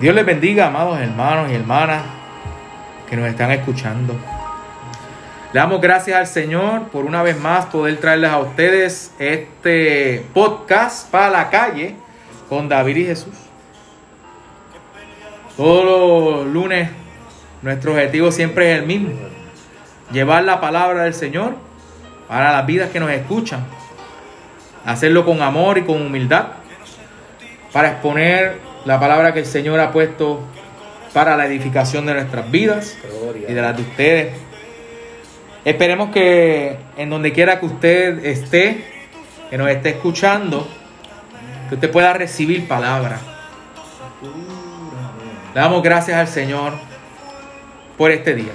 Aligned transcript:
Dios 0.00 0.14
les 0.14 0.24
bendiga, 0.24 0.68
amados 0.68 1.00
hermanos 1.00 1.50
y 1.50 1.56
hermanas 1.56 2.04
que 3.10 3.16
nos 3.16 3.28
están 3.28 3.50
escuchando. 3.50 4.14
Le 5.52 5.58
damos 5.58 5.80
gracias 5.80 6.16
al 6.16 6.28
Señor 6.28 6.84
por 6.90 7.04
una 7.04 7.24
vez 7.24 7.36
más 7.36 7.66
poder 7.66 7.96
traerles 7.96 8.30
a 8.30 8.38
ustedes 8.38 9.12
este 9.18 10.24
podcast 10.32 11.10
para 11.10 11.30
la 11.30 11.50
calle 11.50 11.96
con 12.48 12.68
David 12.68 12.96
y 12.96 13.06
Jesús. 13.06 13.34
Todos 15.56 15.84
los 15.84 16.46
lunes 16.46 16.90
nuestro 17.62 17.90
objetivo 17.90 18.30
siempre 18.30 18.72
es 18.72 18.78
el 18.78 18.86
mismo. 18.86 19.10
Llevar 20.12 20.44
la 20.44 20.60
palabra 20.60 21.02
del 21.02 21.14
Señor 21.14 21.56
para 22.28 22.52
las 22.52 22.64
vidas 22.66 22.90
que 22.90 23.00
nos 23.00 23.10
escuchan. 23.10 23.64
Hacerlo 24.84 25.24
con 25.24 25.42
amor 25.42 25.76
y 25.76 25.82
con 25.82 26.00
humildad. 26.00 26.50
Para 27.72 27.90
exponer 27.90 28.67
la 28.84 29.00
palabra 29.00 29.32
que 29.32 29.40
el 29.40 29.46
Señor 29.46 29.80
ha 29.80 29.92
puesto 29.92 30.40
para 31.12 31.36
la 31.36 31.46
edificación 31.46 32.06
de 32.06 32.14
nuestras 32.14 32.50
vidas 32.50 32.96
y 33.48 33.52
de 33.52 33.62
las 33.62 33.76
de 33.76 33.82
ustedes. 33.82 34.34
Esperemos 35.64 36.10
que 36.10 36.78
en 36.96 37.10
donde 37.10 37.32
quiera 37.32 37.60
que 37.60 37.66
usted 37.66 38.24
esté, 38.24 38.84
que 39.50 39.58
nos 39.58 39.68
esté 39.68 39.90
escuchando, 39.90 40.68
que 41.68 41.74
usted 41.74 41.90
pueda 41.90 42.12
recibir 42.12 42.66
palabra. 42.68 43.18
Le 45.54 45.60
damos 45.60 45.82
gracias 45.82 46.16
al 46.16 46.28
Señor 46.28 46.74
por 47.96 48.10
este 48.10 48.34
día. 48.34 48.52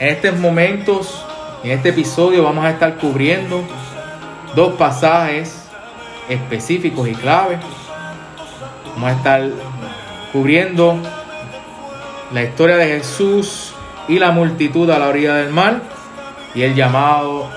En 0.00 0.08
estos 0.08 0.38
momentos, 0.38 1.24
en 1.64 1.72
este 1.72 1.90
episodio, 1.90 2.42
vamos 2.44 2.64
a 2.64 2.70
estar 2.70 2.96
cubriendo 2.96 3.62
dos 4.54 4.74
pasajes 4.74 5.67
específicos 6.28 7.08
y 7.08 7.14
claves. 7.14 7.58
Vamos 8.94 9.10
a 9.10 9.12
estar 9.12 9.42
cubriendo 10.32 10.98
la 12.32 12.42
historia 12.42 12.76
de 12.76 12.86
Jesús 12.86 13.74
y 14.08 14.18
la 14.18 14.30
multitud 14.30 14.90
a 14.90 14.98
la 14.98 15.08
orilla 15.08 15.34
del 15.34 15.52
mar 15.52 15.82
y 16.54 16.62
el 16.62 16.74
llamado 16.74 17.48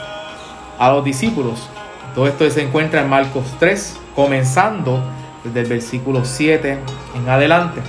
a 0.77 0.92
los 0.92 1.03
discípulos. 1.03 1.69
Todo 2.16 2.27
esto 2.27 2.49
se 2.49 2.61
encuentra 2.61 3.02
en 3.02 3.09
Marcos 3.09 3.45
3, 3.59 3.99
comenzando 4.16 5.02
desde 5.44 5.61
el 5.61 5.67
versículo 5.67 6.25
7 6.25 6.77
en 7.16 7.30
adelante. 7.30 7.81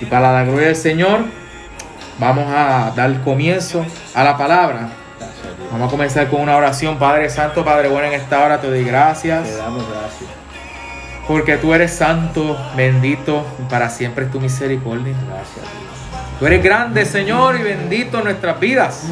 Y 0.00 0.04
para 0.06 0.32
la 0.32 0.44
gloria 0.44 0.68
del 0.68 0.76
Señor, 0.76 1.20
vamos 2.18 2.46
a 2.48 2.92
dar 2.94 3.22
comienzo 3.22 3.84
a 4.14 4.24
la 4.24 4.36
palabra. 4.36 4.90
Vamos 5.72 5.88
a 5.88 5.90
comenzar 5.90 6.28
con 6.28 6.40
una 6.40 6.56
oración. 6.56 6.98
Padre 6.98 7.28
Santo, 7.28 7.64
Padre 7.64 7.88
bueno, 7.88 8.08
en 8.08 8.14
esta 8.14 8.44
hora 8.44 8.60
te 8.60 8.68
doy 8.68 8.84
gracias. 8.84 9.44
Te 9.44 9.56
damos 9.56 9.84
gracias. 9.88 10.30
Porque 11.26 11.56
tú 11.56 11.74
eres 11.74 11.92
santo, 11.92 12.56
bendito, 12.76 13.44
y 13.58 13.68
para 13.68 13.90
siempre 13.90 14.26
es 14.26 14.30
tu 14.30 14.40
misericordia. 14.40 15.14
Gracias. 15.28 15.66
Tú 16.38 16.46
eres 16.46 16.62
grande, 16.62 17.04
Señor, 17.04 17.56
y 17.56 17.62
bendito 17.62 18.18
en 18.18 18.24
nuestras 18.24 18.60
vidas. 18.60 19.04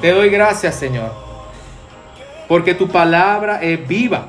Te 0.00 0.12
doy 0.12 0.30
gracias, 0.30 0.76
Señor. 0.76 1.12
Porque 2.46 2.74
tu 2.74 2.88
palabra 2.88 3.60
es 3.62 3.86
viva. 3.86 4.26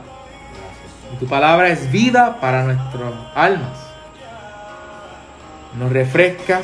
Y 1.14 1.18
tu 1.18 1.28
palabra 1.28 1.70
es 1.70 1.92
vida 1.92 2.40
para 2.40 2.64
nuestras 2.64 3.14
almas. 3.36 3.78
Nos 5.78 5.92
refresca, 5.92 6.62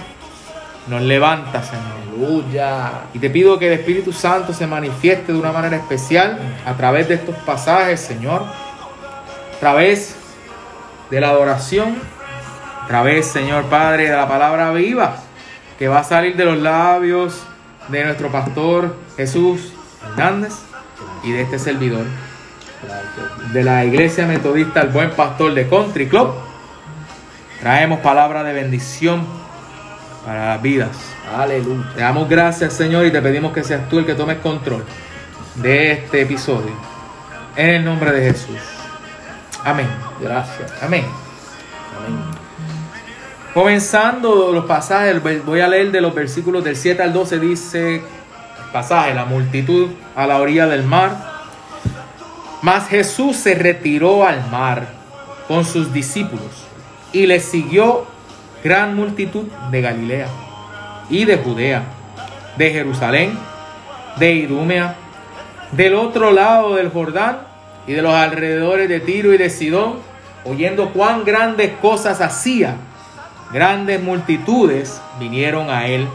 nos 0.87 1.01
levanta, 1.01 1.61
Señor. 1.61 2.06
Aleluya. 2.17 2.91
Y 3.13 3.19
te 3.19 3.29
pido 3.29 3.59
que 3.59 3.67
el 3.67 3.79
Espíritu 3.79 4.11
Santo 4.11 4.53
se 4.53 4.65
manifieste 4.65 5.31
de 5.31 5.37
una 5.37 5.51
manera 5.51 5.77
especial 5.77 6.39
a 6.65 6.73
través 6.73 7.07
de 7.07 7.15
estos 7.15 7.35
pasajes, 7.37 7.99
Señor. 7.99 8.41
A 8.43 9.59
través 9.59 10.15
de 11.11 11.21
la 11.21 11.29
adoración. 11.29 11.95
A 12.83 12.87
través, 12.87 13.27
Señor 13.27 13.65
Padre, 13.65 14.09
de 14.09 14.15
la 14.15 14.27
palabra 14.27 14.71
viva 14.71 15.17
que 15.77 15.87
va 15.87 15.99
a 15.99 16.03
salir 16.03 16.35
de 16.35 16.45
los 16.45 16.57
labios 16.57 17.43
de 17.89 18.03
nuestro 18.03 18.31
pastor 18.31 18.95
Jesús 19.15 19.73
Hernández 20.03 20.53
y 21.23 21.31
de 21.31 21.41
este 21.41 21.59
servidor 21.59 22.05
de 23.53 23.63
la 23.63 23.85
Iglesia 23.85 24.25
Metodista 24.25 24.81
El 24.81 24.89
Buen 24.89 25.11
Pastor 25.11 25.53
de 25.53 25.67
Country 25.67 26.07
Club. 26.07 26.33
Traemos 27.59 27.99
palabra 27.99 28.43
de 28.43 28.53
bendición 28.53 29.25
para 30.27 30.47
las 30.47 30.61
vidas. 30.61 30.89
Aleluya. 31.33 31.89
Te 31.95 32.01
damos 32.01 32.27
gracias, 32.27 32.73
Señor, 32.73 33.05
y 33.05 33.11
te 33.11 33.21
pedimos 33.21 33.53
que 33.53 33.63
seas 33.63 33.87
tú 33.87 33.97
el 33.97 34.05
que 34.05 34.13
tomes 34.13 34.39
control 34.39 34.83
de 35.55 35.93
este 35.93 36.23
episodio. 36.23 36.73
En 37.55 37.69
el 37.69 37.85
nombre 37.85 38.11
de 38.11 38.29
Jesús. 38.29 38.59
Amén. 39.63 39.87
Gracias. 40.19 40.69
Amén. 40.83 41.05
Amén. 41.97 42.19
Comenzando 43.53 44.51
los 44.51 44.65
pasajes, 44.65 45.21
voy 45.45 45.61
a 45.61 45.67
leer 45.69 45.91
de 45.93 46.01
los 46.01 46.13
versículos 46.13 46.61
del 46.61 46.75
7 46.75 47.01
al 47.03 47.13
12, 47.13 47.39
dice 47.39 47.95
el 47.95 48.01
pasaje, 48.73 49.13
la 49.13 49.23
multitud 49.23 49.87
a 50.13 50.27
la 50.27 50.41
orilla 50.41 50.67
del 50.67 50.83
mar. 50.83 51.15
Mas 52.61 52.89
Jesús 52.89 53.37
se 53.37 53.55
retiró 53.55 54.27
al 54.27 54.45
mar 54.49 54.89
con 55.47 55.63
sus 55.63 55.93
discípulos 55.93 56.65
y 57.13 57.27
le 57.27 57.39
siguió 57.39 58.16
gran 58.63 58.95
multitud 58.95 59.45
de 59.71 59.81
Galilea 59.81 60.27
y 61.09 61.25
de 61.25 61.37
Judea, 61.37 61.83
de 62.57 62.71
Jerusalén, 62.71 63.37
de 64.17 64.33
Idumea, 64.33 64.95
del 65.71 65.95
otro 65.95 66.31
lado 66.31 66.75
del 66.75 66.89
Jordán 66.89 67.39
y 67.85 67.93
de 67.93 68.01
los 68.01 68.13
alrededores 68.13 68.89
de 68.89 68.99
Tiro 68.99 69.33
y 69.33 69.37
de 69.37 69.49
Sidón, 69.49 69.99
oyendo 70.43 70.91
cuán 70.91 71.23
grandes 71.23 71.71
cosas 71.81 72.21
hacía 72.21 72.75
grandes 73.51 74.01
multitudes 74.01 75.01
vinieron 75.19 75.69
a 75.69 75.87
él. 75.87 76.07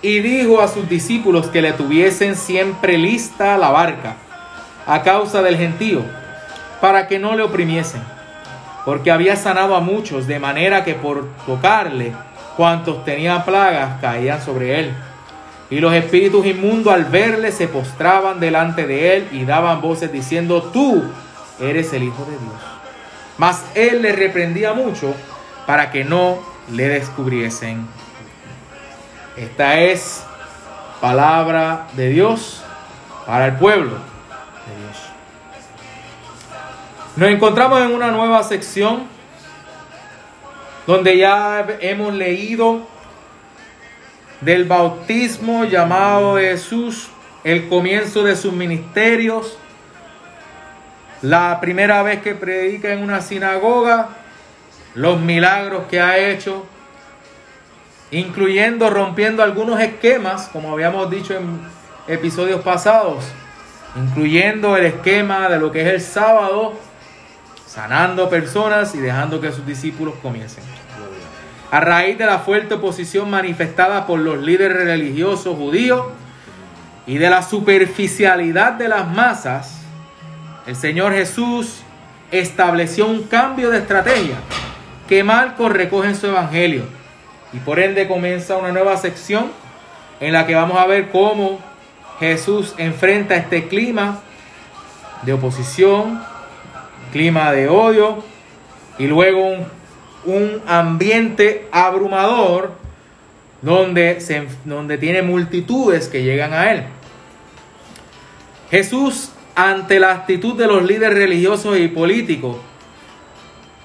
Y 0.00 0.20
dijo 0.20 0.60
a 0.60 0.68
sus 0.68 0.88
discípulos 0.88 1.46
que 1.48 1.62
le 1.62 1.72
tuviesen 1.72 2.34
siempre 2.36 2.98
lista 2.98 3.56
la 3.56 3.70
barca 3.70 4.16
a 4.86 5.02
causa 5.02 5.42
del 5.42 5.56
gentío, 5.56 6.02
para 6.80 7.06
que 7.06 7.20
no 7.20 7.36
le 7.36 7.44
oprimiesen, 7.44 8.02
porque 8.84 9.10
había 9.10 9.36
sanado 9.36 9.76
a 9.76 9.80
muchos, 9.80 10.26
de 10.26 10.38
manera 10.38 10.84
que 10.84 10.94
por 10.94 11.28
tocarle, 11.46 12.12
cuantos 12.56 13.04
tenían 13.04 13.44
plagas 13.44 14.00
caían 14.00 14.42
sobre 14.42 14.80
él. 14.80 14.94
Y 15.70 15.80
los 15.80 15.94
espíritus 15.94 16.44
inmundos 16.44 16.92
al 16.92 17.06
verle 17.06 17.52
se 17.52 17.68
postraban 17.68 18.40
delante 18.40 18.86
de 18.86 19.16
él 19.16 19.28
y 19.32 19.44
daban 19.44 19.80
voces 19.80 20.12
diciendo, 20.12 20.70
tú 20.72 21.02
eres 21.60 21.92
el 21.92 22.02
Hijo 22.02 22.24
de 22.24 22.32
Dios. 22.32 22.60
Mas 23.38 23.64
él 23.74 24.02
le 24.02 24.12
reprendía 24.12 24.74
mucho 24.74 25.14
para 25.66 25.90
que 25.90 26.04
no 26.04 26.38
le 26.70 26.88
descubriesen. 26.88 27.86
Esta 29.36 29.80
es 29.80 30.24
palabra 31.00 31.86
de 31.96 32.10
Dios 32.10 32.62
para 33.26 33.46
el 33.46 33.54
pueblo 33.54 34.11
Nos 37.14 37.28
encontramos 37.28 37.78
en 37.82 37.92
una 37.92 38.10
nueva 38.10 38.42
sección 38.42 39.02
donde 40.86 41.18
ya 41.18 41.66
hemos 41.80 42.14
leído 42.14 42.86
del 44.40 44.64
bautismo 44.64 45.66
llamado 45.66 46.36
de 46.36 46.48
Jesús, 46.48 47.10
el 47.44 47.68
comienzo 47.68 48.22
de 48.22 48.34
sus 48.34 48.54
ministerios, 48.54 49.58
la 51.20 51.58
primera 51.60 52.02
vez 52.02 52.22
que 52.22 52.34
predica 52.34 52.94
en 52.94 53.02
una 53.02 53.20
sinagoga, 53.20 54.08
los 54.94 55.20
milagros 55.20 55.84
que 55.90 56.00
ha 56.00 56.16
hecho, 56.16 56.64
incluyendo 58.10 58.88
rompiendo 58.88 59.42
algunos 59.42 59.78
esquemas, 59.80 60.48
como 60.50 60.72
habíamos 60.72 61.10
dicho 61.10 61.34
en 61.34 61.60
episodios 62.08 62.62
pasados, 62.62 63.22
incluyendo 63.96 64.78
el 64.78 64.86
esquema 64.86 65.50
de 65.50 65.58
lo 65.58 65.70
que 65.70 65.82
es 65.82 65.88
el 65.88 66.00
sábado, 66.00 66.72
sanando 67.72 68.28
personas 68.28 68.94
y 68.94 68.98
dejando 68.98 69.40
que 69.40 69.50
sus 69.50 69.64
discípulos 69.64 70.12
comiencen. 70.20 70.62
A 71.70 71.80
raíz 71.80 72.18
de 72.18 72.26
la 72.26 72.40
fuerte 72.40 72.74
oposición 72.74 73.30
manifestada 73.30 74.06
por 74.06 74.20
los 74.20 74.42
líderes 74.42 74.76
religiosos 74.84 75.56
judíos 75.56 76.04
y 77.06 77.16
de 77.16 77.30
la 77.30 77.42
superficialidad 77.42 78.72
de 78.72 78.88
las 78.88 79.08
masas, 79.10 79.80
el 80.66 80.76
Señor 80.76 81.14
Jesús 81.14 81.80
estableció 82.30 83.06
un 83.06 83.22
cambio 83.22 83.70
de 83.70 83.78
estrategia 83.78 84.36
que 85.08 85.24
Marcos 85.24 85.72
recoge 85.72 86.08
en 86.08 86.16
su 86.16 86.26
evangelio. 86.26 86.84
Y 87.54 87.58
por 87.58 87.78
ende 87.78 88.06
comienza 88.06 88.58
una 88.58 88.70
nueva 88.70 88.98
sección 88.98 89.50
en 90.20 90.34
la 90.34 90.46
que 90.46 90.54
vamos 90.54 90.76
a 90.76 90.86
ver 90.86 91.10
cómo 91.10 91.58
Jesús 92.20 92.74
enfrenta 92.76 93.34
este 93.34 93.66
clima 93.68 94.18
de 95.22 95.32
oposición, 95.32 96.31
clima 97.12 97.52
de 97.52 97.68
odio 97.68 98.24
y 98.98 99.06
luego 99.06 99.54
un, 100.24 100.62
ambiente 100.66 101.68
abrumador 101.70 102.72
donde, 103.60 104.20
se, 104.20 104.46
donde 104.64 104.98
tiene 104.98 105.22
multitudes 105.22 106.08
que 106.08 106.22
llegan 106.22 106.52
a 106.52 106.72
él. 106.72 106.84
Jesús, 108.70 109.30
ante 109.54 110.00
la 110.00 110.12
actitud 110.12 110.56
de 110.56 110.66
los 110.66 110.82
líderes 110.82 111.18
religiosos 111.18 111.78
y 111.78 111.88
políticos, 111.88 112.56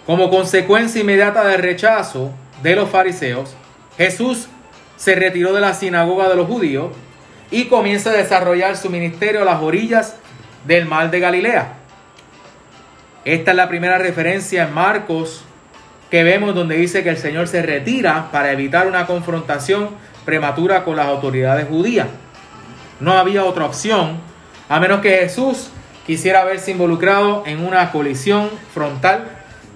Como 0.05 0.29
consecuencia 0.29 1.01
inmediata 1.01 1.45
del 1.45 1.61
rechazo 1.61 2.31
de 2.63 2.77
los 2.77 2.89
fariseos, 2.89 3.57
Jesús 3.97 4.47
se 4.95 5.15
retiró 5.15 5.51
de 5.51 5.59
la 5.59 5.73
sinagoga 5.73 6.29
de 6.29 6.35
los 6.37 6.47
judíos 6.47 6.93
y 7.51 7.65
comienza 7.65 8.11
a 8.11 8.13
desarrollar 8.13 8.77
su 8.77 8.89
ministerio 8.89 9.41
a 9.41 9.45
las 9.45 9.61
orillas 9.61 10.15
del 10.65 10.85
mar 10.85 11.11
de 11.11 11.19
Galilea. 11.19 11.76
Esta 13.27 13.51
es 13.51 13.57
la 13.57 13.67
primera 13.67 13.97
referencia 13.97 14.63
en 14.63 14.73
Marcos 14.73 15.43
que 16.09 16.23
vemos 16.23 16.55
donde 16.55 16.77
dice 16.77 17.03
que 17.03 17.09
el 17.09 17.17
Señor 17.17 17.49
se 17.49 17.61
retira 17.61 18.29
para 18.31 18.53
evitar 18.53 18.87
una 18.87 19.05
confrontación 19.05 19.89
prematura 20.23 20.85
con 20.85 20.95
las 20.95 21.07
autoridades 21.07 21.67
judías. 21.67 22.07
No 23.01 23.11
había 23.17 23.43
otra 23.43 23.65
opción 23.65 24.15
a 24.69 24.79
menos 24.79 25.01
que 25.01 25.09
Jesús 25.09 25.71
quisiera 26.05 26.45
verse 26.45 26.71
involucrado 26.71 27.43
en 27.45 27.65
una 27.65 27.91
colisión 27.91 28.49
frontal 28.73 29.25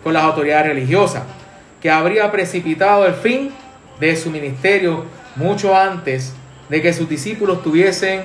con 0.01 0.13
las 0.13 0.23
autoridades 0.23 0.67
religiosas, 0.67 1.23
que 1.81 1.91
habría 1.91 2.31
precipitado 2.31 3.05
el 3.05 3.15
fin 3.15 3.51
de 3.99 4.15
su 4.15 4.31
ministerio 4.31 5.07
mucho 5.35 5.75
antes 5.75 6.31
de 6.69 6.81
que 6.81 6.93
sus 6.93 7.09
discípulos 7.09 7.61
tuviesen 7.61 8.21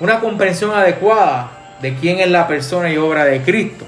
una 0.00 0.18
comprensión 0.18 0.70
adecuada 0.70 1.76
de 1.82 1.94
quién 1.96 2.20
es 2.20 2.30
la 2.30 2.48
persona 2.48 2.90
y 2.90 2.96
obra 2.96 3.26
de 3.26 3.42
Cristo. 3.42 3.84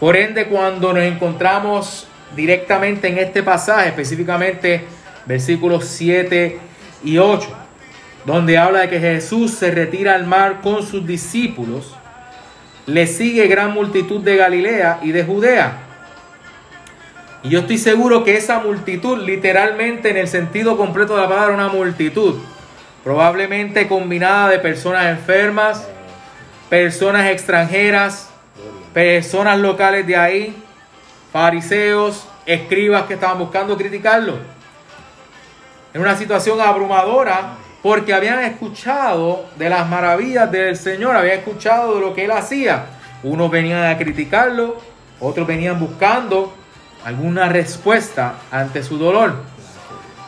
Por 0.00 0.16
ende, 0.16 0.46
cuando 0.46 0.92
nos 0.92 1.02
encontramos 1.02 2.06
directamente 2.34 3.08
en 3.08 3.18
este 3.18 3.42
pasaje, 3.42 3.88
específicamente 3.88 4.84
versículos 5.24 5.86
7 5.86 6.58
y 7.02 7.18
8, 7.18 7.48
donde 8.26 8.58
habla 8.58 8.80
de 8.80 8.88
que 8.88 9.00
Jesús 9.00 9.52
se 9.52 9.70
retira 9.70 10.14
al 10.14 10.26
mar 10.26 10.60
con 10.60 10.86
sus 10.86 11.06
discípulos, 11.06 11.94
le 12.86 13.06
sigue 13.06 13.46
gran 13.46 13.72
multitud 13.72 14.20
de 14.20 14.36
Galilea 14.36 15.00
y 15.02 15.12
de 15.12 15.24
Judea. 15.24 15.78
Y 17.42 17.48
yo 17.48 17.60
estoy 17.60 17.78
seguro 17.78 18.22
que 18.24 18.36
esa 18.36 18.58
multitud, 18.58 19.18
literalmente 19.18 20.10
en 20.10 20.16
el 20.16 20.28
sentido 20.28 20.76
completo 20.76 21.14
de 21.14 21.22
la 21.22 21.28
palabra, 21.28 21.54
una 21.54 21.68
multitud, 21.68 22.36
probablemente 23.02 23.88
combinada 23.88 24.50
de 24.50 24.58
personas 24.58 25.06
enfermas, 25.06 25.88
personas 26.68 27.30
extranjeras, 27.30 28.30
personas 28.96 29.58
locales 29.58 30.06
de 30.06 30.16
ahí, 30.16 30.56
fariseos, 31.30 32.26
escribas 32.46 33.02
que 33.02 33.12
estaban 33.12 33.38
buscando 33.38 33.76
criticarlo. 33.76 34.38
En 35.92 36.00
una 36.00 36.16
situación 36.16 36.58
abrumadora 36.62 37.58
porque 37.82 38.14
habían 38.14 38.38
escuchado 38.40 39.44
de 39.56 39.68
las 39.68 39.86
maravillas 39.86 40.50
del 40.50 40.78
Señor, 40.78 41.14
habían 41.14 41.40
escuchado 41.40 41.96
de 41.96 42.00
lo 42.00 42.14
que 42.14 42.24
él 42.24 42.30
hacía. 42.30 42.86
Unos 43.22 43.50
venían 43.50 43.84
a 43.84 43.98
criticarlo, 43.98 44.80
otros 45.20 45.46
venían 45.46 45.78
buscando 45.78 46.54
alguna 47.04 47.50
respuesta 47.50 48.36
ante 48.50 48.82
su 48.82 48.96
dolor. 48.96 49.34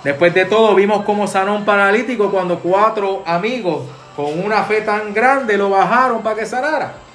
Después 0.04 0.34
de 0.34 0.44
todo, 0.44 0.74
vimos 0.74 1.06
cómo 1.06 1.26
sanó 1.26 1.54
un 1.54 1.64
paralítico 1.64 2.30
cuando 2.30 2.58
cuatro 2.58 3.22
amigos 3.24 3.86
con 4.14 4.38
una 4.44 4.62
fe 4.64 4.82
tan 4.82 5.14
grande 5.14 5.56
lo 5.56 5.70
bajaron 5.70 6.22
para 6.22 6.36
que 6.36 6.44
sanara. 6.44 7.07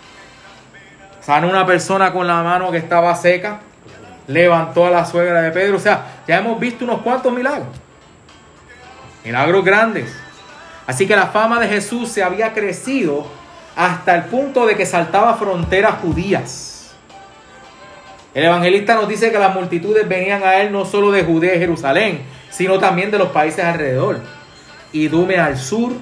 Sanó 1.25 1.49
una 1.49 1.65
persona 1.65 2.11
con 2.11 2.27
la 2.27 2.43
mano 2.43 2.69
que 2.71 2.77
estaba 2.77 3.15
seca, 3.15 3.59
levantó 4.27 4.85
a 4.85 4.89
la 4.89 5.05
suegra 5.05 5.41
de 5.41 5.51
Pedro. 5.51 5.77
O 5.77 5.79
sea, 5.79 6.21
ya 6.27 6.39
hemos 6.39 6.59
visto 6.59 6.83
unos 6.83 7.01
cuantos 7.01 7.31
milagros. 7.31 7.67
Milagros 9.23 9.63
grandes. 9.63 10.13
Así 10.85 11.07
que 11.07 11.15
la 11.15 11.27
fama 11.27 11.59
de 11.59 11.67
Jesús 11.69 12.09
se 12.09 12.23
había 12.23 12.53
crecido 12.53 13.25
hasta 13.75 14.15
el 14.15 14.23
punto 14.25 14.65
de 14.65 14.75
que 14.75 14.85
saltaba 14.85 15.35
fronteras 15.35 15.95
judías. 16.01 16.93
El 18.33 18.45
evangelista 18.45 18.95
nos 18.95 19.07
dice 19.07 19.31
que 19.31 19.39
las 19.39 19.53
multitudes 19.55 20.07
venían 20.07 20.43
a 20.43 20.57
él 20.57 20.71
no 20.71 20.85
solo 20.85 21.11
de 21.11 21.23
Judea 21.23 21.55
y 21.55 21.59
Jerusalén, 21.59 22.23
sino 22.49 22.79
también 22.79 23.11
de 23.11 23.19
los 23.19 23.29
países 23.29 23.63
alrededor. 23.63 24.19
Idume 24.91 25.37
al 25.37 25.57
sur, 25.57 25.93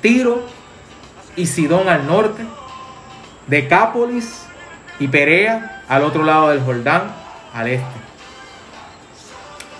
Tiro 0.00 0.42
y 1.34 1.46
Sidón 1.46 1.88
al 1.88 2.06
norte, 2.06 2.44
Decápolis 3.46 4.46
y 4.98 5.08
Perea 5.08 5.82
al 5.88 6.02
otro 6.02 6.24
lado 6.24 6.48
del 6.50 6.60
Jordán, 6.62 7.12
al 7.54 7.68
este. 7.68 7.86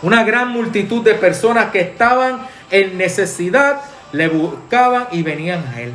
Una 0.02 0.24
gran 0.24 0.50
multitud 0.50 1.02
de 1.02 1.14
personas 1.14 1.70
que 1.70 1.80
estaban 1.80 2.46
en 2.70 2.98
necesidad 2.98 3.80
le 4.12 4.28
buscaban 4.28 5.08
y 5.10 5.22
venían 5.22 5.64
a 5.74 5.80
él. 5.80 5.92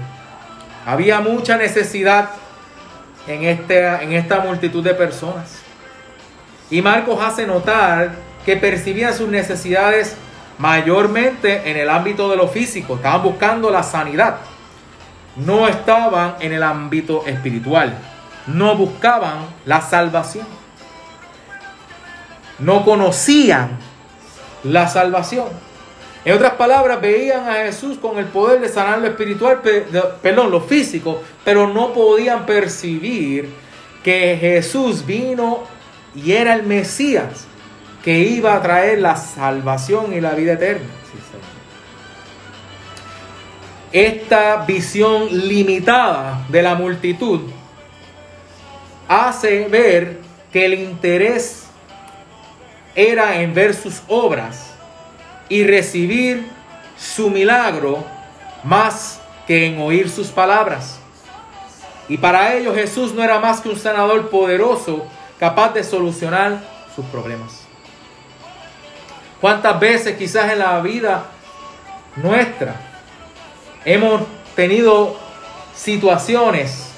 Había 0.85 1.21
mucha 1.21 1.57
necesidad 1.57 2.29
en, 3.27 3.43
este, 3.43 3.85
en 3.85 4.13
esta 4.13 4.39
multitud 4.39 4.83
de 4.83 4.93
personas. 4.93 5.59
Y 6.69 6.81
Marcos 6.81 7.19
hace 7.21 7.45
notar 7.45 8.15
que 8.45 8.57
percibían 8.57 9.13
sus 9.13 9.29
necesidades 9.29 10.15
mayormente 10.57 11.69
en 11.69 11.77
el 11.77 11.89
ámbito 11.89 12.29
de 12.29 12.37
lo 12.37 12.47
físico. 12.47 12.95
Estaban 12.95 13.23
buscando 13.23 13.69
la 13.69 13.83
sanidad. 13.83 14.37
No 15.35 15.67
estaban 15.67 16.35
en 16.39 16.53
el 16.53 16.63
ámbito 16.63 17.25
espiritual. 17.25 17.97
No 18.47 18.75
buscaban 18.75 19.45
la 19.65 19.81
salvación. 19.81 20.45
No 22.59 22.83
conocían 22.83 23.77
la 24.63 24.87
salvación. 24.87 25.47
En 26.23 26.35
otras 26.35 26.53
palabras, 26.53 27.01
veían 27.01 27.49
a 27.49 27.53
Jesús 27.65 27.97
con 27.97 28.19
el 28.19 28.25
poder 28.25 28.61
de 28.61 28.69
sanar 28.69 28.99
lo 28.99 29.07
espiritual, 29.07 29.61
perdón, 30.21 30.51
lo 30.51 30.61
físico, 30.61 31.23
pero 31.43 31.67
no 31.67 31.93
podían 31.93 32.45
percibir 32.45 33.49
que 34.03 34.37
Jesús 34.39 35.03
vino 35.05 35.63
y 36.13 36.33
era 36.33 36.53
el 36.53 36.63
Mesías 36.63 37.47
que 38.03 38.19
iba 38.19 38.55
a 38.55 38.61
traer 38.61 38.99
la 38.99 39.15
salvación 39.15 40.13
y 40.13 40.21
la 40.21 40.31
vida 40.31 40.53
eterna. 40.53 40.87
Esta 43.91 44.55
visión 44.65 45.27
limitada 45.49 46.45
de 46.47 46.61
la 46.61 46.75
multitud 46.75 47.41
hace 49.05 49.67
ver 49.67 50.19
que 50.53 50.65
el 50.65 50.75
interés 50.75 51.65
era 52.95 53.41
en 53.41 53.53
ver 53.53 53.73
sus 53.73 54.01
obras 54.07 54.73
y 55.49 55.65
recibir 55.65 56.47
su 56.97 57.29
milagro 57.29 58.05
más 58.63 59.19
que 59.45 59.65
en 59.65 59.81
oír 59.81 60.09
sus 60.09 60.27
palabras. 60.27 60.99
Y 62.07 62.17
para 62.17 62.53
ellos 62.53 62.73
Jesús 62.75 63.13
no 63.13 63.21
era 63.21 63.39
más 63.39 63.59
que 63.59 63.67
un 63.67 63.77
sanador 63.77 64.29
poderoso 64.29 65.05
capaz 65.37 65.73
de 65.73 65.83
solucionar 65.83 66.61
sus 66.95 67.05
problemas. 67.07 67.67
¿Cuántas 69.41 69.77
veces 69.81 70.15
quizás 70.15 70.49
en 70.49 70.59
la 70.59 70.79
vida 70.79 71.25
nuestra 72.15 72.90
hemos 73.85 74.21
tenido 74.55 75.17
situaciones, 75.75 76.91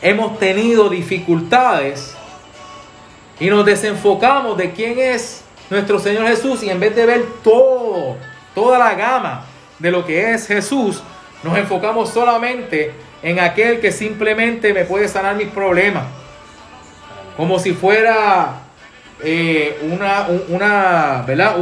hemos 0.00 0.38
tenido 0.38 0.88
dificultades 0.88 2.14
y 3.40 3.48
nos 3.48 3.64
desenfocamos 3.64 4.56
de 4.56 4.72
quién 4.72 4.98
es 4.98 5.44
nuestro 5.70 5.98
Señor 5.98 6.26
Jesús 6.28 6.62
y 6.62 6.70
en 6.70 6.80
vez 6.80 6.94
de 6.94 7.06
ver 7.06 7.24
todo, 7.42 8.16
toda 8.54 8.78
la 8.78 8.94
gama 8.94 9.46
de 9.78 9.90
lo 9.90 10.04
que 10.04 10.32
es 10.32 10.46
Jesús, 10.46 11.02
nos 11.42 11.56
enfocamos 11.56 12.10
solamente 12.10 12.92
en 13.22 13.40
aquel 13.40 13.80
que 13.80 13.90
simplemente 13.90 14.72
me 14.72 14.84
puede 14.84 15.08
sanar 15.08 15.36
mis 15.36 15.48
problemas. 15.48 16.04
Como 17.36 17.58
si 17.58 17.72
fuera 17.72 18.62
eh, 19.24 19.78
una, 19.90 20.26
una, 20.48 21.24
¿verdad? 21.26 21.56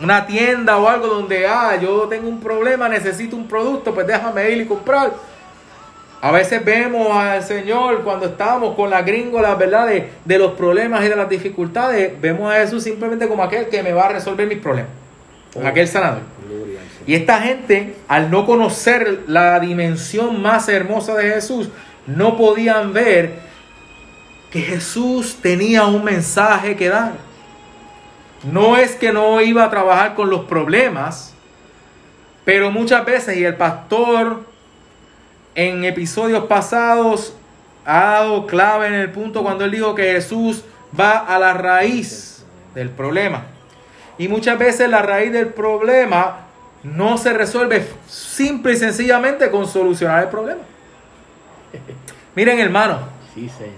Una 0.00 0.26
tienda 0.26 0.76
o 0.78 0.88
algo 0.88 1.06
donde, 1.06 1.46
ah, 1.46 1.76
yo 1.80 2.02
tengo 2.08 2.28
un 2.28 2.40
problema, 2.40 2.88
necesito 2.88 3.36
un 3.36 3.46
producto, 3.46 3.94
pues 3.94 4.06
déjame 4.06 4.50
ir 4.50 4.62
y 4.62 4.66
comprar. 4.66 5.12
A 6.20 6.32
veces 6.32 6.64
vemos 6.64 7.10
al 7.10 7.42
Señor 7.42 8.02
cuando 8.02 8.26
estamos 8.26 8.74
con 8.74 8.88
la 8.88 9.02
gringola, 9.02 9.54
¿verdad? 9.56 9.88
De, 9.88 10.10
de, 10.24 10.38
los 10.38 10.52
problemas 10.52 11.04
y 11.04 11.08
de 11.08 11.16
las 11.16 11.28
dificultades, 11.28 12.18
vemos 12.20 12.50
a 12.50 12.56
Jesús 12.56 12.82
simplemente 12.82 13.28
como 13.28 13.42
aquel 13.42 13.68
que 13.68 13.82
me 13.82 13.92
va 13.92 14.06
a 14.06 14.08
resolver 14.08 14.46
mis 14.48 14.58
problemas, 14.58 14.90
oh, 15.54 15.66
aquel 15.66 15.86
sanador. 15.86 16.22
Y 17.06 17.14
esta 17.14 17.40
gente, 17.40 17.96
al 18.08 18.30
no 18.30 18.46
conocer 18.46 19.24
la 19.26 19.60
dimensión 19.60 20.40
más 20.40 20.68
hermosa 20.68 21.14
de 21.14 21.30
Jesús, 21.30 21.68
no 22.06 22.36
podían 22.36 22.92
ver 22.94 23.34
que 24.50 24.60
Jesús 24.60 25.36
tenía 25.42 25.84
un 25.84 26.04
mensaje 26.04 26.76
que 26.76 26.88
dar. 26.88 27.12
No 28.44 28.76
es 28.76 28.94
que 28.94 29.12
no 29.12 29.40
iba 29.40 29.64
a 29.64 29.70
trabajar 29.70 30.14
con 30.14 30.30
los 30.30 30.44
problemas, 30.44 31.34
pero 32.44 32.70
muchas 32.70 33.04
veces, 33.04 33.36
y 33.36 33.44
el 33.44 33.56
pastor 33.56 34.44
en 35.54 35.84
episodios 35.84 36.44
pasados 36.44 37.34
ha 37.84 38.00
dado 38.00 38.46
clave 38.46 38.88
en 38.88 38.94
el 38.94 39.10
punto 39.10 39.42
cuando 39.42 39.64
él 39.64 39.70
dijo 39.70 39.94
que 39.94 40.12
Jesús 40.12 40.64
va 40.98 41.18
a 41.18 41.38
la 41.38 41.54
raíz 41.54 42.44
del 42.74 42.90
problema. 42.90 43.44
Y 44.18 44.28
muchas 44.28 44.58
veces 44.58 44.88
la 44.88 45.02
raíz 45.02 45.32
del 45.32 45.48
problema 45.48 46.40
no 46.82 47.18
se 47.18 47.32
resuelve 47.32 47.86
simple 48.06 48.74
y 48.74 48.76
sencillamente 48.76 49.50
con 49.50 49.66
solucionar 49.66 50.24
el 50.24 50.28
problema. 50.28 50.60
Miren 52.34 52.58
hermano, 52.60 52.98
sí, 53.34 53.48
señor 53.48 53.74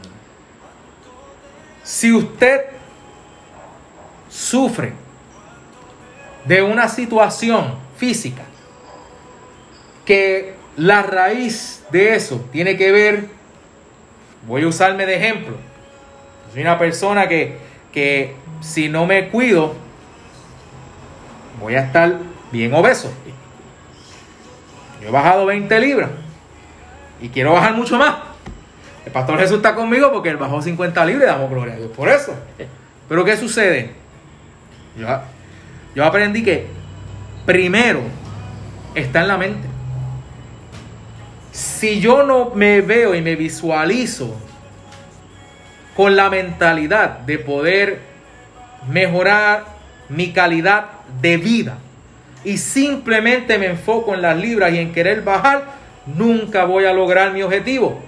Si 1.83 2.13
usted 2.13 2.76
sufre 4.37 4.93
de 6.45 6.63
una 6.63 6.89
situación 6.89 7.75
física 7.97 8.43
que 10.05 10.55
la 10.77 11.03
raíz 11.03 11.85
de 11.91 12.15
eso 12.15 12.45
tiene 12.53 12.77
que 12.77 12.93
ver, 12.93 13.29
voy 14.47 14.63
a 14.63 14.69
usarme 14.69 15.07
de 15.07 15.17
ejemplo, 15.17 15.57
soy 16.53 16.61
una 16.63 16.79
persona 16.79 17.29
que, 17.29 17.57
que 17.93 18.37
si 18.61 18.89
no 18.89 19.07
me 19.07 19.31
cuido, 19.31 19.75
voy 21.61 21.75
a 21.75 21.81
estar 21.81 22.19
bien 22.53 22.75
obeso. 22.75 23.11
Yo 25.01 25.09
he 25.09 25.11
bajado 25.11 25.47
20 25.47 25.81
libras 25.81 26.11
y 27.21 27.31
quiero 27.31 27.55
bajar 27.55 27.75
mucho 27.75 27.97
más. 27.97 28.17
El 29.05 29.13
pastor 29.13 29.39
Jesús 29.39 29.57
está 29.57 29.75
conmigo 29.75 30.13
porque 30.13 30.29
él 30.29 30.37
bajó 30.37 30.61
50 30.61 31.05
libras 31.07 31.29
damos 31.29 31.51
gloria 31.51 31.75
a 31.75 31.77
Dios 31.79 31.91
por 31.91 32.09
eso. 32.09 32.35
Pero 33.09 33.25
¿qué 33.25 33.37
sucede? 33.37 34.06
Yo, 34.99 35.07
yo 35.95 36.05
aprendí 36.05 36.43
que 36.43 36.67
primero 37.45 38.03
está 38.95 39.23
en 39.23 39.29
la 39.29 39.37
mente. 39.37 39.69
Si 41.53 42.01
yo 42.01 42.23
no 42.23 42.51
me 42.55 42.81
veo 42.81 43.15
y 43.15 43.23
me 43.23 43.37
visualizo 43.37 44.37
con 45.95 46.17
la 46.17 46.29
mentalidad 46.29 47.21
de 47.21 47.39
poder 47.39 48.01
mejorar 48.91 49.65
mi 50.09 50.33
calidad 50.33 50.87
de 51.21 51.37
vida 51.39 51.79
y 52.45 52.59
simplemente 52.59 53.59
me 53.59 53.67
enfoco 53.67 54.15
en 54.15 54.23
las 54.23 54.37
libras 54.37 54.73
y 54.73 54.79
en 54.79 54.93
querer 54.93 55.23
bajar, 55.23 55.65
nunca 56.07 56.65
voy 56.65 56.85
a 56.85 56.93
lograr 56.93 57.33
mi 57.33 57.43
objetivo. 57.43 58.01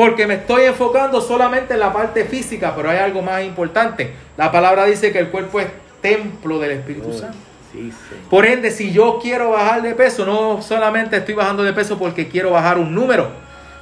Porque 0.00 0.26
me 0.26 0.36
estoy 0.36 0.62
enfocando 0.62 1.20
solamente 1.20 1.74
en 1.74 1.80
la 1.80 1.92
parte 1.92 2.24
física, 2.24 2.72
pero 2.74 2.88
hay 2.88 2.96
algo 2.96 3.20
más 3.20 3.44
importante. 3.44 4.14
La 4.38 4.50
palabra 4.50 4.86
dice 4.86 5.12
que 5.12 5.18
el 5.18 5.28
cuerpo 5.28 5.60
es 5.60 5.66
templo 6.00 6.58
del 6.58 6.70
Espíritu 6.70 7.12
Santo. 7.12 7.36
Sí, 7.70 7.92
sí. 7.92 8.16
Por 8.30 8.46
ende, 8.46 8.70
si 8.70 8.92
yo 8.92 9.18
quiero 9.22 9.50
bajar 9.50 9.82
de 9.82 9.94
peso, 9.94 10.24
no 10.24 10.62
solamente 10.62 11.18
estoy 11.18 11.34
bajando 11.34 11.62
de 11.64 11.74
peso 11.74 11.98
porque 11.98 12.28
quiero 12.28 12.52
bajar 12.52 12.78
un 12.78 12.94
número. 12.94 13.28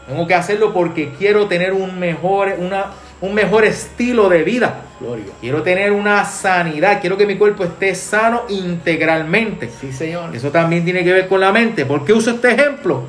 Tengo 0.08 0.26
que 0.26 0.34
hacerlo 0.34 0.74
porque 0.74 1.12
quiero 1.16 1.46
tener 1.46 1.72
un 1.72 2.00
mejor, 2.00 2.52
una, 2.58 2.86
un 3.20 3.32
mejor 3.32 3.64
estilo 3.64 4.28
de 4.28 4.42
vida. 4.42 4.80
Gloria. 4.98 5.24
Quiero 5.40 5.62
tener 5.62 5.92
una 5.92 6.24
sanidad. 6.24 7.00
Quiero 7.00 7.16
que 7.16 7.26
mi 7.26 7.36
cuerpo 7.36 7.62
esté 7.62 7.94
sano 7.94 8.42
integralmente. 8.48 9.70
Sí, 9.80 9.92
Señor. 9.92 10.34
Eso 10.34 10.50
también 10.50 10.82
tiene 10.82 11.04
que 11.04 11.12
ver 11.12 11.28
con 11.28 11.38
la 11.38 11.52
mente. 11.52 11.86
¿Por 11.86 12.04
qué 12.04 12.12
uso 12.12 12.32
este 12.32 12.50
ejemplo? 12.50 13.04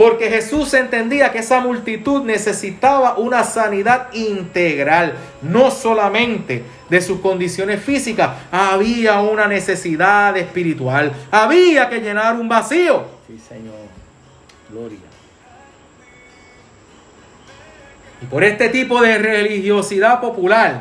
Porque 0.00 0.30
Jesús 0.30 0.72
entendía 0.72 1.30
que 1.30 1.40
esa 1.40 1.60
multitud 1.60 2.24
necesitaba 2.24 3.18
una 3.18 3.44
sanidad 3.44 4.10
integral, 4.14 5.12
no 5.42 5.70
solamente 5.70 6.64
de 6.88 7.02
sus 7.02 7.20
condiciones 7.20 7.82
físicas, 7.82 8.30
había 8.50 9.20
una 9.20 9.46
necesidad 9.46 10.34
espiritual, 10.38 11.12
había 11.30 11.90
que 11.90 12.00
llenar 12.00 12.40
un 12.40 12.48
vacío. 12.48 13.04
Sí, 13.26 13.38
Señor. 13.46 13.74
Gloria. 14.70 14.98
Y 18.22 18.24
por 18.24 18.42
este 18.42 18.70
tipo 18.70 19.02
de 19.02 19.18
religiosidad 19.18 20.18
popular, 20.18 20.80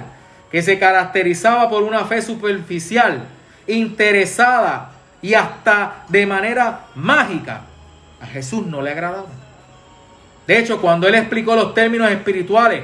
que 0.49 0.61
se 0.61 0.79
caracterizaba 0.79 1.69
por 1.69 1.83
una 1.83 2.05
fe 2.05 2.21
superficial, 2.21 3.25
interesada 3.67 4.91
y 5.21 5.33
hasta 5.33 6.05
de 6.07 6.25
manera 6.25 6.85
mágica, 6.95 7.63
a 8.21 8.27
Jesús 8.27 8.65
no 8.65 8.81
le 8.81 8.91
agradaba. 8.91 9.27
De 10.47 10.57
hecho, 10.57 10.81
cuando 10.81 11.07
él 11.07 11.15
explicó 11.15 11.55
los 11.55 11.73
términos 11.73 12.09
espirituales 12.11 12.83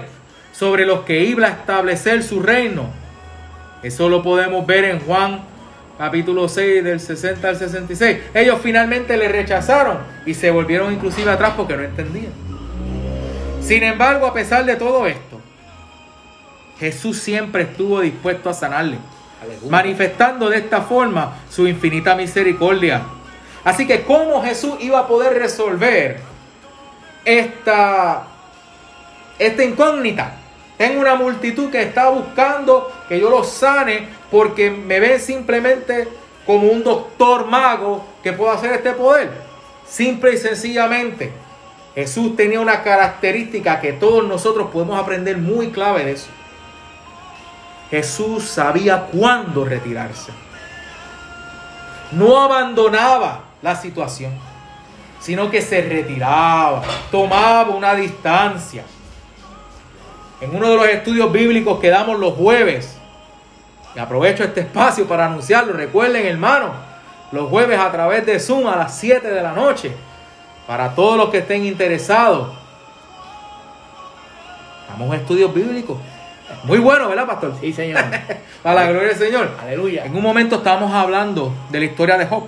sobre 0.51 0.85
los 0.85 1.01
que 1.01 1.23
iba 1.23 1.47
a 1.47 1.51
establecer 1.51 2.23
su 2.23 2.41
reino, 2.41 2.89
eso 3.83 4.09
lo 4.09 4.23
podemos 4.23 4.65
ver 4.65 4.85
en 4.85 4.99
Juan 4.99 5.41
capítulo 5.97 6.47
6 6.47 6.83
del 6.83 6.99
60 6.99 7.47
al 7.47 7.55
66. 7.55 8.17
Ellos 8.33 8.59
finalmente 8.61 9.17
le 9.17 9.27
rechazaron 9.29 9.97
y 10.25 10.33
se 10.33 10.51
volvieron 10.51 10.93
inclusive 10.93 11.31
atrás 11.31 11.53
porque 11.55 11.75
no 11.75 11.83
entendían. 11.83 12.33
Sin 13.61 13.83
embargo, 13.83 14.27
a 14.27 14.33
pesar 14.33 14.65
de 14.65 14.75
todo 14.75 15.07
esto, 15.07 15.41
Jesús 16.79 17.17
siempre 17.17 17.63
estuvo 17.63 18.01
dispuesto 18.01 18.49
a 18.49 18.53
sanarle, 18.53 18.97
manifestando 19.69 20.49
de 20.49 20.57
esta 20.57 20.81
forma 20.81 21.37
su 21.49 21.67
infinita 21.67 22.15
misericordia. 22.15 23.01
Así 23.65 23.87
que, 23.87 24.03
¿cómo 24.03 24.43
Jesús 24.43 24.75
iba 24.79 24.99
a 24.99 25.07
poder 25.07 25.33
resolver 25.39 26.19
esta, 27.25 28.27
esta 29.39 29.63
incógnita? 29.63 30.35
Tengo 30.77 31.01
una 31.01 31.15
multitud 31.15 31.71
que 31.71 31.81
está 31.81 32.09
buscando 32.09 32.91
que 33.09 33.19
yo 33.19 33.31
los 33.31 33.49
sane 33.49 34.07
porque 34.29 34.69
me 34.69 34.99
ven 34.99 35.19
simplemente 35.19 36.07
como 36.45 36.67
un 36.67 36.83
doctor 36.83 37.47
mago 37.47 38.05
que 38.21 38.33
puede 38.33 38.53
hacer 38.53 38.73
este 38.73 38.91
poder. 38.91 39.31
Simple 39.87 40.33
y 40.33 40.37
sencillamente, 40.37 41.33
Jesús 41.95 42.35
tenía 42.35 42.59
una 42.59 42.83
característica 42.83 43.81
que 43.81 43.93
todos 43.93 44.27
nosotros 44.27 44.69
podemos 44.71 45.01
aprender 45.01 45.37
muy 45.37 45.71
clave 45.71 46.05
de 46.05 46.11
eso. 46.11 46.27
Jesús 47.89 48.43
sabía 48.43 49.07
cuándo 49.11 49.65
retirarse. 49.65 50.31
No 52.11 52.39
abandonaba 52.39 53.44
la 53.61 53.75
situación, 53.75 54.31
sino 55.19 55.49
que 55.49 55.61
se 55.61 55.81
retiraba, 55.81 56.83
tomaba 57.11 57.75
una 57.75 57.95
distancia. 57.95 58.83
En 60.41 60.55
uno 60.55 60.69
de 60.69 60.75
los 60.75 60.87
estudios 60.87 61.31
bíblicos 61.31 61.79
que 61.79 61.89
damos 61.89 62.19
los 62.19 62.33
jueves, 62.33 62.97
y 63.95 63.99
aprovecho 63.99 64.43
este 64.43 64.61
espacio 64.61 65.07
para 65.07 65.25
anunciarlo, 65.25 65.73
recuerden 65.73 66.25
hermanos, 66.25 66.71
los 67.31 67.49
jueves 67.49 67.79
a 67.79 67.91
través 67.91 68.25
de 68.25 68.39
Zoom 68.39 68.67
a 68.67 68.75
las 68.75 68.97
7 68.97 69.27
de 69.27 69.41
la 69.41 69.53
noche, 69.53 69.91
para 70.67 70.93
todos 70.93 71.17
los 71.17 71.29
que 71.29 71.39
estén 71.39 71.65
interesados, 71.65 72.53
damos 74.89 75.15
estudios 75.15 75.53
bíblicos. 75.53 75.97
Muy 76.63 76.79
bueno, 76.79 77.07
¿verdad, 77.07 77.25
pastor? 77.25 77.53
Sí, 77.59 77.73
Señor. 77.73 78.03
Para 78.63 78.81
la 78.81 78.89
gloria 78.89 79.09
del 79.09 79.17
Señor. 79.17 79.51
Aleluya. 79.61 80.05
En 80.05 80.15
un 80.15 80.21
momento 80.21 80.57
estábamos 80.57 80.91
hablando 80.93 81.53
de 81.69 81.79
la 81.79 81.85
historia 81.85 82.17
de 82.17 82.25
Job. 82.25 82.47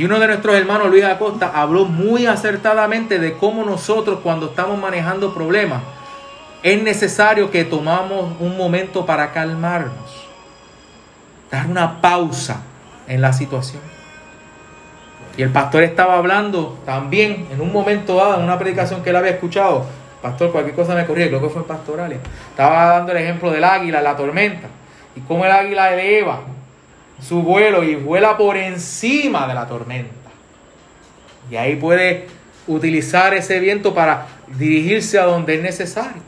Y 0.00 0.06
uno 0.06 0.18
de 0.18 0.28
nuestros 0.28 0.56
hermanos, 0.56 0.88
Luis 0.88 1.04
Acosta, 1.04 1.52
habló 1.54 1.84
muy 1.84 2.24
acertadamente 2.24 3.18
de 3.18 3.34
cómo 3.34 3.66
nosotros 3.66 4.20
cuando 4.22 4.46
estamos 4.46 4.78
manejando 4.78 5.34
problemas, 5.34 5.82
es 6.62 6.82
necesario 6.82 7.50
que 7.50 7.66
tomamos 7.66 8.34
un 8.40 8.56
momento 8.56 9.04
para 9.04 9.30
calmarnos. 9.30 10.26
Dar 11.50 11.66
una 11.66 12.00
pausa 12.00 12.62
en 13.08 13.20
la 13.20 13.34
situación. 13.34 13.82
Y 15.36 15.42
el 15.42 15.50
pastor 15.50 15.82
estaba 15.82 16.16
hablando 16.16 16.78
también 16.86 17.48
en 17.52 17.60
un 17.60 17.70
momento 17.70 18.16
dado, 18.16 18.38
en 18.38 18.44
una 18.44 18.58
predicación 18.58 19.02
que 19.02 19.10
él 19.10 19.16
había 19.16 19.32
escuchado. 19.32 19.84
Pastor, 20.22 20.50
cualquier 20.50 20.74
cosa 20.74 20.94
me 20.94 21.04
corría, 21.04 21.28
creo 21.28 21.42
que 21.42 21.50
fue 21.50 21.60
en 21.60 21.68
pastoral. 21.68 22.10
Estaba 22.48 22.86
dando 22.86 23.12
el 23.12 23.18
ejemplo 23.18 23.50
del 23.50 23.64
águila, 23.64 24.00
la 24.00 24.16
tormenta. 24.16 24.68
Y 25.14 25.20
cómo 25.20 25.44
el 25.44 25.50
águila 25.50 25.92
eleva 25.92 26.40
su 27.20 27.42
vuelo 27.42 27.82
y 27.82 27.94
vuela 27.96 28.36
por 28.36 28.56
encima 28.56 29.46
de 29.46 29.54
la 29.54 29.66
tormenta. 29.66 30.14
Y 31.50 31.56
ahí 31.56 31.76
puede 31.76 32.26
utilizar 32.66 33.34
ese 33.34 33.58
viento 33.58 33.94
para 33.94 34.26
dirigirse 34.46 35.18
a 35.18 35.24
donde 35.24 35.56
es 35.56 35.62
necesario. 35.62 36.22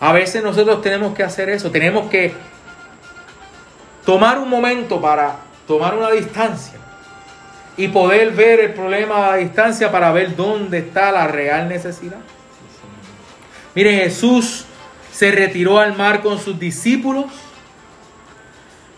A 0.00 0.12
veces 0.12 0.42
nosotros 0.42 0.82
tenemos 0.82 1.14
que 1.14 1.22
hacer 1.22 1.50
eso, 1.50 1.70
tenemos 1.70 2.10
que 2.10 2.32
tomar 4.04 4.38
un 4.38 4.48
momento 4.48 5.00
para 5.00 5.36
tomar 5.66 5.94
una 5.94 6.10
distancia 6.10 6.78
y 7.76 7.88
poder 7.88 8.32
ver 8.32 8.60
el 8.60 8.74
problema 8.74 9.32
a 9.32 9.36
distancia 9.36 9.92
para 9.92 10.10
ver 10.12 10.34
dónde 10.36 10.78
está 10.78 11.12
la 11.12 11.28
real 11.28 11.68
necesidad. 11.68 12.18
Mire, 13.74 13.94
Jesús 13.96 14.64
se 15.12 15.30
retiró 15.30 15.78
al 15.78 15.96
mar 15.96 16.22
con 16.22 16.38
sus 16.38 16.58
discípulos. 16.58 17.26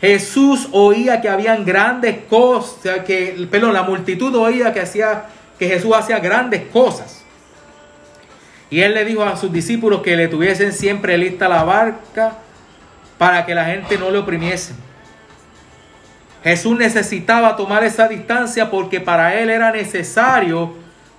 Jesús 0.03 0.69
oía 0.73 1.21
que 1.21 1.29
habían 1.29 1.65
grandes 1.65 2.25
cosas, 2.29 3.05
que, 3.07 3.47
perdón, 3.49 3.73
la 3.73 3.85
multitud 3.85 4.35
oía 4.35 4.73
que, 4.73 4.81
hacía, 4.81 5.27
que 5.57 5.69
Jesús 5.69 5.95
hacía 5.95 6.19
grandes 6.19 6.63
cosas. 6.73 7.23
Y 8.69 8.81
él 8.81 8.95
le 8.95 9.05
dijo 9.05 9.23
a 9.23 9.37
sus 9.37 9.53
discípulos 9.53 10.03
que 10.03 10.17
le 10.17 10.27
tuviesen 10.27 10.73
siempre 10.73 11.17
lista 11.17 11.49
la 11.49 11.63
barca 11.63 12.33
para 13.17 13.47
que 13.47 13.55
la 13.55 13.67
gente 13.67 13.97
no 13.97 14.11
le 14.11 14.19
oprimiese. 14.19 14.75
Jesús 16.43 16.77
necesitaba 16.77 17.55
tomar 17.55 17.85
esa 17.85 18.09
distancia 18.09 18.73
porque 18.73 19.01
para 19.01 19.39
él 19.39 19.51
era 19.51 19.71
necesario 19.71 20.75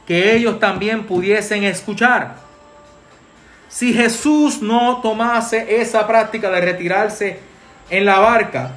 que 0.05 0.35
ellos 0.35 0.59
también 0.59 1.05
pudiesen 1.05 1.63
escuchar. 1.63 2.35
Si 3.69 3.93
Jesús 3.93 4.61
no 4.61 4.99
tomase 5.01 5.79
esa 5.79 6.05
práctica 6.05 6.49
de 6.49 6.59
retirarse 6.59 7.52
en 7.89 8.05
la 8.05 8.19
barca, 8.19 8.71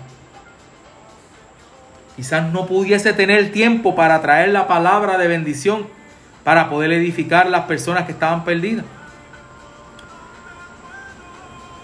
quizás 2.16 2.52
no 2.52 2.66
pudiese 2.66 3.12
tener 3.12 3.52
tiempo 3.52 3.94
para 3.94 4.20
traer 4.20 4.50
la 4.50 4.66
palabra 4.66 5.18
de 5.18 5.28
bendición 5.28 5.86
para 6.44 6.70
poder 6.70 6.92
edificar 6.92 7.48
las 7.48 7.64
personas 7.64 8.04
que 8.04 8.12
estaban 8.12 8.44
perdidas. 8.44 8.84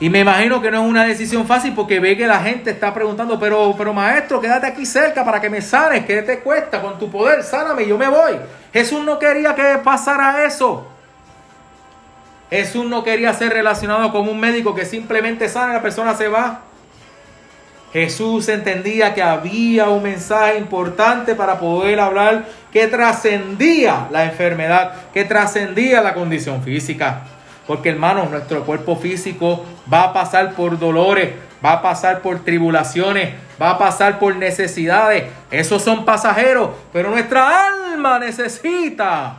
Y 0.02 0.10
me 0.10 0.18
imagino 0.18 0.60
que 0.60 0.68
no 0.68 0.82
es 0.82 0.90
una 0.90 1.04
decisión 1.04 1.46
fácil 1.46 1.74
porque 1.74 2.00
ve 2.00 2.16
que 2.16 2.26
la 2.26 2.40
gente 2.40 2.70
está 2.70 2.92
preguntando, 2.92 3.38
pero, 3.38 3.72
pero 3.78 3.94
maestro, 3.94 4.40
quédate 4.40 4.66
aquí 4.66 4.84
cerca 4.84 5.24
para 5.24 5.40
que 5.40 5.48
me 5.48 5.60
sanes, 5.60 6.04
¿qué 6.04 6.22
te 6.22 6.40
cuesta? 6.40 6.80
Con 6.82 6.98
tu 6.98 7.08
poder, 7.08 7.44
sáname, 7.44 7.86
yo 7.86 7.96
me 7.96 8.08
voy. 8.08 8.32
Jesús 8.72 9.04
no 9.04 9.20
quería 9.20 9.54
que 9.54 9.78
pasara 9.84 10.44
eso. 10.44 10.88
Jesús 12.50 12.84
no 12.84 13.04
quería 13.04 13.32
ser 13.32 13.52
relacionado 13.52 14.10
con 14.10 14.28
un 14.28 14.40
médico 14.40 14.74
que 14.74 14.84
simplemente 14.84 15.48
sana 15.48 15.70
y 15.70 15.74
la 15.74 15.82
persona 15.82 16.14
se 16.14 16.26
va. 16.26 16.62
Jesús 17.92 18.48
entendía 18.48 19.12
que 19.12 19.22
había 19.22 19.90
un 19.90 20.02
mensaje 20.02 20.56
importante 20.56 21.34
para 21.34 21.58
poder 21.58 22.00
hablar 22.00 22.46
que 22.72 22.86
trascendía 22.86 24.08
la 24.10 24.24
enfermedad, 24.24 24.92
que 25.12 25.24
trascendía 25.26 26.00
la 26.00 26.14
condición 26.14 26.62
física. 26.62 27.24
Porque 27.66 27.90
hermanos, 27.90 28.30
nuestro 28.30 28.64
cuerpo 28.64 28.96
físico 28.96 29.64
va 29.92 30.04
a 30.04 30.12
pasar 30.12 30.54
por 30.54 30.78
dolores, 30.78 31.34
va 31.64 31.74
a 31.74 31.82
pasar 31.82 32.20
por 32.20 32.42
tribulaciones, 32.42 33.34
va 33.60 33.70
a 33.70 33.78
pasar 33.78 34.18
por 34.18 34.34
necesidades. 34.36 35.24
Esos 35.50 35.82
son 35.82 36.06
pasajeros, 36.06 36.70
pero 36.94 37.10
nuestra 37.10 37.66
alma 37.66 38.18
necesita 38.18 39.36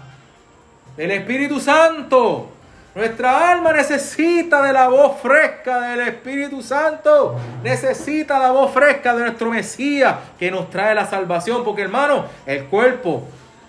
del 0.96 1.12
Espíritu 1.12 1.60
Santo. 1.60 2.53
Nuestra 2.96 3.52
alma 3.52 3.74
necesita 3.74 4.62
de 4.62 4.72
la 4.72 4.88
voz 4.88 5.20
fresca 5.20 5.82
del 5.82 6.02
Espíritu 6.02 6.62
Santo. 6.62 7.36
Necesita 7.64 8.38
la 8.38 8.52
voz 8.52 8.72
fresca 8.72 9.16
de 9.16 9.24
nuestro 9.24 9.50
Mesías 9.50 10.16
que 10.38 10.52
nos 10.52 10.70
trae 10.70 10.94
la 10.94 11.08
salvación. 11.08 11.64
Porque 11.64 11.82
hermano, 11.82 12.26
el 12.46 12.66
cuerpo 12.66 13.24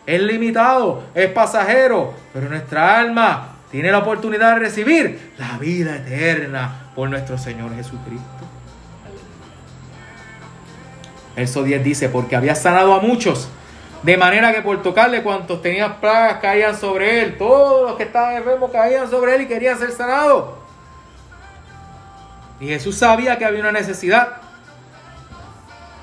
es 0.06 0.20
limitado, 0.20 1.04
es 1.14 1.30
pasajero, 1.30 2.12
pero 2.34 2.50
nuestra 2.50 2.98
alma 2.98 3.56
tiene 3.70 3.90
la 3.90 3.98
oportunidad 3.98 4.54
de 4.54 4.60
recibir 4.60 5.32
la 5.38 5.56
vida 5.58 5.96
eterna 5.96 6.90
por 6.94 7.08
nuestro 7.08 7.38
Señor 7.38 7.74
Jesucristo. 7.74 8.28
Verso 11.34 11.64
10 11.64 11.82
dice, 11.82 12.08
porque 12.08 12.36
había 12.36 12.54
sanado 12.54 12.94
a 12.94 13.00
muchos, 13.00 13.48
de 14.04 14.18
manera 14.18 14.52
que 14.52 14.60
por 14.60 14.82
tocarle 14.82 15.22
cuantos 15.22 15.62
tenían 15.62 15.98
plagas 15.98 16.38
caían 16.38 16.76
sobre 16.76 17.22
él, 17.22 17.38
todos 17.38 17.88
los 17.88 17.96
que 17.96 18.02
estaban 18.02 18.34
enfermos 18.34 18.70
caían 18.70 19.08
sobre 19.08 19.34
él 19.34 19.40
y 19.42 19.46
querían 19.46 19.78
ser 19.78 19.92
sanados. 19.92 20.50
Y 22.60 22.66
Jesús 22.66 22.98
sabía 22.98 23.38
que 23.38 23.46
había 23.46 23.60
una 23.60 23.72
necesidad. 23.72 24.28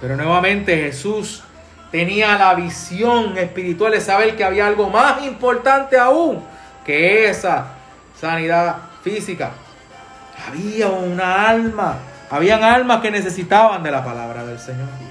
Pero 0.01 0.17
nuevamente 0.17 0.75
Jesús 0.77 1.43
tenía 1.91 2.39
la 2.39 2.55
visión 2.55 3.37
espiritual 3.37 3.91
de 3.91 4.01
saber 4.01 4.35
que 4.35 4.43
había 4.43 4.65
algo 4.65 4.89
más 4.89 5.23
importante 5.23 5.95
aún 5.95 6.43
que 6.83 7.29
esa 7.29 7.67
sanidad 8.19 8.77
física. 9.03 9.51
Había 10.47 10.87
una 10.87 11.49
alma, 11.49 11.99
habían 12.31 12.63
almas 12.63 12.99
que 13.01 13.11
necesitaban 13.11 13.83
de 13.83 13.91
la 13.91 14.03
palabra 14.03 14.43
del 14.43 14.57
Señor. 14.57 15.10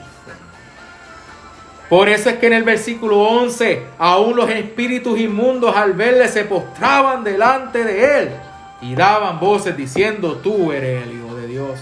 Por 1.90 2.09
eso 2.09 2.30
es 2.30 2.37
que 2.37 2.47
en 2.47 2.52
el 2.52 2.62
versículo 2.62 3.18
11, 3.18 3.82
aún 3.99 4.37
los 4.37 4.49
espíritus 4.49 5.18
inmundos 5.18 5.76
al 5.76 5.92
verle 5.94 6.28
se 6.28 6.44
postraban 6.44 7.25
delante 7.25 7.82
de 7.82 8.18
él 8.20 8.30
y 8.80 8.94
daban 8.94 9.40
voces 9.40 9.76
diciendo, 9.76 10.37
tú 10.37 10.70
eres 10.70 11.02
el 11.02 11.18
Hijo 11.18 11.35
de 11.35 11.49
Dios. 11.49 11.80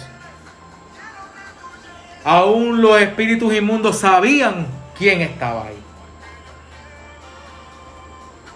Aún 2.25 2.81
los 2.81 2.99
espíritus 3.03 3.53
inmundos 3.53 3.99
sabían 3.99 4.67
quién 4.97 5.21
estaba 5.21 5.67
ahí. 5.67 5.79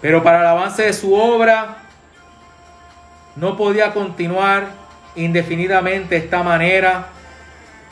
Pero 0.01 0.23
para 0.23 0.41
el 0.41 0.47
avance 0.47 0.85
de 0.85 0.93
su 0.95 1.13
obra 1.15 1.83
no 3.37 3.59
podía 3.59 3.93
continuar 3.93 4.69
indefinidamente 5.17 6.17
esta 6.17 6.43
manera 6.43 7.09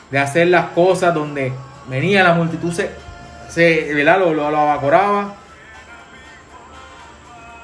de 0.09 0.17
hacer 0.17 0.47
las 0.47 0.69
cosas 0.69 1.13
donde 1.13 1.53
venía 1.87 2.23
la 2.23 2.33
multitud, 2.33 2.73
se, 2.73 2.89
se 3.51 3.93
Lo, 4.03 4.33
lo, 4.33 4.45
abacoraba. 4.45 5.35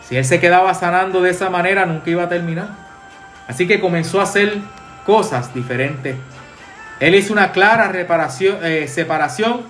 Si 0.08 0.18
él 0.18 0.26
se 0.26 0.40
quedaba 0.40 0.74
sanando 0.74 1.22
de 1.22 1.32
esa 1.32 1.50
manera, 1.50 1.86
nunca 1.86 2.10
iba 2.10 2.24
a 2.24 2.30
terminar. 2.30 2.70
Así 3.48 3.68
que 3.68 3.80
comenzó 3.80 4.20
a 4.20 4.24
hacer 4.24 4.58
cosas 5.06 5.54
diferentes. 5.54 6.16
Él 7.00 7.16
hizo 7.16 7.32
una 7.32 7.52
clara 7.52 7.88
reparación, 7.88 8.58
eh, 8.64 8.88
separación 8.88 9.62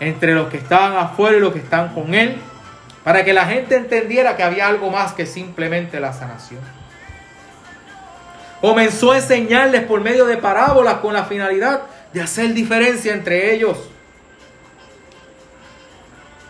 entre 0.00 0.34
los 0.34 0.48
que 0.48 0.58
estaban 0.58 0.96
afuera 0.96 1.38
y 1.38 1.40
los 1.40 1.52
que 1.52 1.60
están 1.60 1.94
con 1.94 2.14
él 2.14 2.36
para 3.02 3.24
que 3.24 3.32
la 3.32 3.46
gente 3.46 3.76
entendiera 3.76 4.36
que 4.36 4.42
había 4.42 4.66
algo 4.66 4.90
más 4.90 5.12
que 5.12 5.26
simplemente 5.26 6.00
la 6.00 6.12
sanación. 6.12 6.60
Comenzó 8.60 9.12
a 9.12 9.18
enseñarles 9.18 9.84
por 9.84 10.00
medio 10.00 10.26
de 10.26 10.36
parábolas 10.36 10.94
con 10.96 11.14
la 11.14 11.24
finalidad 11.24 11.82
de 12.12 12.20
hacer 12.20 12.52
diferencia 12.52 13.12
entre 13.14 13.54
ellos. 13.54 13.78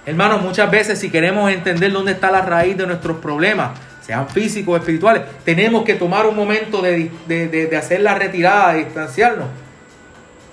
Hermanos, 0.06 0.40
muchas 0.40 0.70
veces 0.70 1.00
si 1.00 1.10
queremos 1.10 1.50
entender 1.50 1.90
dónde 1.90 2.12
está 2.12 2.30
la 2.30 2.42
raíz 2.42 2.76
de 2.76 2.86
nuestros 2.86 3.16
problemas, 3.16 3.76
sean 4.02 4.28
físicos 4.28 4.74
o 4.74 4.76
espirituales, 4.76 5.22
tenemos 5.44 5.82
que 5.82 5.94
tomar 5.94 6.26
un 6.26 6.36
momento 6.36 6.80
de, 6.80 7.76
hacer 7.76 8.02
la 8.02 8.14
retirada, 8.14 8.74
de 8.74 8.84
distanciarnos, 8.84 9.48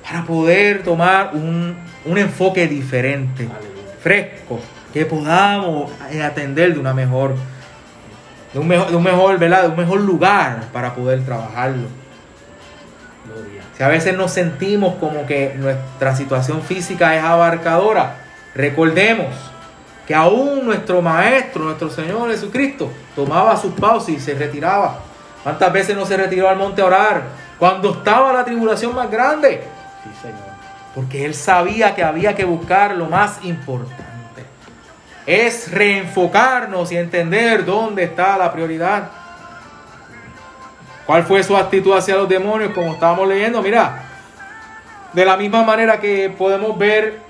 para 0.02 0.24
poder 0.24 0.82
tomar 0.82 1.36
un, 1.36 1.76
un 2.04 2.18
enfoque 2.18 2.68
diferente, 2.68 3.48
fresco, 4.02 4.60
que 4.92 5.06
podamos 5.06 5.92
eh, 6.10 6.24
atender 6.24 6.74
de 6.74 6.80
una 6.80 6.96
mejor, 6.96 7.36
de 8.54 8.60
un 8.60 8.68
mejor, 8.68 8.89
de 8.89 8.96
un 8.96 9.04
mejor, 9.04 9.38
¿verdad? 9.38 9.63
De 9.63 9.70
un 9.70 9.78
mejor 9.78 10.02
lugar 10.02 10.63
para 10.74 10.96
poder 10.96 11.24
trabajarlo. 11.24 11.88
Si 13.78 13.84
a 13.84 13.88
veces 13.88 14.18
nos 14.18 14.32
sentimos 14.32 14.96
como 14.96 15.28
que 15.28 15.54
nuestra 15.58 16.16
situación 16.16 16.63
física 16.63 17.16
es 17.16 17.24
abarcadora, 17.24 18.23
recordemos 18.56 19.36
que 20.08 20.13
aún 20.13 20.66
nuestro 20.66 21.02
Maestro, 21.02 21.63
nuestro 21.63 21.89
Señor 21.89 22.30
Jesucristo, 22.30 22.92
tomaba 23.16 23.56
sus 23.58 23.74
pausas 23.74 24.10
y 24.10 24.20
se 24.20 24.34
retiraba. 24.34 25.00
¿Cuántas 25.44 25.72
veces 25.72 25.96
no 25.96 26.06
se 26.06 26.18
retiró 26.18 26.50
al 26.50 26.58
monte 26.58 26.82
a 26.82 26.86
orar? 26.86 27.24
Cuando 27.58 27.92
estaba 27.92 28.34
la 28.34 28.44
tribulación 28.44 28.94
más 28.96 29.10
grande. 29.10 29.63
Sí, 30.04 30.10
Señor. 30.22 30.54
Porque 30.96 31.26
Él 31.26 31.34
sabía 31.34 31.96
que 31.96 32.04
había 32.04 32.36
que 32.36 32.46
buscar 32.46 32.96
lo 32.96 33.06
más 33.06 33.44
importante 33.44 34.13
es 35.26 35.72
reenfocarnos 35.72 36.92
y 36.92 36.98
entender 36.98 37.66
dónde 37.66 38.04
está 38.04 38.38
la 38.38 38.52
prioridad. 38.52 39.10
¿Cuál 41.06 41.24
fue 41.24 41.44
su 41.44 41.56
actitud 41.56 41.96
hacia 41.96 42.16
los 42.16 42.30
demonios? 42.30 42.74
Como 42.74 42.94
estábamos 42.94 43.28
leyendo, 43.28 43.62
mira, 43.62 44.04
de 45.12 45.26
la 45.26 45.38
misma 45.38 45.63
manera 45.63 46.00
que 46.00 46.30
podemos 46.30 46.78
ver 46.78 47.22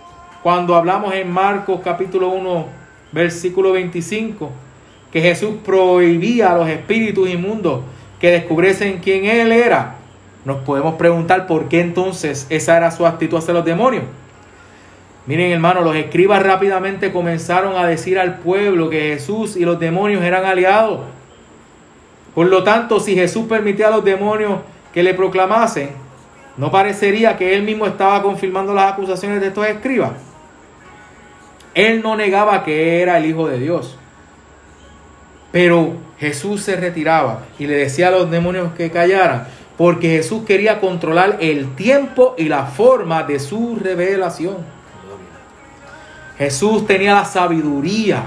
cuando 0.44 0.76
hablamos 0.76 1.14
en 1.16 1.32
Marcos 1.32 1.80
capítulo 1.82 2.28
1, 2.28 2.66
versículo 3.14 3.72
25, 3.72 4.52
que 5.10 5.22
Jesús 5.22 5.56
prohibía 5.64 6.52
a 6.52 6.58
los 6.58 6.68
espíritus 6.68 7.30
inmundos 7.30 7.80
que 8.20 8.30
descubriesen 8.30 9.00
quién 9.00 9.24
Él 9.24 9.54
era, 9.54 9.96
nos 10.44 10.58
podemos 10.58 10.96
preguntar 10.96 11.48
por 11.48 11.70
qué 11.70 11.80
entonces 11.80 12.46
esa 12.50 12.76
era 12.76 12.92
su 12.92 13.08
actitud 13.08 13.38
hacia 13.38 13.54
los 13.54 13.64
demonios. 13.64 14.04
Miren 15.28 15.54
hermanos, 15.54 15.86
los 15.86 15.96
escribas 15.96 16.44
rápidamente 16.44 17.14
comenzaron 17.14 17.78
a 17.78 17.88
decir 17.88 18.20
al 18.20 18.40
pueblo 18.40 18.90
que 18.90 19.14
Jesús 19.14 19.56
y 19.56 19.64
los 19.64 19.80
demonios 19.80 20.22
eran 20.24 20.44
aliados. 20.44 21.00
Por 22.36 22.48
lo 22.48 22.66
tanto, 22.66 23.00
si 23.00 23.16
Jesús 23.16 23.46
permitía 23.48 23.88
a 23.88 23.92
los 23.92 24.04
demonios 24.04 24.60
que 24.94 25.04
le 25.04 25.14
proclamasen, 25.14 25.92
¿no 26.58 26.70
parecería 26.70 27.38
que 27.38 27.56
él 27.56 27.64
mismo 27.64 27.86
estaba 27.86 28.22
confirmando 28.22 28.74
las 28.74 28.92
acusaciones 28.92 29.40
de 29.40 29.48
estos 29.48 29.66
escribas? 29.66 30.33
Él 31.74 32.02
no 32.02 32.16
negaba 32.16 32.64
que 32.64 33.02
era 33.02 33.18
el 33.18 33.26
Hijo 33.26 33.48
de 33.48 33.60
Dios. 33.60 33.98
Pero 35.52 35.94
Jesús 36.20 36.64
se 36.64 36.76
retiraba 36.76 37.42
y 37.60 37.68
le 37.68 37.76
decía 37.76 38.08
a 38.08 38.12
los 38.12 38.30
demonios 38.32 38.74
que 38.74 38.92
callaran, 38.92 39.48
porque 39.78 40.10
Jesús 40.18 40.44
quería 40.46 40.80
controlar 40.80 41.38
el 41.42 41.76
tiempo 41.76 42.36
y 42.38 42.46
la 42.46 42.66
forma 42.66 43.24
de 43.24 43.40
su 43.40 43.76
revelación. 43.76 44.58
Jesús 46.38 46.88
tenía 46.88 47.14
la 47.14 47.26
sabiduría 47.26 48.24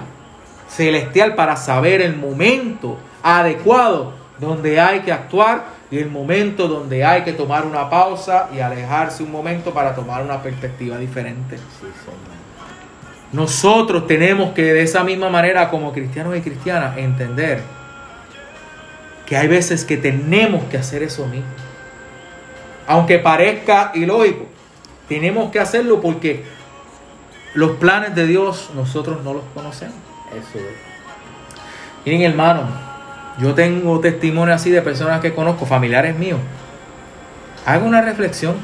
celestial 0.69 1.35
para 1.35 1.57
saber 1.57 2.01
el 2.03 2.17
momento 2.17 2.99
adecuado 3.23 4.13
donde 4.39 4.81
hay 4.81 5.01
que 5.01 5.13
actuar 5.13 5.65
y 5.91 5.99
el 5.99 6.11
momento 6.11 6.69
donde 6.69 7.05
hay 7.05 7.23
que 7.23 7.33
tomar 7.33 7.65
una 7.65 7.89
pausa 7.89 8.49
y 8.55 8.61
alejarse 8.61 9.23
un 9.23 9.33
momento 9.33 9.73
para 9.73 9.95
tomar 9.95 10.23
una 10.23 10.43
perspectiva 10.43 10.99
diferente. 10.99 11.59
Nosotros 13.33 14.07
tenemos 14.07 14.53
que 14.53 14.73
de 14.73 14.83
esa 14.83 15.03
misma 15.05 15.29
manera 15.29 15.69
como 15.69 15.93
cristianos 15.93 16.37
y 16.37 16.41
cristianas 16.41 16.97
entender 16.97 17.61
que 19.27 19.37
hay 19.37 19.49
veces 19.49 19.85
que 19.85 19.97
tenemos 19.97 20.65
que 20.65 20.79
hacer 20.79 21.03
eso 21.03 21.27
mismo. 21.27 21.49
Aunque 22.87 23.19
parezca 23.19 23.91
ilógico, 23.95 24.47
tenemos 25.09 25.51
que 25.51 25.59
hacerlo 25.59 26.01
porque 26.01 26.45
los 27.55 27.73
planes 27.73 28.15
de 28.15 28.27
Dios 28.27 28.71
nosotros 28.75 29.23
no 29.25 29.35
los 29.35 29.43
conocemos. 29.55 29.97
Eso 30.31 30.59
es. 30.59 30.65
Miren 32.05 32.23
hermano, 32.23 32.87
Yo 33.39 33.53
tengo 33.53 34.01
testimonio 34.01 34.55
así 34.55 34.71
de 34.71 34.81
personas 34.81 35.21
que 35.21 35.35
conozco, 35.35 35.67
familiares 35.67 36.17
míos. 36.17 36.39
Haga 37.67 37.85
una 37.85 38.01
reflexión. 38.01 38.55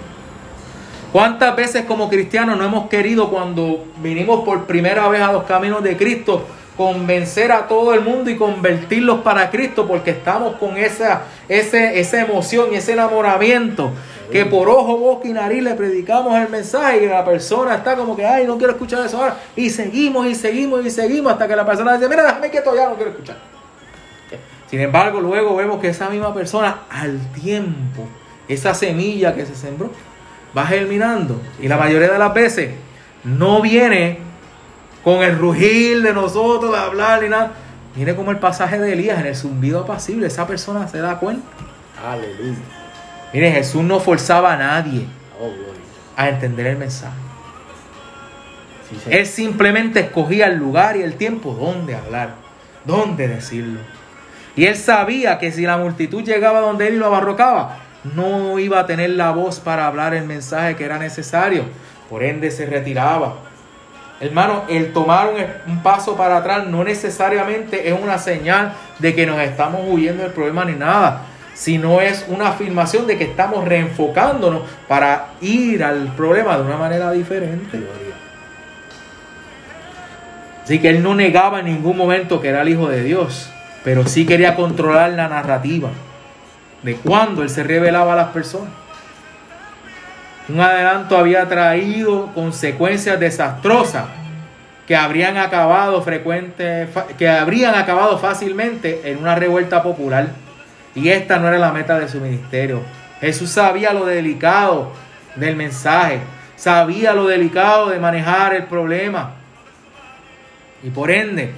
¿Cuántas 1.12 1.54
veces 1.54 1.84
como 1.84 2.08
cristianos 2.08 2.56
no 2.56 2.64
hemos 2.64 2.88
querido 2.88 3.28
cuando 3.28 3.84
vinimos 3.98 4.44
por 4.44 4.64
primera 4.64 5.08
vez 5.08 5.20
a 5.20 5.30
los 5.30 5.44
caminos 5.44 5.82
de 5.82 5.98
Cristo 5.98 6.46
convencer 6.76 7.52
a 7.52 7.68
todo 7.68 7.92
el 7.92 8.00
mundo 8.00 8.30
y 8.30 8.36
convertirlos 8.36 9.20
para 9.20 9.50
Cristo 9.50 9.86
porque 9.86 10.12
estamos 10.12 10.56
con 10.56 10.78
esa, 10.78 11.24
ese, 11.50 12.00
esa 12.00 12.22
emoción 12.22 12.72
y 12.72 12.76
ese 12.76 12.94
enamoramiento 12.94 13.90
que 14.30 14.46
por 14.46 14.70
ojo, 14.70 14.96
boca 14.96 15.28
y 15.28 15.34
nariz 15.34 15.62
le 15.62 15.74
predicamos 15.74 16.34
el 16.40 16.48
mensaje 16.48 17.04
y 17.04 17.06
la 17.06 17.22
persona 17.22 17.74
está 17.74 17.94
como 17.94 18.16
que, 18.16 18.24
ay, 18.24 18.46
no 18.46 18.56
quiero 18.56 18.72
escuchar 18.72 19.04
eso 19.04 19.18
ahora. 19.18 19.36
Y 19.54 19.68
seguimos 19.68 20.26
y 20.26 20.34
seguimos 20.34 20.84
y 20.86 20.90
seguimos 20.90 21.34
hasta 21.34 21.46
que 21.46 21.54
la 21.54 21.66
persona 21.66 21.92
dice, 21.92 22.08
mira, 22.08 22.24
déjame 22.24 22.48
quieto 22.48 22.74
ya, 22.74 22.88
no 22.88 22.94
quiero 22.94 23.10
escuchar. 23.10 23.36
Sin 24.70 24.80
embargo, 24.80 25.20
luego 25.20 25.54
vemos 25.54 25.78
que 25.78 25.88
esa 25.88 26.08
misma 26.08 26.32
persona 26.32 26.84
al 26.88 27.20
tiempo, 27.32 28.08
esa 28.48 28.72
semilla 28.72 29.34
que 29.34 29.44
se 29.44 29.54
sembró, 29.54 29.90
va 30.56 30.66
germinando. 30.66 31.40
Y 31.60 31.68
la 31.68 31.76
mayoría 31.76 32.10
de 32.10 32.18
las 32.18 32.34
veces 32.34 32.74
no 33.24 33.60
viene 33.60 34.18
con 35.04 35.22
el 35.22 35.38
rugir 35.38 36.02
de 36.02 36.12
nosotros, 36.12 36.72
de 36.72 36.78
hablar 36.78 37.22
ni 37.22 37.28
nada. 37.28 37.52
Mire 37.94 38.14
como 38.14 38.30
el 38.30 38.38
pasaje 38.38 38.78
de 38.78 38.92
Elías 38.92 39.20
en 39.20 39.26
el 39.26 39.36
zumbido 39.36 39.80
apacible, 39.80 40.26
esa 40.26 40.46
persona 40.46 40.88
se 40.88 40.98
da 40.98 41.18
cuenta. 41.18 41.46
Aleluya. 42.04 42.58
Mire, 43.32 43.52
Jesús 43.52 43.82
no 43.82 44.00
forzaba 44.00 44.54
a 44.54 44.56
nadie 44.56 45.06
Oh, 45.40 45.50
a 46.16 46.28
entender 46.28 46.66
el 46.66 46.76
mensaje. 46.76 47.16
Sí. 48.88 49.10
Él 49.10 49.26
simplemente 49.26 50.00
escogía 50.00 50.46
el 50.46 50.56
lugar 50.56 50.96
y 50.96 51.02
el 51.02 51.14
tiempo 51.14 51.54
donde 51.54 51.96
hablar, 51.96 52.34
donde 52.84 53.26
decirlo. 53.26 53.80
Y 54.54 54.66
él 54.66 54.76
sabía 54.76 55.38
que 55.38 55.50
si 55.50 55.62
la 55.62 55.78
multitud 55.78 56.22
llegaba 56.22 56.60
donde 56.60 56.88
él 56.88 56.94
y 56.94 56.98
lo 56.98 57.06
abarrocaba, 57.06 57.78
no 58.04 58.58
iba 58.58 58.80
a 58.80 58.86
tener 58.86 59.10
la 59.10 59.30
voz 59.30 59.60
para 59.60 59.86
hablar 59.86 60.14
el 60.14 60.24
mensaje 60.24 60.76
que 60.76 60.84
era 60.84 60.98
necesario. 60.98 61.64
Por 62.10 62.22
ende 62.22 62.50
se 62.50 62.66
retiraba. 62.66 63.36
Hermano, 64.20 64.64
el 64.68 64.92
tomar 64.92 65.30
un, 65.66 65.82
paso 65.82 66.16
para 66.16 66.36
atrás 66.36 66.66
no 66.66 66.84
necesariamente 66.84 67.88
es 67.88 68.00
una 68.00 68.18
señal 68.18 68.74
de 68.98 69.14
que 69.14 69.26
nos 69.26 69.40
estamos 69.40 69.82
huyendo 69.88 70.22
del 70.22 70.32
problema 70.32 70.64
ni 70.64 70.74
nada, 70.74 71.22
sino 71.54 72.00
es 72.00 72.24
una 72.28 72.48
afirmación 72.48 73.06
de 73.06 73.18
que 73.18 73.24
estamos 73.24 73.64
reenfocándonos 73.64 74.62
para 74.86 75.30
ir 75.40 75.82
al 75.82 76.14
problema 76.14 76.56
de 76.56 76.62
una 76.62 76.76
manera 76.76 77.10
diferente. 77.10 77.82
Así 80.62 80.78
que 80.78 80.90
él 80.90 81.02
no 81.02 81.16
negaba 81.16 81.58
en 81.58 81.66
ningún 81.66 81.96
momento 81.96 82.40
que 82.40 82.48
era 82.48 82.62
el 82.62 82.68
Hijo 82.68 82.88
de 82.88 83.02
Dios, 83.02 83.50
pero 83.82 84.06
sí 84.06 84.24
quería 84.24 84.54
controlar 84.54 85.10
la 85.10 85.26
narrativa 85.26 85.90
de 86.82 86.96
cuando 86.96 87.42
él 87.42 87.50
se 87.50 87.62
revelaba 87.62 88.14
a 88.14 88.16
las 88.16 88.28
personas. 88.28 88.72
Un 90.48 90.60
adelanto 90.60 91.16
había 91.16 91.48
traído 91.48 92.32
consecuencias 92.34 93.18
desastrosas 93.20 94.06
que 94.86 94.96
habrían 94.96 95.36
acabado 95.36 96.02
frecuente, 96.02 96.88
que 97.16 97.28
habrían 97.28 97.76
acabado 97.76 98.18
fácilmente 98.18 99.02
en 99.04 99.18
una 99.18 99.36
revuelta 99.36 99.82
popular. 99.82 100.28
Y 100.94 101.08
esta 101.08 101.38
no 101.38 101.48
era 101.48 101.58
la 101.58 101.72
meta 101.72 101.98
de 101.98 102.08
su 102.08 102.20
ministerio. 102.20 102.82
Jesús 103.20 103.50
sabía 103.50 103.92
lo 103.92 104.04
delicado 104.04 104.92
del 105.36 105.54
mensaje, 105.54 106.18
sabía 106.56 107.14
lo 107.14 107.26
delicado 107.26 107.88
de 107.90 108.00
manejar 108.00 108.54
el 108.54 108.64
problema. 108.64 109.30
Y 110.82 110.90
por 110.90 111.10
ende, 111.10 111.52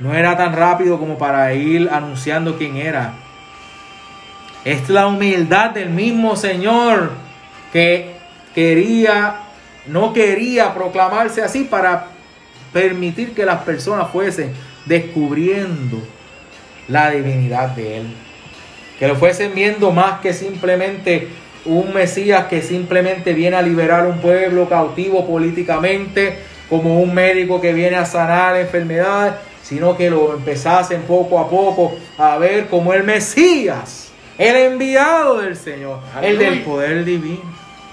no 0.00 0.12
era 0.12 0.36
tan 0.36 0.54
rápido 0.54 0.98
como 0.98 1.16
para 1.16 1.54
ir 1.54 1.88
anunciando 1.92 2.58
quién 2.58 2.76
era. 2.76 3.12
Es 4.64 4.88
la 4.88 5.08
humildad 5.08 5.70
del 5.70 5.90
mismo 5.90 6.36
Señor 6.36 7.10
que 7.72 8.12
quería, 8.54 9.40
no 9.86 10.12
quería 10.12 10.72
proclamarse 10.72 11.42
así 11.42 11.64
para 11.64 12.06
permitir 12.72 13.34
que 13.34 13.44
las 13.44 13.62
personas 13.62 14.10
fuesen 14.10 14.52
descubriendo 14.86 16.00
la 16.86 17.10
divinidad 17.10 17.70
de 17.70 17.98
Él. 17.98 18.06
Que 18.98 19.08
lo 19.08 19.16
fuesen 19.16 19.52
viendo 19.54 19.90
más 19.90 20.20
que 20.20 20.32
simplemente 20.32 21.28
un 21.64 21.92
Mesías 21.92 22.46
que 22.46 22.62
simplemente 22.62 23.32
viene 23.32 23.56
a 23.56 23.62
liberar 23.62 24.06
un 24.06 24.18
pueblo 24.18 24.68
cautivo 24.68 25.26
políticamente, 25.26 26.38
como 26.68 27.00
un 27.00 27.12
médico 27.12 27.60
que 27.60 27.72
viene 27.72 27.96
a 27.96 28.06
sanar 28.06 28.56
enfermedades, 28.56 29.34
sino 29.62 29.96
que 29.96 30.08
lo 30.08 30.34
empezasen 30.34 31.02
poco 31.02 31.38
a 31.38 31.48
poco 31.48 31.96
a 32.18 32.38
ver 32.38 32.66
como 32.66 32.94
el 32.94 33.04
Mesías, 33.04 34.11
el 34.38 34.56
enviado 34.56 35.40
del 35.40 35.56
Señor, 35.56 36.00
el 36.22 36.38
del 36.38 36.62
poder 36.62 37.04
divino. 37.04 37.42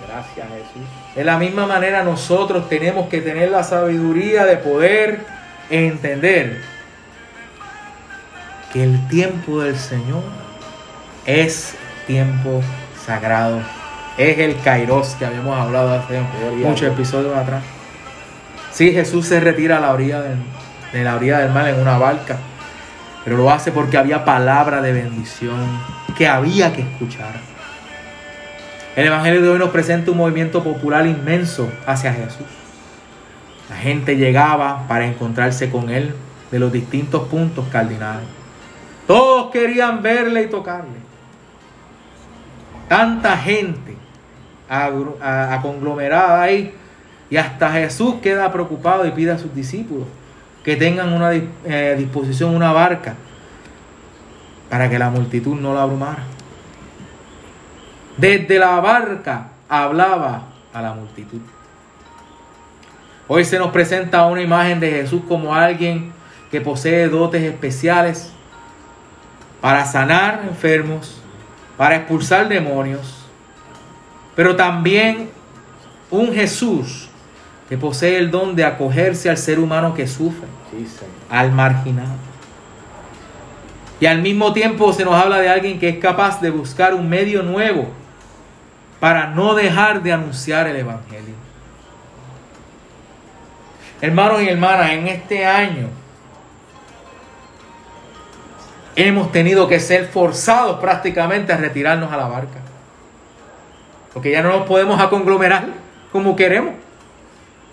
Gracias, 0.08 0.48
Jesús. 0.48 0.88
De 1.16 1.24
la 1.24 1.38
misma 1.38 1.68
manera 1.68 2.04
nosotros 2.04 2.70
tenemos 2.70 3.10
que 3.10 3.22
tener 3.22 3.52
la 3.52 3.64
sabiduría 3.64 4.46
de 4.46 4.58
poder 4.58 5.26
entender 5.70 6.62
que 8.74 8.84
el 8.84 9.08
tiempo 9.08 9.62
del 9.62 9.78
Señor 9.78 10.24
es 11.26 11.76
tiempo 12.08 12.62
sagrado. 13.06 13.62
Es 14.18 14.38
el 14.40 14.60
Kairos 14.62 15.16
que 15.20 15.26
habíamos 15.26 15.58
hablado 15.60 15.94
hace 15.94 16.20
muchos 16.56 16.82
Dios. 16.82 16.94
episodios 16.94 17.38
atrás. 17.38 17.64
Sí, 18.72 18.92
Jesús 18.92 19.28
se 19.28 19.40
retira 19.40 19.78
a 19.78 19.80
la 19.80 19.94
orilla 19.94 20.22
del, 20.22 20.38
de 20.94 21.04
la 21.04 21.16
orilla 21.16 21.40
del 21.40 21.52
mar 21.52 21.68
en 21.68 21.80
una 21.80 21.98
barca, 21.98 22.38
pero 23.30 23.44
lo 23.44 23.52
hace 23.52 23.72
porque 23.72 23.96
había 23.96 24.26
palabra 24.26 24.82
de 24.82 24.92
bendición 24.92 25.60
que 26.18 26.28
había 26.28 26.74
que 26.74 26.82
escuchar. 26.82 27.36
El 28.96 29.06
Evangelio 29.06 29.40
de 29.44 29.50
hoy 29.50 29.60
nos 29.60 29.70
presenta 29.70 30.10
un 30.10 30.18
movimiento 30.18 30.64
popular 30.64 31.06
inmenso 31.06 31.72
hacia 31.86 32.12
Jesús. 32.12 32.48
La 33.70 33.76
gente 33.76 34.18
llegaba 34.18 34.88
para 34.88 35.06
encontrarse 35.06 35.70
con 35.70 35.92
Él 35.92 36.16
de 36.50 36.58
los 36.58 36.72
distintos 36.72 37.28
puntos 37.28 37.68
cardinales. 37.72 38.26
Todos 39.06 39.52
querían 39.52 40.02
verle 40.02 40.42
y 40.42 40.48
tocarle. 40.48 40.98
Tanta 42.88 43.38
gente 43.38 43.96
agru- 44.68 45.22
a- 45.22 45.54
a- 45.54 45.62
conglomerada 45.62 46.42
ahí 46.42 46.74
y 47.30 47.38
hasta 47.38 47.72
Jesús 47.74 48.16
queda 48.24 48.52
preocupado 48.52 49.06
y 49.06 49.12
pide 49.12 49.30
a 49.34 49.38
sus 49.38 49.54
discípulos 49.54 50.08
que 50.70 50.76
tengan 50.76 51.14
una 51.14 51.32
eh, 51.34 51.96
disposición, 51.98 52.56
una 52.56 52.72
barca, 52.72 53.16
para 54.70 54.88
que 54.88 55.00
la 55.00 55.10
multitud 55.10 55.60
no 55.60 55.74
la 55.74 55.82
abrumara. 55.82 56.22
Desde 58.18 58.60
la 58.60 58.80
barca 58.80 59.48
hablaba 59.68 60.44
a 60.72 60.80
la 60.84 60.94
multitud. 60.94 61.42
Hoy 63.28 63.46
se 63.46 63.58
nos 63.58 63.72
presenta 63.72 64.28
una 64.28 64.44
imagen 64.44 64.80
de 64.80 64.92
Jesús 64.92 65.24
como 65.28 65.56
alguien 65.56 66.14
que 66.52 66.62
posee 66.62 67.08
dotes 67.08 67.42
especiales 67.42 68.32
para 69.62 69.88
sanar 69.88 70.44
enfermos, 70.48 71.20
para 71.78 71.96
expulsar 71.96 72.48
demonios, 72.48 73.26
pero 74.36 74.56
también 74.56 75.32
un 76.12 76.32
Jesús 76.32 77.09
que 77.70 77.78
posee 77.78 78.18
el 78.18 78.32
don 78.32 78.56
de 78.56 78.66
acogerse 78.66 79.30
al 79.30 79.38
ser 79.38 79.60
humano 79.60 79.94
que 79.94 80.08
sufre, 80.08 80.48
Sí, 80.72 80.88
al 81.30 81.52
marginado. 81.52 82.14
Y 84.00 84.08
al 84.08 84.22
mismo 84.22 84.54
tiempo 84.54 84.92
se 84.92 85.06
nos 85.06 85.14
habla 85.14 85.40
de 85.40 85.50
alguien 85.50 85.80
que 85.80 85.90
es 85.90 85.98
capaz 85.98 86.42
de 86.42 86.50
buscar 86.50 86.94
un 86.94 87.08
medio 87.08 87.44
nuevo 87.44 87.88
para 89.00 89.28
no 89.28 89.54
dejar 89.54 90.02
de 90.02 90.14
anunciar 90.14 90.68
el 90.68 90.78
Evangelio. 90.78 91.36
Hermanos 94.02 94.42
y 94.42 94.50
hermanas, 94.50 94.92
en 94.92 95.08
este 95.08 95.46
año 95.46 95.90
hemos 98.96 99.32
tenido 99.32 99.68
que 99.68 99.80
ser 99.80 100.08
forzados 100.08 100.80
prácticamente 100.80 101.54
a 101.54 101.58
retirarnos 101.58 102.12
a 102.12 102.18
la 102.18 102.28
barca. 102.28 102.60
Porque 104.14 104.32
ya 104.32 104.42
no 104.42 104.50
nos 104.50 104.68
podemos 104.68 105.00
aconglomerar 105.00 105.68
como 106.12 106.36
queremos. 106.36 106.74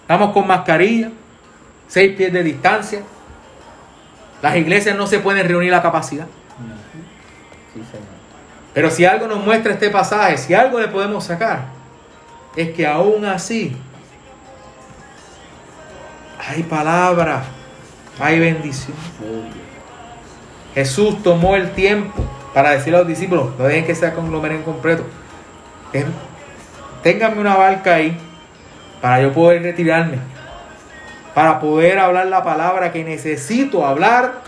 Estamos 0.07 0.33
con 0.33 0.47
mascarilla, 0.47 1.11
seis 1.89 2.15
pies 2.17 2.33
de 2.33 2.45
distancia. 2.45 3.03
Las 4.41 4.55
iglesias 4.55 4.97
no 4.97 5.09
se 5.09 5.19
pueden 5.19 5.49
reunir 5.49 5.75
a 5.75 5.83
capacidad. 5.83 6.29
Pero 8.73 8.89
si 8.89 9.05
algo 9.05 9.27
nos 9.27 9.45
muestra 9.45 9.73
este 9.73 9.91
pasaje, 9.91 10.39
si 10.39 10.55
algo 10.55 10.79
le 10.79 10.87
podemos 10.87 11.25
sacar, 11.25 11.65
es 12.55 12.71
que 12.71 12.87
aún 12.87 13.25
así 13.25 13.77
hay 16.39 16.63
palabra, 16.63 17.43
hay 18.21 18.39
bendición. 18.39 18.97
Jesús 20.73 21.21
tomó 21.25 21.57
el 21.57 21.73
tiempo 21.73 22.25
para 22.55 22.71
decirle 22.71 22.99
a 22.99 23.01
los 23.01 23.09
discípulos, 23.09 23.59
no 23.59 23.65
dejen 23.65 23.85
que 23.85 23.95
se 23.97 24.13
conglomeren 24.13 24.63
completo. 24.63 25.03
Ténganme 27.03 27.41
una 27.41 27.57
barca 27.57 27.95
ahí 27.95 28.17
para 29.01 29.23
yo 29.23 29.33
poder 29.33 29.63
retirarme, 29.63 30.19
para 31.35 31.61
poder 31.61 31.99
hablar 31.99 32.27
la 32.27 32.43
palabra 32.43 32.93
que 32.93 33.05
necesito 33.05 33.87
hablar 33.87 34.41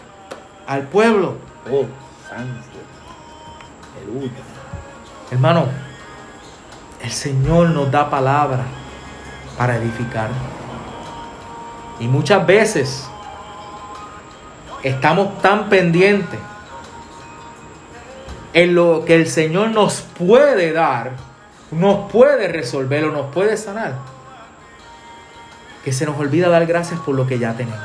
al 0.67 0.83
pueblo. 0.83 1.37
Oh, 1.71 1.87
santo. 2.29 2.79
Aleluya. 3.97 4.33
Hermano, 5.31 5.67
el 7.03 7.11
Señor 7.11 7.71
nos 7.71 7.91
da 7.91 8.09
palabra 8.09 8.65
para 9.57 9.77
edificar. 9.77 10.31
Y 12.01 12.07
muchas 12.07 12.47
veces 12.47 13.09
estamos 14.83 15.41
tan 15.43 15.69
pendientes 15.69 16.39
en 18.53 18.75
lo 18.75 19.05
que 19.05 19.15
el 19.15 19.27
Señor 19.27 19.71
nos 19.71 20.01
puede 20.01 20.73
dar, 20.73 21.13
nos 21.71 22.11
puede 22.11 22.49
resolver 22.49 23.05
o 23.05 23.13
nos 23.13 23.27
puede 23.33 23.57
sanar, 23.57 23.95
que 25.89 25.95
se 25.95 26.05
nos 26.05 26.19
olvida 26.19 26.51
dar 26.51 26.67
gracias 26.67 27.01
por 27.01 27.15
lo 27.15 27.27
que 27.27 27.39
ya 27.39 27.55
tenemos. 27.55 27.81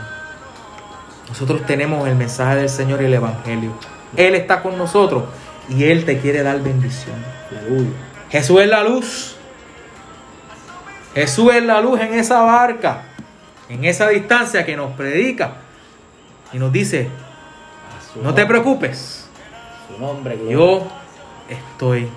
Nosotros 1.29 1.65
tenemos 1.65 2.05
el 2.05 2.15
mensaje 2.15 2.57
del 2.57 2.67
Señor 2.67 3.01
y 3.01 3.05
el 3.05 3.13
Evangelio. 3.13 3.71
Él 4.17 4.35
está 4.35 4.61
con 4.61 4.77
nosotros 4.77 5.23
y 5.69 5.85
Él 5.85 6.03
te 6.03 6.19
quiere 6.19 6.43
dar 6.43 6.59
bendición. 6.59 7.15
Aleluya. 7.49 7.91
Jesús 8.29 8.59
es 8.59 8.67
la 8.67 8.83
luz. 8.83 9.37
Jesús 11.13 11.53
es 11.53 11.63
la 11.63 11.79
luz 11.79 12.01
en 12.01 12.13
esa 12.15 12.41
barca, 12.41 13.03
en 13.69 13.85
esa 13.85 14.09
distancia 14.09 14.65
que 14.65 14.75
nos 14.75 14.91
predica 14.97 15.53
y 16.51 16.57
nos 16.57 16.73
dice, 16.73 17.07
no 18.21 18.33
te 18.33 18.45
preocupes, 18.45 19.29
Su 19.87 19.97
nombre, 19.97 20.35
gloria. 20.35 20.51
yo 20.51 20.87
estoy 21.47 22.09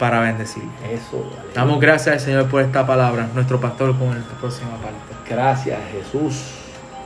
para 0.00 0.20
bendecir. 0.20 0.64
Eso. 0.90 1.22
Damos 1.54 1.78
gracias 1.78 2.14
al 2.14 2.20
Señor 2.20 2.48
por 2.48 2.62
esta 2.62 2.86
palabra, 2.86 3.28
nuestro 3.34 3.60
pastor 3.60 3.96
con 3.98 4.08
la 4.08 4.24
próxima 4.40 4.70
parte. 4.70 4.98
Gracias, 5.28 5.78
Jesús. 5.92 6.42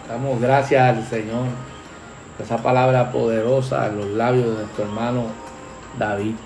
Damos 0.08 0.40
gracias 0.40 0.96
al 0.96 1.04
Señor 1.04 1.46
por 2.36 2.46
esa 2.46 2.58
palabra 2.58 3.10
poderosa 3.10 3.88
en 3.88 3.96
los 3.96 4.06
labios 4.10 4.46
de 4.46 4.62
nuestro 4.62 4.84
hermano 4.84 5.24
David. 5.98 6.36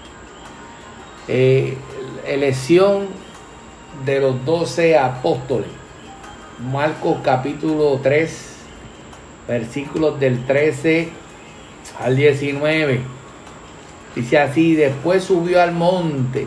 Eh, 1.29 1.77
elección 2.27 3.09
de 4.07 4.21
los 4.21 4.43
doce 4.47 4.97
apóstoles. 4.97 5.69
Marcos 6.73 7.19
capítulo 7.23 8.01
3, 8.03 8.57
versículos 9.47 10.19
del 10.19 10.47
13 10.47 11.11
al 12.01 12.17
19. 12.17 13.18
Dice 14.15 14.39
así, 14.39 14.75
después 14.75 15.25
subió 15.25 15.63
al 15.63 15.73
monte 15.73 16.47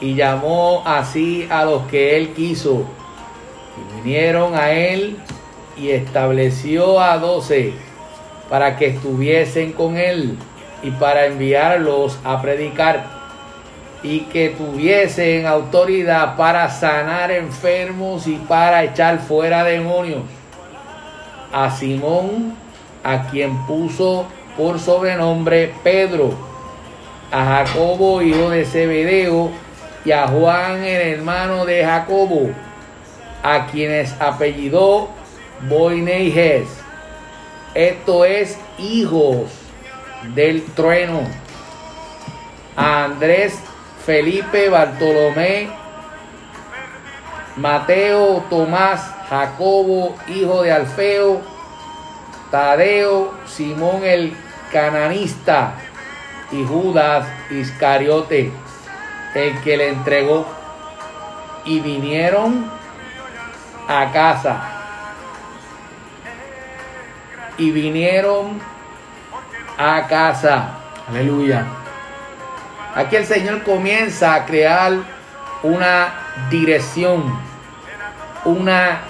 y 0.00 0.14
llamó 0.14 0.82
así 0.84 1.46
a 1.50 1.64
los 1.64 1.86
que 1.86 2.16
él 2.16 2.30
quiso. 2.34 2.84
Y 3.76 4.02
vinieron 4.02 4.54
a 4.54 4.70
él 4.70 5.18
y 5.76 5.90
estableció 5.90 7.00
a 7.00 7.18
doce 7.18 7.74
para 8.48 8.76
que 8.76 8.86
estuviesen 8.86 9.72
con 9.72 9.96
él 9.96 10.36
y 10.82 10.90
para 10.92 11.26
enviarlos 11.26 12.18
a 12.24 12.40
predicar 12.40 13.16
y 14.02 14.20
que 14.20 14.50
tuviesen 14.50 15.46
autoridad 15.46 16.36
para 16.36 16.68
sanar 16.70 17.30
enfermos 17.30 18.26
y 18.26 18.36
para 18.36 18.84
echar 18.84 19.18
fuera 19.18 19.64
demonios. 19.64 20.22
A 21.52 21.70
Simón, 21.70 22.54
a 23.02 23.28
quien 23.28 23.66
puso 23.66 24.26
por 24.56 24.78
sobrenombre 24.78 25.72
Pedro, 25.82 26.34
a 27.30 27.64
Jacobo, 27.64 28.22
hijo 28.22 28.50
de 28.50 28.64
Zebedeo, 28.64 29.50
y 30.04 30.12
a 30.12 30.28
Juan, 30.28 30.84
el 30.84 31.14
hermano 31.14 31.64
de 31.64 31.84
Jacobo, 31.84 32.50
a 33.42 33.66
quienes 33.66 34.14
apellidó 34.20 35.08
Boineges. 35.68 36.68
Esto 37.74 38.24
es 38.24 38.58
hijos 38.78 39.50
del 40.34 40.64
trueno. 40.74 41.22
A 42.76 43.04
Andrés, 43.04 43.58
Felipe, 44.04 44.68
Bartolomé, 44.68 45.68
Mateo, 47.56 48.44
Tomás, 48.48 49.10
Jacobo, 49.28 50.14
hijo 50.28 50.62
de 50.62 50.72
Alfeo, 50.72 51.40
Tadeo, 52.50 53.34
Simón 53.46 54.04
el 54.04 54.36
cananista 54.70 55.74
y 56.52 56.64
Judas 56.64 57.26
Iscariote, 57.50 58.52
el 59.34 59.60
que 59.60 59.76
le 59.76 59.88
entregó. 59.88 60.46
Y 61.64 61.80
vinieron 61.80 62.70
a 63.88 64.12
casa. 64.12 64.62
Y 67.58 67.70
vinieron 67.72 68.60
a 69.76 70.06
casa. 70.06 70.74
Aleluya. 71.08 71.64
Aquí 72.94 73.16
el 73.16 73.26
Señor 73.26 73.62
comienza 73.62 74.34
a 74.34 74.46
crear 74.46 74.92
una 75.62 76.14
dirección, 76.48 77.24
una 78.44 79.00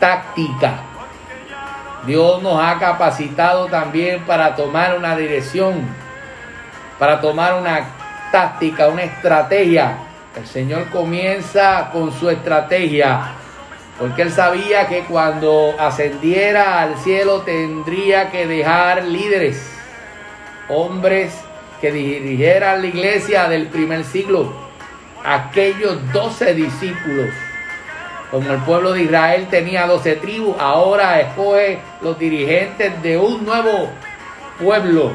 táctica. 0.00 0.80
Dios 2.06 2.42
nos 2.42 2.60
ha 2.60 2.78
capacitado 2.78 3.66
también 3.66 4.24
para 4.24 4.54
tomar 4.54 4.96
una 4.96 5.14
dirección, 5.16 5.86
para 6.98 7.20
tomar 7.20 7.60
una 7.60 7.80
táctica, 8.32 8.88
una 8.88 9.04
estrategia. 9.04 9.98
El 10.36 10.46
Señor 10.46 10.88
comienza 10.90 11.90
con 11.92 12.12
su 12.12 12.30
estrategia, 12.30 13.32
porque 13.98 14.22
Él 14.22 14.32
sabía 14.32 14.86
que 14.86 15.00
cuando 15.00 15.74
ascendiera 15.78 16.80
al 16.80 16.96
cielo 16.98 17.42
tendría 17.42 18.30
que 18.30 18.46
dejar 18.46 19.04
líderes, 19.04 19.70
hombres 20.68 21.34
que 21.80 21.92
dirigieran 21.92 22.82
la 22.82 22.88
iglesia 22.88 23.48
del 23.48 23.66
primer 23.68 24.04
siglo, 24.04 24.52
aquellos 25.24 26.12
doce 26.12 26.54
discípulos. 26.54 27.30
Como 28.30 28.52
el 28.52 28.58
pueblo 28.58 28.92
de 28.92 29.04
Israel 29.04 29.46
tenía 29.48 29.86
doce 29.86 30.16
tribus, 30.16 30.54
ahora 30.58 31.20
escoge 31.20 31.78
los 32.02 32.18
dirigentes 32.18 33.02
de 33.02 33.16
un 33.16 33.44
nuevo 33.44 33.88
pueblo, 34.60 35.12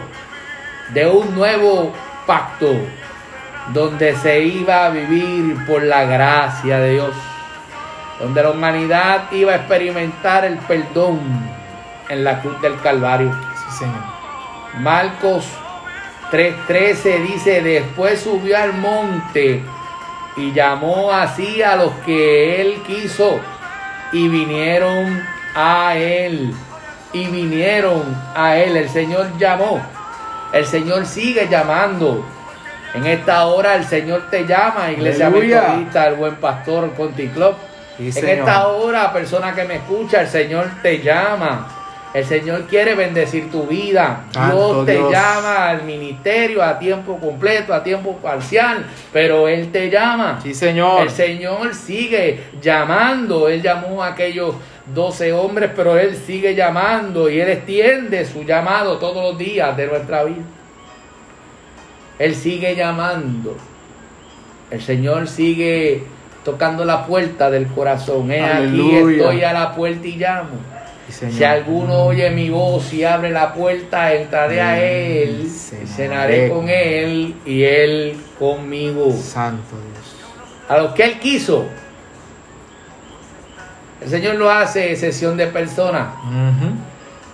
de 0.93 1.07
un 1.07 1.33
nuevo 1.35 1.91
pacto, 2.25 2.73
donde 3.73 4.15
se 4.17 4.41
iba 4.41 4.85
a 4.85 4.89
vivir 4.89 5.65
por 5.65 5.83
la 5.83 6.03
gracia 6.05 6.79
de 6.79 6.91
Dios, 6.91 7.15
donde 8.19 8.43
la 8.43 8.51
humanidad 8.51 9.31
iba 9.31 9.53
a 9.53 9.55
experimentar 9.57 10.45
el 10.45 10.57
perdón 10.59 11.19
en 12.09 12.23
la 12.23 12.41
cruz 12.41 12.61
del 12.61 12.79
Calvario. 12.81 13.31
Sí, 13.55 13.79
Señor. 13.79 14.03
Marcos 14.79 15.45
3:13 16.31 17.21
dice, 17.21 17.61
después 17.61 18.21
subió 18.21 18.57
al 18.57 18.73
monte 18.73 19.63
y 20.35 20.51
llamó 20.51 21.11
así 21.11 21.61
a 21.61 21.75
los 21.75 21.91
que 22.05 22.61
él 22.61 22.81
quiso 22.87 23.39
y 24.11 24.27
vinieron 24.27 25.23
a 25.55 25.95
él. 25.95 26.53
Y 27.11 27.27
vinieron 27.27 28.03
a 28.35 28.57
él. 28.57 28.75
El 28.75 28.89
Señor 28.89 29.37
llamó. 29.37 29.79
El 30.53 30.65
Señor 30.65 31.05
sigue 31.05 31.47
llamando. 31.49 32.23
En 32.93 33.05
esta 33.07 33.47
hora 33.47 33.75
el 33.75 33.85
Señor 33.85 34.29
te 34.29 34.45
llama, 34.45 34.91
Iglesia. 34.91 35.29
Metodista, 35.29 36.07
el 36.07 36.15
buen 36.15 36.35
pastor 36.35 36.93
Conti 36.93 37.27
Club. 37.27 37.55
Sí, 37.97 38.05
en 38.07 38.13
Señor. 38.13 38.29
esta 38.29 38.67
hora, 38.67 39.11
persona 39.11 39.55
que 39.55 39.63
me 39.63 39.75
escucha, 39.77 40.21
el 40.21 40.27
Señor 40.27 40.69
te 40.83 41.01
llama. 41.01 41.67
El 42.13 42.23
Señor 42.23 42.67
quiere 42.67 42.93
bendecir 42.93 43.49
tu 43.49 43.63
vida. 43.63 44.25
Dios 44.31 44.85
te 44.85 44.91
Dios. 44.91 45.11
llama 45.11 45.69
al 45.69 45.81
ministerio 45.81 46.61
a 46.61 46.77
tiempo 46.77 47.17
completo, 47.17 47.73
a 47.73 47.83
tiempo 47.83 48.15
parcial, 48.17 48.85
pero 49.11 49.47
Él 49.47 49.71
te 49.71 49.89
llama. 49.89 50.39
Sí, 50.43 50.53
Señor. 50.53 51.01
El 51.01 51.09
Señor 51.09 51.73
sigue 51.73 52.43
llamando. 52.61 53.47
Él 53.49 53.63
llamó 53.63 54.03
a 54.03 54.09
aquellos 54.09 54.53
12 54.93 55.33
hombres, 55.33 55.71
pero 55.75 55.97
Él 55.97 56.15
sigue 56.15 56.55
llamando 56.55 57.29
y 57.29 57.39
Él 57.39 57.49
extiende 57.49 58.25
su 58.25 58.43
llamado 58.43 58.97
todos 58.97 59.23
los 59.23 59.37
días 59.37 59.75
de 59.77 59.87
nuestra 59.87 60.23
vida. 60.23 60.43
Él 62.19 62.35
sigue 62.35 62.75
llamando. 62.75 63.57
El 64.69 64.81
Señor 64.81 65.27
sigue 65.27 66.03
tocando 66.43 66.85
la 66.85 67.05
puerta 67.05 67.49
del 67.49 67.67
corazón. 67.67 68.31
He 68.31 68.41
aquí 68.41 68.95
estoy 68.95 69.43
a 69.43 69.53
la 69.53 69.75
puerta 69.75 70.07
y 70.07 70.17
llamo. 70.17 70.73
Sí. 71.09 71.31
Si 71.31 71.43
alguno 71.43 72.05
oye 72.05 72.29
mi 72.31 72.49
voz 72.49 72.91
y 72.93 73.03
abre 73.03 73.29
la 73.29 73.53
puerta, 73.53 74.13
entraré 74.13 74.61
a 74.61 74.83
él, 74.83 75.47
Cenaré 75.47 75.87
cenaré 75.87 76.49
con 76.49 76.69
él 76.69 77.35
y 77.45 77.63
él 77.63 78.17
conmigo. 78.39 79.11
Santo 79.11 79.75
Dios. 79.75 80.15
A 80.69 80.77
los 80.77 80.93
que 80.93 81.03
él 81.03 81.19
quiso. 81.19 81.65
El 84.03 84.09
Señor 84.09 84.35
no 84.35 84.49
hace 84.49 84.91
excepción 84.91 85.37
de 85.37 85.47
personas. 85.47 86.07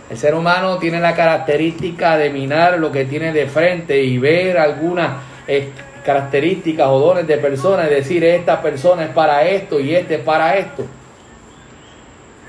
El 0.10 0.18
ser 0.18 0.36
humano 0.36 0.78
tiene 0.78 1.00
la 1.00 1.16
característica 1.16 2.18
de 2.18 2.30
mirar 2.30 2.80
lo 2.80 2.92
que 2.92 3.06
tiene 3.06 3.32
de 3.32 3.48
frente 3.48 4.04
y 4.04 4.18
ver 4.18 4.58
algunas 4.58 5.18
eh, 5.48 5.70
características 6.04 6.88
o 6.88 7.00
dones 7.00 7.28
de 7.28 7.38
personas 7.38 7.88
y 7.88 7.94
decir 7.94 8.24
esta 8.24 8.62
persona 8.62 9.04
es 9.04 9.10
para 9.10 9.44
esto 9.48 9.80
y 9.80 9.94
este 9.94 10.16
es 10.16 10.22
para 10.22 10.58
esto. 10.58 10.86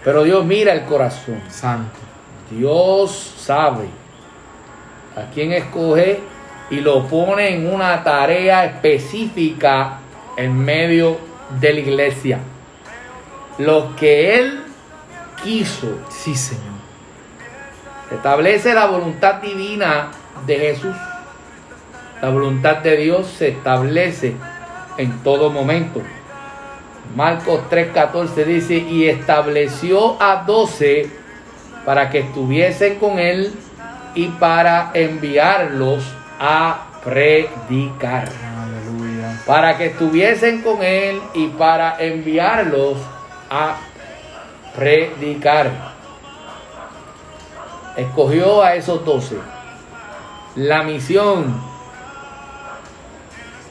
Pero 0.04 0.22
Dios 0.22 0.44
mira 0.44 0.72
el 0.72 0.82
corazón. 0.82 1.40
Santo. 1.48 1.98
Dios 2.50 3.34
sabe 3.38 3.84
a 5.16 5.30
quien 5.32 5.52
escoge 5.52 6.20
y 6.70 6.80
lo 6.80 7.06
pone 7.06 7.54
en 7.54 7.72
una 7.72 8.02
tarea 8.02 8.64
específica 8.64 9.98
en 10.36 10.56
medio 10.56 11.18
de 11.60 11.72
la 11.72 11.80
iglesia. 11.80 12.38
Lo 13.60 13.94
que 13.94 14.38
Él 14.38 14.64
quiso. 15.42 15.98
Sí, 16.08 16.34
Señor. 16.34 16.80
Establece 18.10 18.74
la 18.74 18.86
voluntad 18.86 19.34
divina 19.34 20.10
de 20.46 20.56
Jesús. 20.56 20.96
La 22.22 22.30
voluntad 22.30 22.78
de 22.78 22.96
Dios 22.96 23.26
se 23.26 23.48
establece 23.48 24.34
en 24.96 25.22
todo 25.22 25.50
momento. 25.50 26.00
Marcos 27.14 27.60
3:14 27.70 28.44
dice, 28.44 28.76
y 28.78 29.08
estableció 29.08 30.20
a 30.22 30.44
doce 30.44 31.10
para 31.84 32.08
que 32.08 32.20
estuviesen 32.20 32.98
con 32.98 33.18
él 33.18 33.52
y 34.14 34.26
para 34.28 34.90
enviarlos 34.94 36.04
a 36.38 36.86
predicar. 37.04 38.28
Aleluya. 38.62 39.42
Para 39.46 39.76
que 39.76 39.86
estuviesen 39.86 40.62
con 40.62 40.82
él 40.82 41.20
y 41.34 41.48
para 41.48 41.96
enviarlos 41.98 42.96
a 43.50 43.76
predicar. 44.76 45.70
Escogió 47.96 48.62
a 48.62 48.76
esos 48.76 49.04
doce. 49.04 49.36
La 50.54 50.82
misión 50.82 51.60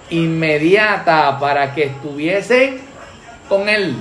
inmediata 0.10 1.40
para 1.40 1.74
que 1.74 1.84
estuviesen 1.84 2.82
con 3.48 3.70
él. 3.70 3.96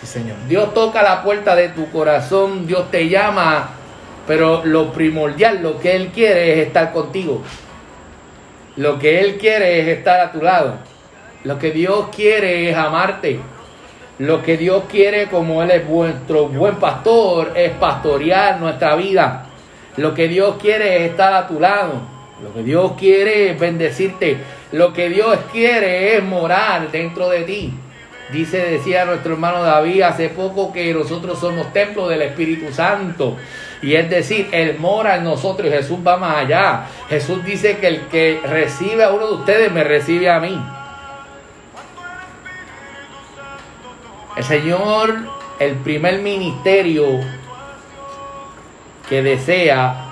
Sí, 0.00 0.06
Señor. 0.06 0.36
Dios 0.48 0.74
toca 0.74 1.02
la 1.02 1.22
puerta 1.22 1.54
de 1.54 1.68
tu 1.70 1.90
corazón, 1.90 2.66
Dios 2.66 2.90
te 2.90 3.08
llama, 3.08 3.70
pero 4.26 4.64
lo 4.64 4.92
primordial, 4.92 5.62
lo 5.62 5.78
que 5.78 5.96
Él 5.96 6.08
quiere 6.08 6.52
es 6.52 6.66
estar 6.66 6.92
contigo. 6.92 7.42
Lo 8.76 8.98
que 8.98 9.20
Él 9.20 9.38
quiere 9.38 9.80
es 9.80 9.98
estar 9.98 10.20
a 10.20 10.32
tu 10.32 10.42
lado. 10.42 10.78
Lo 11.44 11.58
que 11.58 11.70
Dios 11.70 12.06
quiere 12.14 12.70
es 12.70 12.76
amarte. 12.76 13.40
Lo 14.18 14.42
que 14.42 14.56
Dios 14.56 14.84
quiere, 14.88 15.26
como 15.26 15.62
Él 15.62 15.72
es 15.72 15.86
vuestro 15.86 16.46
buen 16.46 16.76
pastor, 16.76 17.52
es 17.56 17.72
pastorear 17.72 18.60
nuestra 18.60 18.94
vida. 18.94 19.46
Lo 19.96 20.14
que 20.14 20.28
Dios 20.28 20.56
quiere 20.60 20.96
es 21.04 21.10
estar 21.10 21.32
a 21.32 21.48
tu 21.48 21.58
lado. 21.58 21.94
Lo 22.42 22.52
que 22.52 22.62
Dios 22.62 22.92
quiere 22.98 23.50
es 23.50 23.58
bendecirte. 23.58 24.38
Lo 24.70 24.92
que 24.92 25.08
Dios 25.08 25.38
quiere 25.50 26.16
es 26.16 26.22
morar 26.22 26.90
dentro 26.92 27.28
de 27.28 27.42
ti. 27.42 27.74
Dice, 28.32 28.58
decía 28.58 29.04
nuestro 29.04 29.34
hermano 29.34 29.62
David 29.62 30.02
hace 30.02 30.28
poco 30.28 30.72
que 30.72 30.94
nosotros 30.94 31.38
somos 31.38 31.72
templo 31.72 32.08
del 32.08 32.22
Espíritu 32.22 32.72
Santo. 32.72 33.36
Y 33.82 33.96
es 33.96 34.08
decir, 34.08 34.48
Él 34.52 34.76
mora 34.78 35.16
en 35.16 35.24
nosotros 35.24 35.68
y 35.68 35.72
Jesús 35.72 35.98
va 36.06 36.16
más 36.16 36.38
allá. 36.38 36.86
Jesús 37.08 37.44
dice 37.44 37.78
que 37.78 37.88
el 37.88 38.00
que 38.06 38.40
recibe 38.44 39.04
a 39.04 39.10
uno 39.10 39.26
de 39.26 39.34
ustedes 39.34 39.72
me 39.72 39.84
recibe 39.84 40.30
a 40.30 40.40
mí. 40.40 40.58
El 44.36 44.42
Señor, 44.44 45.14
el 45.60 45.76
primer 45.76 46.20
ministerio 46.20 47.20
que 49.08 49.22
desea 49.22 50.04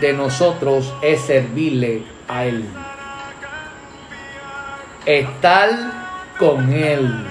de 0.00 0.12
nosotros 0.14 0.94
es 1.02 1.20
servirle 1.20 2.02
a 2.28 2.44
Él. 2.44 2.64
Estar 5.04 5.70
con 6.38 6.72
Él. 6.72 7.26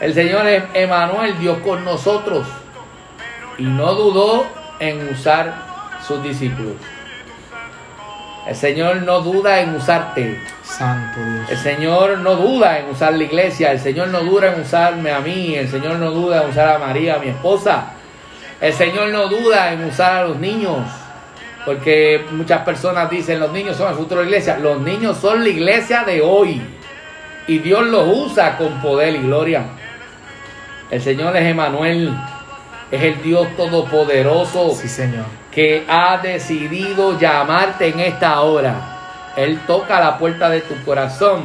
El 0.00 0.12
Señor 0.12 0.46
es 0.48 0.64
Emanuel, 0.74 1.38
Dios 1.38 1.58
con 1.58 1.84
nosotros. 1.84 2.46
Y 3.58 3.62
no 3.62 3.94
dudó 3.94 4.46
en 4.80 5.08
usar 5.08 5.54
sus 6.04 6.20
discípulos. 6.22 6.74
El 8.46 8.56
Señor 8.56 9.02
no 9.02 9.20
duda 9.20 9.60
en 9.60 9.76
usarte. 9.76 10.40
Santo 10.78 11.20
El 11.20 11.46
Dios. 11.46 11.60
Señor 11.60 12.18
no 12.18 12.34
duda 12.36 12.78
en 12.78 12.90
usar 12.90 13.14
la 13.14 13.24
iglesia. 13.24 13.72
El 13.72 13.80
Señor 13.80 14.08
no 14.08 14.20
duda 14.20 14.52
en 14.52 14.60
usarme 14.60 15.10
a 15.12 15.20
mí. 15.20 15.54
El 15.54 15.68
Señor 15.68 15.96
no 15.96 16.10
duda 16.10 16.42
en 16.42 16.50
usar 16.50 16.68
a 16.68 16.78
María, 16.78 17.18
mi 17.18 17.28
esposa. 17.28 17.92
El 18.60 18.72
Señor 18.72 19.08
no 19.08 19.28
duda 19.28 19.72
en 19.72 19.84
usar 19.84 20.16
a 20.16 20.24
los 20.24 20.38
niños. 20.38 20.78
Porque 21.64 22.24
muchas 22.32 22.60
personas 22.62 23.08
dicen 23.08 23.40
los 23.40 23.52
niños 23.52 23.76
son 23.76 23.90
el 23.90 23.96
futuro 23.96 24.20
de 24.20 24.26
la 24.26 24.30
iglesia. 24.30 24.58
Los 24.58 24.80
niños 24.80 25.16
son 25.18 25.42
la 25.42 25.48
iglesia 25.48 26.04
de 26.04 26.20
hoy. 26.20 26.60
Y 27.46 27.58
Dios 27.58 27.86
los 27.86 28.06
usa 28.08 28.56
con 28.56 28.80
poder 28.80 29.14
y 29.14 29.18
gloria. 29.18 29.64
El 30.90 31.00
Señor 31.00 31.36
es 31.36 31.46
Emanuel. 31.46 32.12
Es 32.90 33.02
el 33.02 33.22
Dios 33.22 33.48
todopoderoso 33.56 34.70
Sí, 34.74 34.88
Señor. 34.88 35.24
que 35.50 35.84
ha 35.88 36.18
decidido 36.18 37.18
llamarte 37.18 37.88
en 37.88 38.00
esta 38.00 38.40
hora. 38.40 38.93
Él 39.36 39.60
toca 39.66 40.00
la 40.00 40.18
puerta 40.18 40.48
de 40.48 40.60
tu 40.60 40.74
corazón 40.84 41.42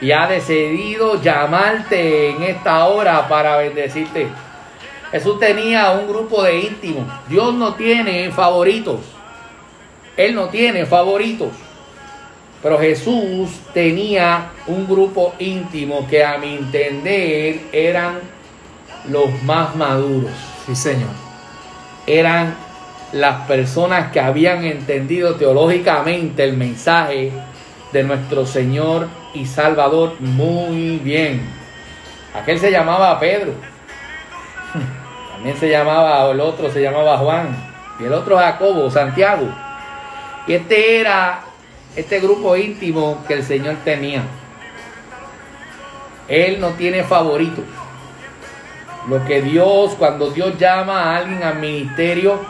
y 0.00 0.12
ha 0.12 0.26
decidido 0.26 1.20
llamarte 1.22 2.30
en 2.30 2.42
esta 2.42 2.84
hora 2.86 3.28
para 3.28 3.56
bendecirte. 3.56 4.28
Jesús 5.10 5.38
tenía 5.38 5.90
un 5.92 6.08
grupo 6.08 6.42
de 6.42 6.60
íntimos. 6.60 7.04
Dios 7.28 7.54
no 7.54 7.74
tiene 7.74 8.30
favoritos. 8.30 9.00
Él 10.16 10.34
no 10.34 10.48
tiene 10.48 10.86
favoritos. 10.86 11.50
Pero 12.62 12.78
Jesús 12.78 13.50
tenía 13.74 14.50
un 14.66 14.86
grupo 14.86 15.34
íntimo 15.38 16.06
que 16.08 16.24
a 16.24 16.38
mi 16.38 16.54
entender 16.56 17.60
eran 17.72 18.20
los 19.08 19.42
más 19.42 19.74
maduros 19.74 20.30
Sí, 20.66 20.76
Señor. 20.76 21.08
eran 22.06 22.54
las 23.12 23.46
personas 23.46 24.10
que 24.10 24.20
habían 24.20 24.64
entendido 24.64 25.36
teológicamente 25.36 26.44
el 26.44 26.56
mensaje 26.56 27.30
de 27.92 28.02
nuestro 28.02 28.46
Señor 28.46 29.08
y 29.34 29.46
Salvador 29.46 30.16
muy 30.20 30.98
bien. 30.98 31.42
Aquel 32.34 32.58
se 32.58 32.70
llamaba 32.70 33.20
Pedro. 33.20 33.52
También 35.34 35.56
se 35.58 35.68
llamaba, 35.68 36.30
el 36.30 36.40
otro 36.40 36.70
se 36.70 36.80
llamaba 36.80 37.18
Juan. 37.18 37.54
Y 38.00 38.04
el 38.04 38.12
otro 38.14 38.38
Jacobo, 38.38 38.90
Santiago. 38.90 39.46
Y 40.46 40.54
este 40.54 41.00
era 41.00 41.40
este 41.94 42.20
grupo 42.20 42.56
íntimo 42.56 43.22
que 43.28 43.34
el 43.34 43.42
Señor 43.42 43.76
tenía. 43.84 44.22
Él 46.28 46.60
no 46.60 46.70
tiene 46.70 47.04
favoritos. 47.04 47.64
Lo 49.08 49.22
que 49.24 49.42
Dios, 49.42 49.94
cuando 49.98 50.30
Dios 50.30 50.56
llama 50.58 51.02
a 51.02 51.16
alguien 51.18 51.42
al 51.42 51.58
ministerio, 51.58 52.40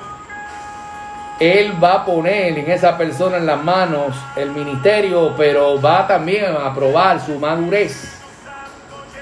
Él 1.42 1.82
va 1.82 1.94
a 1.94 2.04
poner 2.04 2.56
en 2.56 2.70
esa 2.70 2.96
persona 2.96 3.36
en 3.36 3.46
las 3.46 3.60
manos 3.60 4.14
el 4.36 4.52
ministerio, 4.52 5.34
pero 5.36 5.80
va 5.82 6.06
también 6.06 6.44
a 6.44 6.72
probar 6.72 7.20
su 7.20 7.36
madurez 7.36 8.16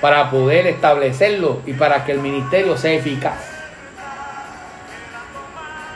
para 0.02 0.28
poder 0.28 0.66
establecerlo 0.66 1.62
y 1.64 1.72
para 1.72 2.04
que 2.04 2.12
el 2.12 2.18
ministerio 2.18 2.76
sea 2.76 2.92
eficaz. 2.92 3.38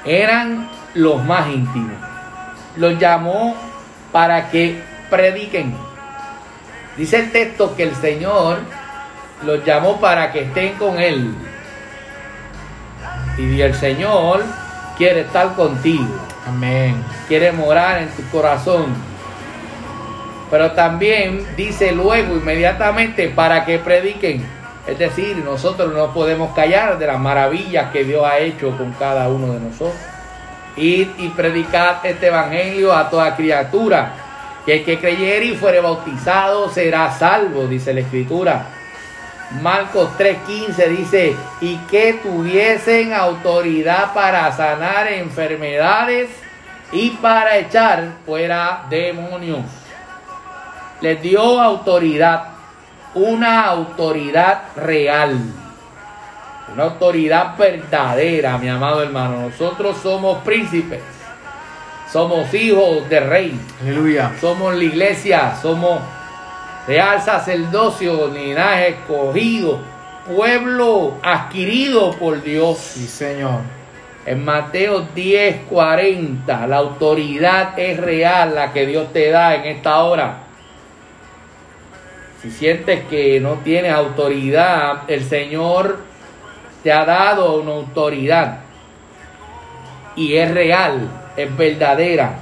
Eran 0.07 0.71
los 0.95 1.23
más 1.23 1.47
íntimos. 1.51 1.99
Los 2.77 2.99
llamó 2.99 3.55
para 4.11 4.49
que 4.49 4.81
prediquen. 5.11 5.77
Dice 6.97 7.19
el 7.19 7.33
texto 7.33 7.77
que 7.77 7.83
el 7.83 7.95
Señor 7.97 8.61
los 9.43 9.63
llamó 9.63 10.01
para 10.01 10.33
que 10.33 10.45
estén 10.45 10.73
con 10.79 10.99
Él. 10.99 11.35
Y 13.37 13.61
el 13.61 13.75
Señor 13.75 14.64
quiere 14.97 15.21
estar 15.23 15.55
contigo, 15.55 16.19
Amén. 16.47 17.03
quiere 17.29 17.53
morar 17.53 18.03
en 18.03 18.09
tu 18.09 18.23
corazón. 18.31 18.87
Pero 20.51 20.73
también 20.73 21.45
dice 21.57 21.93
luego 21.93 22.37
inmediatamente 22.37 23.29
para 23.29 23.65
que 23.65 23.79
prediquen. 23.79 24.45
Es 24.87 24.99
decir, 24.99 25.39
nosotros 25.39 25.93
no 25.95 26.13
podemos 26.13 26.55
callar 26.55 26.99
de 26.99 27.07
las 27.07 27.19
maravillas 27.19 27.91
que 27.91 28.05
Dios 28.05 28.25
ha 28.25 28.39
hecho 28.39 28.77
con 28.77 28.93
cada 28.93 29.29
uno 29.29 29.55
de 29.55 29.61
nosotros. 29.61 29.97
Ir 30.77 31.13
y 31.19 31.29
predicar 31.29 32.01
este 32.05 32.27
evangelio 32.27 32.93
a 32.93 33.09
toda 33.09 33.35
criatura. 33.35 34.13
Y 34.67 34.73
el 34.73 34.85
que 34.85 34.99
creyere 34.99 35.47
y 35.47 35.57
fuere 35.57 35.81
bautizado 35.81 36.69
será 36.69 37.11
salvo, 37.11 37.67
dice 37.67 37.95
la 37.95 38.01
escritura. 38.01 38.67
Marcos 39.63 40.11
3:15 40.19 40.89
dice, 40.89 41.37
y 41.61 41.77
que 41.91 42.15
tuviesen 42.15 43.13
autoridad 43.13 44.13
para 44.13 44.51
sanar 44.53 45.09
enfermedades 45.09 46.31
y 46.93 47.11
para 47.11 47.59
echar 47.59 48.15
fuera 48.27 48.85
demonios. 48.89 49.61
Les 51.01 51.21
dio 51.21 51.61
autoridad, 51.61 52.45
una 53.15 53.65
autoridad 53.67 54.63
real, 54.77 55.39
una 56.73 56.85
autoridad 56.85 57.57
verdadera, 57.57 58.59
mi 58.59 58.69
amado 58.69 59.03
hermano. 59.03 59.49
Nosotros 59.49 59.97
somos 60.03 60.43
príncipes, 60.43 61.03
somos 62.11 62.53
hijos 62.55 63.09
de 63.09 63.21
rey, 63.21 63.61
Aleluya. 63.83 64.33
somos 64.41 64.75
la 64.75 64.85
iglesia, 64.85 65.55
somos 65.61 66.01
real 66.87 67.21
sacerdocio, 67.21 68.29
linaje 68.29 68.89
escogido, 68.89 69.81
pueblo 70.27 71.15
adquirido 71.23 72.13
por 72.13 72.43
Dios. 72.43 72.79
Sí, 72.79 73.07
Señor. 73.07 73.61
En 74.27 74.45
Mateo 74.45 75.07
10, 75.15 75.67
40, 75.69 76.67
la 76.67 76.77
autoridad 76.77 77.79
es 77.79 77.99
real, 77.99 78.55
la 78.55 78.73
que 78.73 78.87
Dios 78.87 79.13
te 79.13 79.31
da 79.31 79.55
en 79.55 79.65
esta 79.65 80.03
hora. 80.03 80.39
Si 82.41 82.51
sientes 82.51 83.05
que 83.05 83.41
no 83.41 83.55
tienes 83.65 83.93
autoridad, 83.93 85.03
el 85.09 85.25
Señor 85.25 85.99
te 86.83 86.93
ha 86.93 87.05
dado 87.05 87.61
una 87.61 87.73
autoridad. 87.73 88.61
Y 90.17 90.37
es 90.37 90.51
real, 90.53 91.09
es 91.37 91.55
verdadera. 91.57 92.37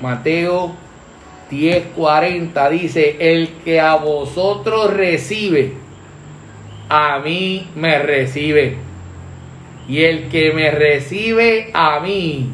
Mateo 0.00 0.74
10:40 1.50 2.70
dice, 2.70 3.16
el 3.20 3.48
que 3.64 3.80
a 3.80 3.94
vosotros 3.96 4.92
recibe, 4.92 5.72
a 6.88 7.18
mí 7.18 7.68
me 7.74 7.98
recibe. 7.98 8.76
Y 9.88 10.02
el 10.02 10.28
que 10.28 10.52
me 10.52 10.70
recibe 10.70 11.70
a 11.72 12.00
mí, 12.00 12.50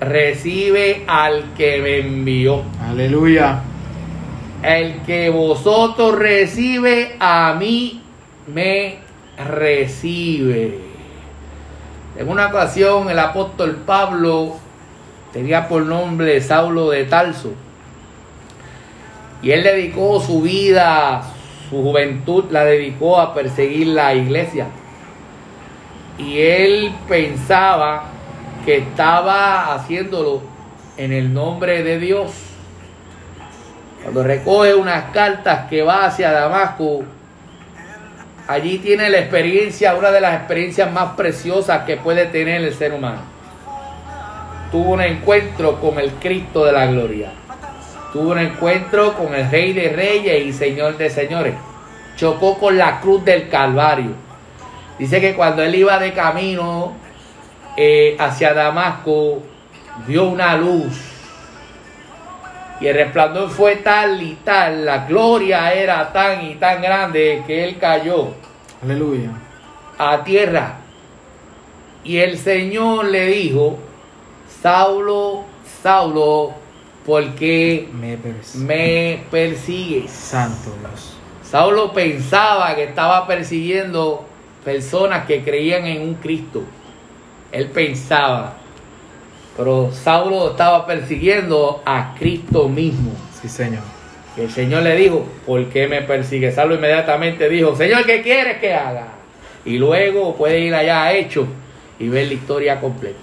recibe 0.00 1.04
al 1.06 1.54
que 1.56 1.78
me 1.80 1.98
envió. 1.98 2.62
Aleluya. 2.80 3.62
El 4.62 5.02
que 5.02 5.30
vosotros 5.30 6.18
recibe 6.18 7.16
a 7.20 7.56
mí, 7.58 8.02
me 8.52 8.98
recibe. 9.36 10.78
En 12.16 12.28
una 12.28 12.48
ocasión 12.48 13.08
el 13.08 13.18
apóstol 13.18 13.82
Pablo 13.86 14.56
tenía 15.32 15.68
por 15.68 15.82
nombre 15.82 16.40
Saulo 16.40 16.90
de 16.90 17.04
Tarso. 17.04 17.54
Y 19.42 19.50
él 19.50 19.64
dedicó 19.64 20.20
su 20.20 20.40
vida, 20.40 21.22
su 21.68 21.82
juventud, 21.82 22.44
la 22.50 22.64
dedicó 22.64 23.18
a 23.18 23.34
perseguir 23.34 23.88
la 23.88 24.14
iglesia. 24.14 24.68
Y 26.16 26.40
él 26.40 26.92
pensaba 27.08 28.04
que 28.64 28.78
estaba 28.78 29.74
haciéndolo 29.74 30.42
en 30.96 31.12
el 31.12 31.34
nombre 31.34 31.82
de 31.82 31.98
Dios. 31.98 32.30
Cuando 34.04 34.22
recoge 34.22 34.76
unas 34.76 35.10
cartas 35.12 35.68
que 35.68 35.82
va 35.82 36.06
hacia 36.06 36.30
Damasco, 36.30 37.02
allí 38.46 38.78
tiene 38.78 39.10
la 39.10 39.18
experiencia, 39.18 39.96
una 39.96 40.12
de 40.12 40.20
las 40.20 40.34
experiencias 40.36 40.92
más 40.92 41.14
preciosas 41.14 41.84
que 41.84 41.96
puede 41.96 42.26
tener 42.26 42.62
el 42.62 42.74
ser 42.74 42.92
humano. 42.92 43.22
Tuvo 44.70 44.92
un 44.92 45.02
encuentro 45.02 45.80
con 45.80 45.98
el 45.98 46.12
Cristo 46.12 46.64
de 46.64 46.72
la 46.72 46.86
gloria 46.86 47.32
tuvo 48.12 48.32
un 48.32 48.38
encuentro 48.38 49.14
con 49.14 49.34
el 49.34 49.50
Rey 49.50 49.72
de 49.72 49.88
Reyes 49.88 50.46
y 50.46 50.52
Señor 50.52 50.96
de 50.96 51.10
Señores. 51.10 51.54
Chocó 52.16 52.58
con 52.58 52.76
la 52.76 53.00
cruz 53.00 53.24
del 53.24 53.48
Calvario. 53.48 54.12
Dice 54.98 55.20
que 55.20 55.34
cuando 55.34 55.62
él 55.62 55.74
iba 55.74 55.98
de 55.98 56.12
camino 56.12 56.92
eh, 57.76 58.16
hacia 58.18 58.52
Damasco, 58.52 59.42
vio 60.06 60.24
una 60.24 60.56
luz. 60.56 60.92
Y 62.80 62.86
el 62.88 62.94
resplandor 62.94 63.48
fue 63.48 63.76
tal 63.76 64.20
y 64.20 64.34
tal, 64.44 64.84
la 64.84 65.06
gloria 65.06 65.72
era 65.72 66.12
tan 66.12 66.44
y 66.44 66.56
tan 66.56 66.82
grande 66.82 67.42
que 67.46 67.64
él 67.64 67.78
cayó. 67.78 68.34
Aleluya. 68.82 69.30
A 69.98 70.24
tierra. 70.24 70.78
Y 72.04 72.18
el 72.18 72.36
Señor 72.36 73.04
le 73.04 73.26
dijo, 73.26 73.78
Saulo, 74.60 75.44
Saulo, 75.82 76.61
porque 77.06 77.88
Me 77.92 78.16
persigue. 78.16 78.64
me 78.64 79.22
persigues. 79.30 80.10
Santo 80.10 80.70
Dios. 80.80 81.16
Saulo 81.42 81.92
pensaba 81.92 82.74
que 82.74 82.84
estaba 82.84 83.26
persiguiendo 83.26 84.24
personas 84.64 85.26
que 85.26 85.42
creían 85.42 85.84
en 85.86 86.02
un 86.02 86.14
Cristo. 86.14 86.62
Él 87.50 87.66
pensaba. 87.68 88.54
Pero 89.56 89.90
Saulo 89.92 90.52
estaba 90.52 90.86
persiguiendo 90.86 91.82
a 91.84 92.14
Cristo 92.18 92.68
mismo. 92.68 93.12
Sí, 93.40 93.48
Señor. 93.48 93.82
Y 94.36 94.40
el 94.42 94.50
Señor 94.50 94.82
le 94.82 94.96
dijo, 94.96 95.26
¿por 95.44 95.66
qué 95.66 95.86
me 95.86 96.00
persigue? 96.02 96.50
Saulo 96.52 96.76
inmediatamente 96.76 97.48
dijo, 97.50 97.76
Señor, 97.76 98.06
¿qué 98.06 98.22
quieres 98.22 98.56
que 98.58 98.72
haga? 98.72 99.08
Y 99.66 99.76
luego 99.76 100.34
puede 100.36 100.60
ir 100.60 100.74
allá 100.74 101.02
a 101.02 101.12
Hechos 101.12 101.46
y 101.98 102.08
ver 102.08 102.28
la 102.28 102.32
historia 102.34 102.80
completa. 102.80 103.18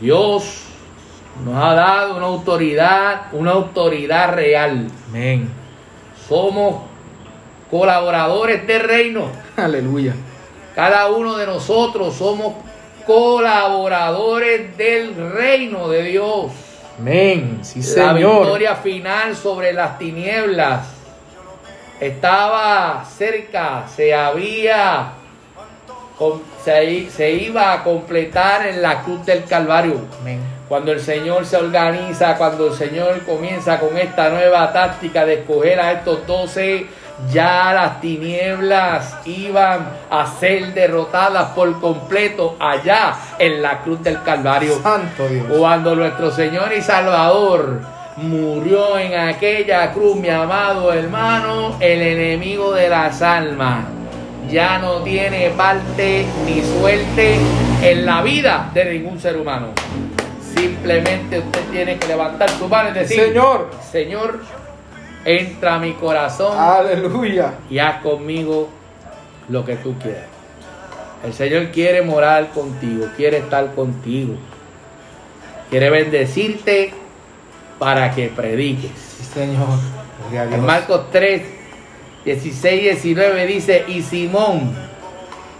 Dios 0.00 0.64
nos 1.44 1.62
ha 1.62 1.74
dado 1.74 2.16
una 2.16 2.26
autoridad, 2.26 3.22
una 3.32 3.52
autoridad 3.52 4.34
real. 4.34 4.88
Amén. 5.08 5.50
Somos 6.28 6.82
colaboradores 7.70 8.66
del 8.66 8.82
reino. 8.82 9.26
Aleluya. 9.56 10.14
Cada 10.74 11.08
uno 11.10 11.36
de 11.36 11.46
nosotros 11.46 12.14
somos 12.14 12.54
colaboradores 13.06 14.76
del 14.76 15.32
reino 15.32 15.88
de 15.88 16.02
Dios. 16.04 16.52
Amén. 16.98 17.60
Sí, 17.62 17.80
La 17.96 18.12
Señor. 18.12 18.40
victoria 18.42 18.76
final 18.76 19.34
sobre 19.34 19.72
las 19.72 19.98
tinieblas 19.98 20.86
estaba 22.00 23.04
cerca, 23.04 23.86
se 23.94 24.14
había, 24.14 25.12
se, 26.64 27.10
se 27.10 27.30
iba 27.32 27.72
a 27.72 27.82
completar 27.84 28.66
en 28.66 28.80
la 28.82 29.02
cruz 29.02 29.24
del 29.26 29.44
Calvario. 29.44 30.00
Amén. 30.20 30.59
Cuando 30.70 30.92
el 30.92 31.00
Señor 31.00 31.46
se 31.46 31.56
organiza, 31.56 32.36
cuando 32.36 32.68
el 32.68 32.74
Señor 32.74 33.22
comienza 33.26 33.80
con 33.80 33.98
esta 33.98 34.30
nueva 34.30 34.72
táctica 34.72 35.26
de 35.26 35.40
escoger 35.40 35.80
a 35.80 35.90
estos 35.90 36.24
doce, 36.28 36.86
ya 37.32 37.72
las 37.74 38.00
tinieblas 38.00 39.16
iban 39.24 39.88
a 40.08 40.24
ser 40.28 40.72
derrotadas 40.72 41.48
por 41.56 41.80
completo 41.80 42.54
allá 42.60 43.16
en 43.40 43.60
la 43.60 43.80
cruz 43.80 44.00
del 44.04 44.22
Calvario. 44.22 44.80
Santo 44.80 45.26
Dios. 45.26 45.46
Cuando 45.58 45.96
nuestro 45.96 46.30
Señor 46.30 46.72
y 46.72 46.80
Salvador 46.82 47.80
murió 48.18 48.96
en 48.96 49.18
aquella 49.18 49.92
cruz, 49.92 50.14
mi 50.14 50.28
amado 50.28 50.92
hermano, 50.92 51.78
el 51.80 52.00
enemigo 52.00 52.74
de 52.74 52.88
las 52.88 53.20
almas 53.22 53.86
ya 54.48 54.78
no 54.78 55.02
tiene 55.02 55.50
parte 55.50 56.26
ni 56.46 56.62
suerte 56.62 57.38
en 57.82 58.06
la 58.06 58.22
vida 58.22 58.70
de 58.72 58.84
ningún 58.84 59.18
ser 59.18 59.36
humano. 59.36 59.72
Simplemente 60.60 61.38
usted 61.38 61.64
tiene 61.70 61.96
que 61.96 62.06
levantar 62.06 62.50
su 62.50 62.68
mano 62.68 62.90
y 62.90 62.92
decir, 62.92 63.18
Señor. 63.18 63.70
Señor, 63.90 64.40
entra 65.24 65.76
a 65.76 65.78
mi 65.78 65.94
corazón 65.94 66.58
Aleluya. 66.58 67.54
y 67.70 67.78
haz 67.78 68.02
conmigo 68.02 68.68
lo 69.48 69.64
que 69.64 69.76
tú 69.76 69.94
quieras. 69.98 70.26
El 71.24 71.32
Señor 71.32 71.70
quiere 71.70 72.02
morar 72.02 72.50
contigo, 72.50 73.06
quiere 73.16 73.38
estar 73.38 73.74
contigo, 73.74 74.34
quiere 75.70 75.88
bendecirte 75.88 76.92
para 77.78 78.14
que 78.14 78.28
prediques. 78.28 78.90
Sí, 78.92 79.24
Señor. 79.24 79.68
En 80.52 80.64
Marcos 80.64 81.10
3, 81.10 81.42
16 82.26 82.82
y 82.82 82.84
19 82.84 83.46
dice, 83.46 83.84
y 83.88 84.02
Simón, 84.02 84.74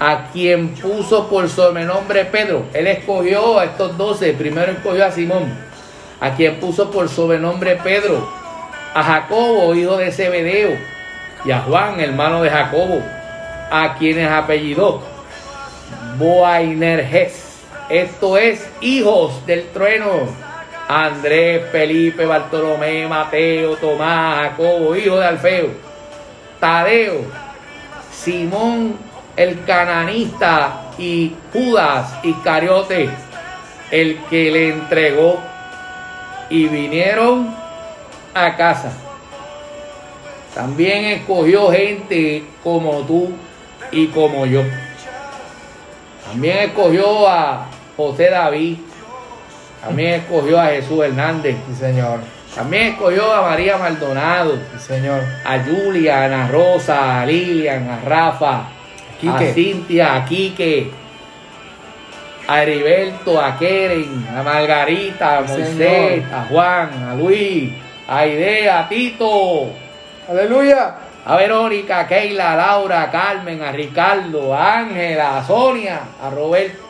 a 0.01 0.31
quien 0.33 0.75
puso 0.75 1.29
por 1.29 1.47
sobrenombre 1.51 2.25
Pedro, 2.25 2.65
él 2.73 2.87
escogió 2.87 3.59
a 3.59 3.67
estos 3.67 3.99
doce, 3.99 4.33
primero 4.33 4.73
escogió 4.73 5.05
a 5.05 5.13
Simón, 5.13 5.53
a 6.19 6.31
quien 6.35 6.59
puso 6.59 6.91
por 6.91 7.09
sobrenombre 7.11 7.77
Pedro, 7.77 8.27
a 8.95 9.03
Jacobo, 9.03 9.75
hijo 9.75 9.99
de 9.99 10.11
Zebedeo, 10.11 10.71
y 11.45 11.51
a 11.51 11.61
Juan, 11.61 12.01
hermano 12.01 12.43
de 12.43 12.49
Jacobo, 12.49 13.03
a 13.71 13.95
quienes 13.99 14.31
apellidó 14.31 15.03
Boanerges, 16.17 17.61
esto 17.91 18.39
es 18.39 18.67
hijos 18.81 19.45
del 19.47 19.69
trueno. 19.69 20.51
Andrés, 20.89 21.63
Felipe, 21.71 22.27
Bartolomé, 22.27 23.07
Mateo, 23.07 23.77
Tomás, 23.77 24.39
Jacobo, 24.41 24.97
hijo 24.97 25.19
de 25.19 25.25
Alfeo, 25.25 25.69
Tadeo, 26.59 27.21
Simón 28.13 29.10
el 29.41 29.65
cananista 29.65 30.83
y 30.99 31.35
Judas 31.51 32.15
Iscariote, 32.23 33.09
el 33.91 34.19
que 34.29 34.51
le 34.51 34.69
entregó, 34.69 35.41
y 36.51 36.69
vinieron 36.69 37.55
a 38.35 38.55
casa. 38.57 38.93
También 40.55 41.07
escogió 41.07 41.71
gente 41.71 42.45
como 42.63 42.99
tú 43.07 43.31
y 43.91 44.09
como 44.09 44.45
yo. 44.45 44.63
También 46.27 46.59
escogió 46.59 47.27
a 47.27 47.67
José 47.97 48.29
David. 48.29 48.77
También 49.83 50.21
escogió 50.21 50.61
a 50.61 50.67
Jesús 50.67 51.03
Hernández. 51.03 51.57
Sí, 51.67 51.75
Señor. 51.77 52.21
También 52.55 52.89
escogió 52.89 53.33
a 53.33 53.43
María 53.43 53.79
Maldonado, 53.79 54.59
Sí, 54.77 54.87
Señor. 54.87 55.23
a 55.47 55.59
Julia, 55.61 56.19
a 56.19 56.25
Ana 56.27 56.49
Rosa, 56.49 57.23
a 57.23 57.25
Lilian, 57.27 57.89
a 57.89 58.01
Rafa, 58.05 58.65
Quique. 59.21 59.51
a 59.51 59.55
Cintia, 59.55 60.17
a 60.17 60.25
Quique, 60.25 60.91
a 62.49 62.63
Heriberto, 62.63 63.39
a 63.41 63.57
Keren, 63.57 64.27
a 64.35 64.43
Margarita, 64.43 65.39
a 65.39 65.41
Moisés, 65.43 66.25
a 66.33 66.47
Juan, 66.49 66.91
a 67.11 67.15
Luis, 67.15 67.73
a 68.09 68.27
Idea, 68.27 68.81
a 68.81 68.89
Tito, 68.89 69.71
Aleluya. 70.29 70.95
a 71.25 71.37
Verónica, 71.37 72.01
a 72.01 72.07
Keila, 72.09 72.55
a 72.55 72.57
Laura, 72.57 73.03
a 73.03 73.11
Carmen, 73.11 73.63
a 73.63 73.71
Ricardo, 73.71 74.55
a 74.55 74.79
Ángela, 74.79 75.39
a 75.39 75.45
Sonia, 75.45 76.01
a 76.21 76.31
Roberto, 76.31 76.83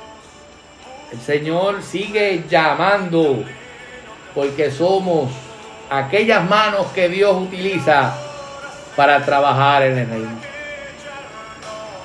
El 1.13 1.21
Señor 1.21 1.83
sigue 1.83 2.45
llamando 2.49 3.45
porque 4.35 4.71
somos 4.71 5.31
aquellas 5.91 6.49
manos 6.49 6.87
que 6.95 7.09
Dios 7.09 7.37
utiliza 7.37 8.15
para 8.97 9.25
trabajar 9.25 9.83
en 9.83 9.99
el 9.99 10.09
reino. 10.09 10.50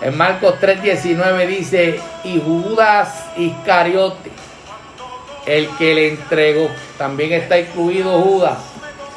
En 0.01 0.17
Marcos 0.17 0.55
3:19 0.59 1.47
dice, 1.47 1.99
y 2.23 2.39
Judas 2.39 3.25
Iscariote, 3.37 4.31
el 5.45 5.69
que 5.77 5.95
le 5.95 6.09
entregó, 6.09 6.69
también 6.97 7.33
está 7.33 7.59
incluido 7.59 8.19
Judas. 8.21 8.57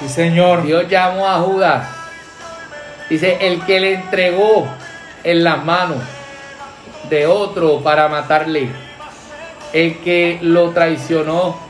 Sí, 0.01 0.09
Señor. 0.09 0.63
Dios 0.63 0.89
llamó 0.89 1.27
a 1.27 1.41
Judas. 1.41 1.89
Dice, 3.11 3.39
el 3.41 3.65
que 3.65 3.81
le 3.81 3.95
entregó 3.95 4.69
en 5.25 5.43
las 5.43 5.65
manos 5.65 5.99
de 7.09 7.27
otro 7.27 7.81
para 7.81 8.09
matarle. 8.09 8.69
El 9.73 9.99
que 9.99 10.39
lo 10.41 10.71
traicionó 10.71 11.68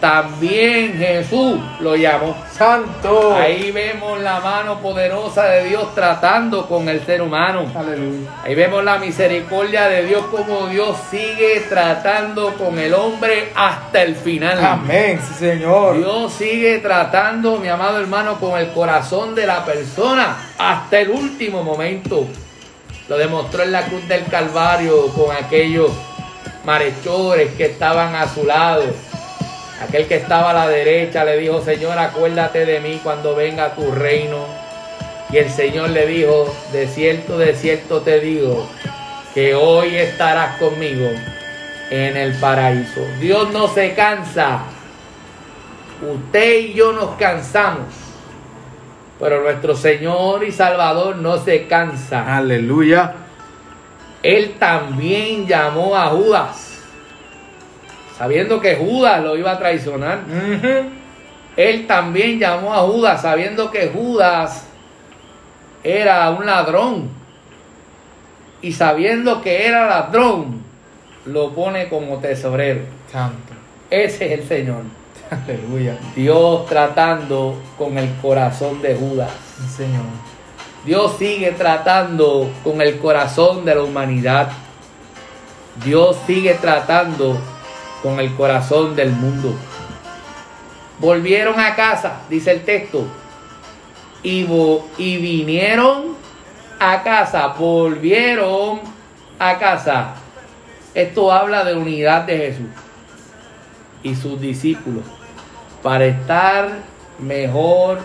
también 0.00 0.98
Jesús 0.98 1.58
lo 1.80 1.96
llamó. 1.96 2.36
Santo. 2.52 3.34
Ahí 3.34 3.70
vemos 3.70 4.20
la 4.20 4.40
mano 4.40 4.78
poderosa 4.80 5.44
de 5.44 5.64
Dios 5.64 5.94
tratando 5.94 6.66
con 6.66 6.88
el 6.88 7.04
ser 7.04 7.22
humano. 7.22 7.70
Aleluya. 7.74 8.30
Ahí 8.44 8.54
vemos 8.54 8.84
la 8.84 8.98
misericordia 8.98 9.88
de 9.88 10.04
Dios 10.04 10.26
como 10.26 10.66
Dios 10.68 10.96
sigue 11.10 11.64
tratando 11.68 12.54
con 12.54 12.78
el 12.78 12.94
hombre 12.94 13.50
hasta 13.54 14.02
el 14.02 14.14
final. 14.14 14.62
Amén, 14.62 15.20
sí, 15.26 15.34
Señor. 15.34 15.96
Dios 15.96 16.32
sigue 16.32 16.78
tratando, 16.78 17.56
mi 17.58 17.68
amado 17.68 17.98
hermano, 17.98 18.38
con 18.38 18.58
el 18.58 18.68
corazón 18.72 19.34
de 19.34 19.46
la 19.46 19.64
persona 19.64 20.36
hasta 20.58 21.00
el 21.00 21.10
último 21.10 21.62
momento. 21.62 22.26
Lo 23.08 23.18
demostró 23.18 23.62
en 23.62 23.72
la 23.72 23.86
cruz 23.86 24.06
del 24.08 24.24
Calvario 24.26 25.08
con 25.08 25.34
aquellos 25.34 25.90
marechores 26.64 27.52
que 27.54 27.66
estaban 27.66 28.14
a 28.14 28.28
su 28.28 28.44
lado 28.44 28.84
Aquel 29.80 30.06
que 30.06 30.16
estaba 30.16 30.50
a 30.50 30.54
la 30.54 30.68
derecha 30.68 31.24
le 31.24 31.36
dijo, 31.36 31.60
Señor, 31.60 31.98
acuérdate 31.98 32.64
de 32.64 32.80
mí 32.80 33.00
cuando 33.02 33.34
venga 33.34 33.74
tu 33.74 33.90
reino. 33.90 34.46
Y 35.30 35.38
el 35.38 35.50
Señor 35.50 35.90
le 35.90 36.06
dijo, 36.06 36.54
de 36.72 36.86
cierto, 36.86 37.38
de 37.38 37.54
cierto 37.54 38.00
te 38.02 38.20
digo, 38.20 38.68
que 39.34 39.54
hoy 39.54 39.96
estarás 39.96 40.58
conmigo 40.58 41.10
en 41.90 42.16
el 42.16 42.34
paraíso. 42.34 43.00
Dios 43.20 43.50
no 43.52 43.66
se 43.66 43.94
cansa. 43.94 44.60
Usted 46.08 46.58
y 46.58 46.74
yo 46.74 46.92
nos 46.92 47.16
cansamos. 47.16 47.86
Pero 49.18 49.42
nuestro 49.42 49.74
Señor 49.76 50.44
y 50.44 50.52
Salvador 50.52 51.16
no 51.16 51.38
se 51.38 51.66
cansa. 51.66 52.36
Aleluya. 52.36 53.14
Él 54.22 54.54
también 54.58 55.46
llamó 55.46 55.96
a 55.96 56.06
Judas 56.06 56.63
sabiendo 58.16 58.60
que 58.60 58.76
Judas 58.76 59.22
lo 59.22 59.36
iba 59.36 59.52
a 59.52 59.58
traicionar. 59.58 60.20
Él 61.56 61.86
también 61.86 62.38
llamó 62.38 62.74
a 62.74 62.78
Judas 62.78 63.22
sabiendo 63.22 63.70
que 63.70 63.88
Judas 63.88 64.66
era 65.82 66.30
un 66.30 66.46
ladrón. 66.46 67.08
Y 68.62 68.72
sabiendo 68.72 69.42
que 69.42 69.66
era 69.66 69.86
ladrón, 69.86 70.62
lo 71.26 71.52
pone 71.52 71.88
como 71.88 72.18
tesorero. 72.18 72.80
Santo. 73.12 73.52
Ese 73.90 74.26
es 74.26 74.40
el 74.40 74.48
Señor. 74.48 74.82
Aleluya. 75.30 75.98
Dios 76.16 76.66
tratando 76.66 77.56
con 77.76 77.98
el 77.98 78.10
corazón 78.16 78.80
de 78.80 78.94
Judas. 78.94 79.30
Señor. 79.76 80.04
Dios 80.84 81.16
sigue 81.18 81.52
tratando 81.52 82.50
con 82.62 82.80
el 82.80 82.98
corazón 82.98 83.64
de 83.64 83.74
la 83.74 83.82
humanidad. 83.82 84.48
Dios 85.84 86.16
sigue 86.26 86.54
tratando 86.54 87.38
con 88.04 88.20
el 88.20 88.34
corazón 88.34 88.94
del 88.94 89.12
mundo. 89.12 89.54
Volvieron 90.98 91.58
a 91.58 91.74
casa, 91.74 92.20
dice 92.28 92.52
el 92.52 92.62
texto, 92.62 93.06
y, 94.22 94.46
y 94.98 95.16
vinieron 95.16 96.14
a 96.78 97.02
casa, 97.02 97.46
volvieron 97.58 98.80
a 99.38 99.58
casa. 99.58 100.16
Esto 100.92 101.32
habla 101.32 101.64
de 101.64 101.74
unidad 101.74 102.24
de 102.24 102.36
Jesús 102.36 102.66
y 104.02 104.14
sus 104.14 104.38
discípulos 104.38 105.04
para 105.82 106.04
estar 106.04 106.68
mejor 107.18 108.00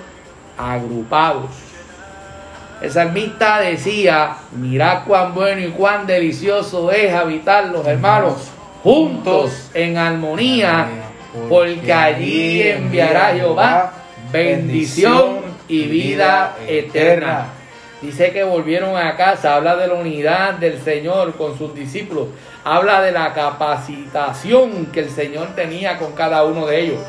agrupados. 0.58 1.52
El 2.82 2.90
salmista 2.90 3.60
decía, 3.60 4.38
mirad 4.54 5.04
cuán 5.06 5.36
bueno 5.36 5.60
y 5.60 5.72
cuán 5.72 6.08
delicioso 6.08 6.90
es 6.90 7.14
habitar 7.14 7.66
los 7.66 7.86
hermanos 7.86 8.54
juntos 8.84 9.70
en 9.74 9.98
armonía, 9.98 10.88
porque 11.48 11.92
allí 11.94 12.62
enviará 12.64 13.34
Jehová 13.34 13.94
bendición 14.32 15.40
y 15.68 15.84
vida 15.84 16.56
eterna. 16.68 17.48
Dice 18.02 18.32
que 18.32 18.44
volvieron 18.44 18.96
a 18.96 19.16
casa, 19.18 19.56
habla 19.56 19.76
de 19.76 19.88
la 19.88 19.96
unidad 19.96 20.54
del 20.54 20.80
Señor 20.80 21.34
con 21.34 21.58
sus 21.58 21.76
discípulos, 21.76 22.28
habla 22.64 23.02
de 23.02 23.12
la 23.12 23.34
capacitación 23.34 24.86
que 24.88 25.02
el 25.02 25.10
Señor 25.10 25.50
tenía 25.56 25.98
con 25.98 26.14
cada 26.14 26.44
uno 26.46 26.66
de 26.66 26.80
ellos. 26.80 27.00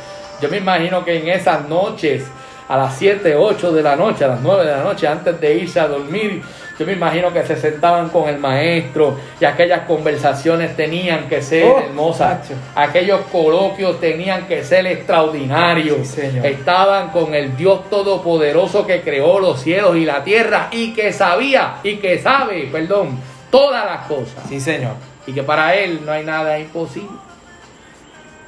Yo 0.40 0.48
me 0.48 0.56
imagino 0.56 1.04
que 1.04 1.18
en 1.18 1.28
esas 1.28 1.68
noches, 1.68 2.24
a 2.68 2.76
las 2.76 2.96
7, 2.96 3.36
8 3.36 3.72
de 3.72 3.82
la 3.82 3.94
noche, 3.94 4.24
a 4.24 4.28
las 4.28 4.40
9 4.40 4.64
de 4.64 4.72
la 4.72 4.82
noche, 4.82 5.06
antes 5.06 5.40
de 5.40 5.54
irse 5.54 5.78
a 5.78 5.86
dormir, 5.86 6.42
yo 6.80 6.86
me 6.86 6.94
imagino 6.94 7.30
que 7.30 7.42
se 7.42 7.56
sentaban 7.56 8.08
con 8.08 8.26
el 8.26 8.38
maestro 8.38 9.18
y 9.38 9.44
aquellas 9.44 9.80
conversaciones 9.80 10.74
tenían 10.76 11.28
que 11.28 11.42
ser 11.42 11.66
oh, 11.66 11.78
hermosas. 11.78 12.38
Aquellos 12.74 13.20
coloquios 13.30 14.00
tenían 14.00 14.46
que 14.46 14.64
ser 14.64 14.86
extraordinarios. 14.86 16.16
Estaban 16.16 17.10
con 17.10 17.34
el 17.34 17.54
Dios 17.54 17.90
Todopoderoso 17.90 18.86
que 18.86 19.02
creó 19.02 19.40
los 19.40 19.60
cielos 19.60 19.94
y 19.96 20.06
la 20.06 20.24
tierra 20.24 20.68
y 20.70 20.94
que 20.94 21.12
sabía 21.12 21.80
y 21.82 21.96
que 21.96 22.18
sabe, 22.18 22.70
perdón, 22.72 23.18
todas 23.50 23.84
las 23.84 24.06
cosas. 24.06 24.42
Sí, 24.48 24.58
Señor. 24.58 24.94
Y 25.26 25.34
que 25.34 25.42
para 25.42 25.74
Él 25.74 26.00
no 26.06 26.12
hay 26.12 26.24
nada 26.24 26.58
imposible. 26.58 27.10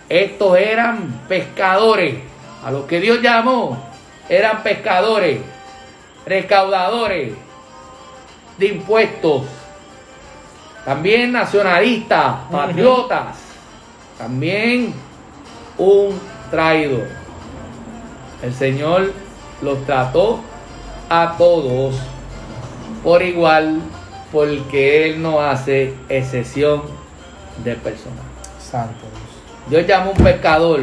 Estos 0.08 0.56
eran 0.56 1.20
pescadores. 1.28 2.14
A 2.64 2.70
los 2.70 2.86
que 2.86 2.98
Dios 2.98 3.20
llamó 3.20 3.76
eran 4.30 4.62
pescadores, 4.62 5.38
recaudadores 6.24 7.32
de 8.58 8.66
impuestos, 8.66 9.42
también 10.84 11.32
nacionalistas, 11.32 12.36
patriotas, 12.50 13.36
también 14.18 14.94
un 15.78 16.18
traidor. 16.50 17.08
El 18.42 18.52
Señor 18.52 19.12
los 19.60 19.84
trató 19.86 20.40
a 21.08 21.34
todos 21.38 21.94
por 23.02 23.22
igual 23.22 23.80
porque 24.32 25.10
Él 25.10 25.22
no 25.22 25.40
hace 25.40 25.94
excepción 26.08 26.82
de 27.62 27.74
personas. 27.74 28.24
Santo 28.58 29.04
Dios. 29.68 29.86
Llamó 29.86 30.10
a 30.10 30.12
un 30.12 30.24
pescador, 30.24 30.80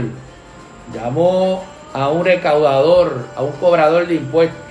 llamó 0.93 1.63
a 1.93 2.09
un 2.09 2.23
recaudador, 2.23 3.25
a 3.35 3.41
un 3.41 3.51
cobrador 3.53 4.07
de 4.07 4.15
impuestos 4.15 4.68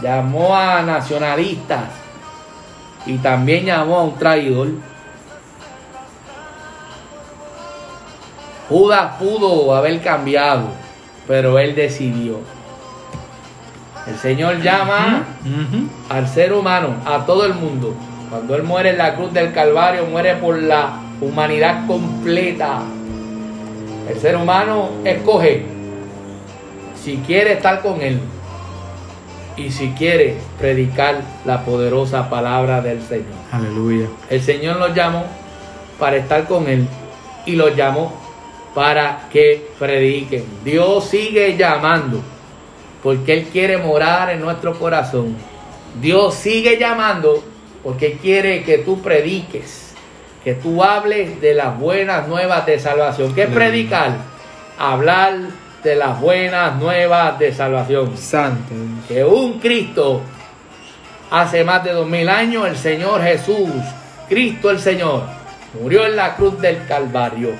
llamó 0.00 0.56
a 0.56 0.82
nacionalistas 0.82 1.84
y 3.06 3.18
también 3.18 3.66
llamó 3.66 3.98
a 3.98 4.02
un 4.04 4.14
traidor. 4.16 4.68
Judas 8.68 9.16
pudo 9.18 9.74
haber 9.74 10.00
cambiado, 10.00 10.68
pero 11.26 11.58
él 11.58 11.74
decidió. 11.74 12.40
El 14.06 14.16
Señor 14.16 14.60
llama 14.60 15.24
al 16.10 16.28
ser 16.28 16.52
humano, 16.52 16.94
a 17.06 17.24
todo 17.24 17.46
el 17.46 17.54
mundo. 17.54 17.94
Cuando 18.28 18.54
Él 18.54 18.62
muere 18.62 18.90
en 18.90 18.98
la 18.98 19.14
cruz 19.14 19.32
del 19.32 19.52
Calvario, 19.52 20.06
muere 20.06 20.34
por 20.34 20.58
la 20.60 20.98
humanidad 21.20 21.86
completa. 21.86 22.80
El 24.08 24.18
ser 24.18 24.36
humano 24.36 24.90
escoge 25.04 25.64
si 27.02 27.16
quiere 27.18 27.54
estar 27.54 27.80
con 27.80 28.02
Él 28.02 28.20
y 29.56 29.70
si 29.70 29.90
quiere 29.90 30.36
predicar 30.58 31.22
la 31.44 31.64
poderosa 31.64 32.28
palabra 32.28 32.80
del 32.80 33.02
Señor. 33.02 33.34
Aleluya. 33.52 34.08
El 34.28 34.42
Señor 34.42 34.76
los 34.76 34.94
llamó 34.94 35.24
para 35.98 36.16
estar 36.16 36.46
con 36.46 36.68
Él 36.68 36.86
y 37.46 37.52
los 37.56 37.76
llamó 37.76 38.12
para 38.74 39.28
que 39.30 39.68
prediquen. 39.78 40.44
Dios 40.64 41.04
sigue 41.04 41.56
llamando 41.56 42.20
porque 43.02 43.34
Él 43.34 43.44
quiere 43.52 43.78
morar 43.78 44.30
en 44.30 44.40
nuestro 44.40 44.78
corazón. 44.78 45.36
Dios 46.00 46.34
sigue 46.34 46.78
llamando 46.78 47.44
porque 47.84 48.14
quiere 48.14 48.64
que 48.64 48.78
tú 48.78 49.00
prediques, 49.02 49.94
que 50.42 50.54
tú 50.54 50.82
hables 50.82 51.40
de 51.40 51.54
las 51.54 51.78
buenas 51.78 52.26
nuevas 52.26 52.66
de 52.66 52.80
salvación. 52.80 53.34
¿Qué 53.34 53.44
es 53.44 53.50
predicar? 53.50 54.16
Hablar 54.78 55.38
de 55.84 55.94
las 55.94 56.18
buenas 56.18 56.76
nuevas 56.76 57.38
de 57.38 57.52
salvación. 57.52 58.16
Santo. 58.16 58.74
Que 59.06 59.22
un 59.22 59.60
Cristo 59.60 60.22
hace 61.30 61.62
más 61.62 61.84
de 61.84 61.92
dos 61.92 62.08
mil 62.08 62.28
años, 62.28 62.66
el 62.66 62.76
Señor 62.76 63.22
Jesús, 63.22 63.70
Cristo 64.28 64.70
el 64.70 64.80
Señor, 64.80 65.24
murió 65.78 66.06
en 66.06 66.16
la 66.16 66.34
cruz 66.36 66.60
del 66.60 66.86
Calvario 66.86 67.50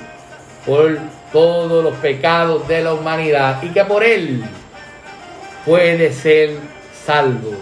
por 0.65 0.97
todos 1.31 1.83
los 1.83 1.93
pecados 1.97 2.67
de 2.67 2.83
la 2.83 2.93
humanidad 2.93 3.61
y 3.61 3.69
que 3.69 3.85
por 3.85 4.03
él 4.03 4.43
puede 5.63 6.11
ser 6.11 6.57
salvo 7.05 7.53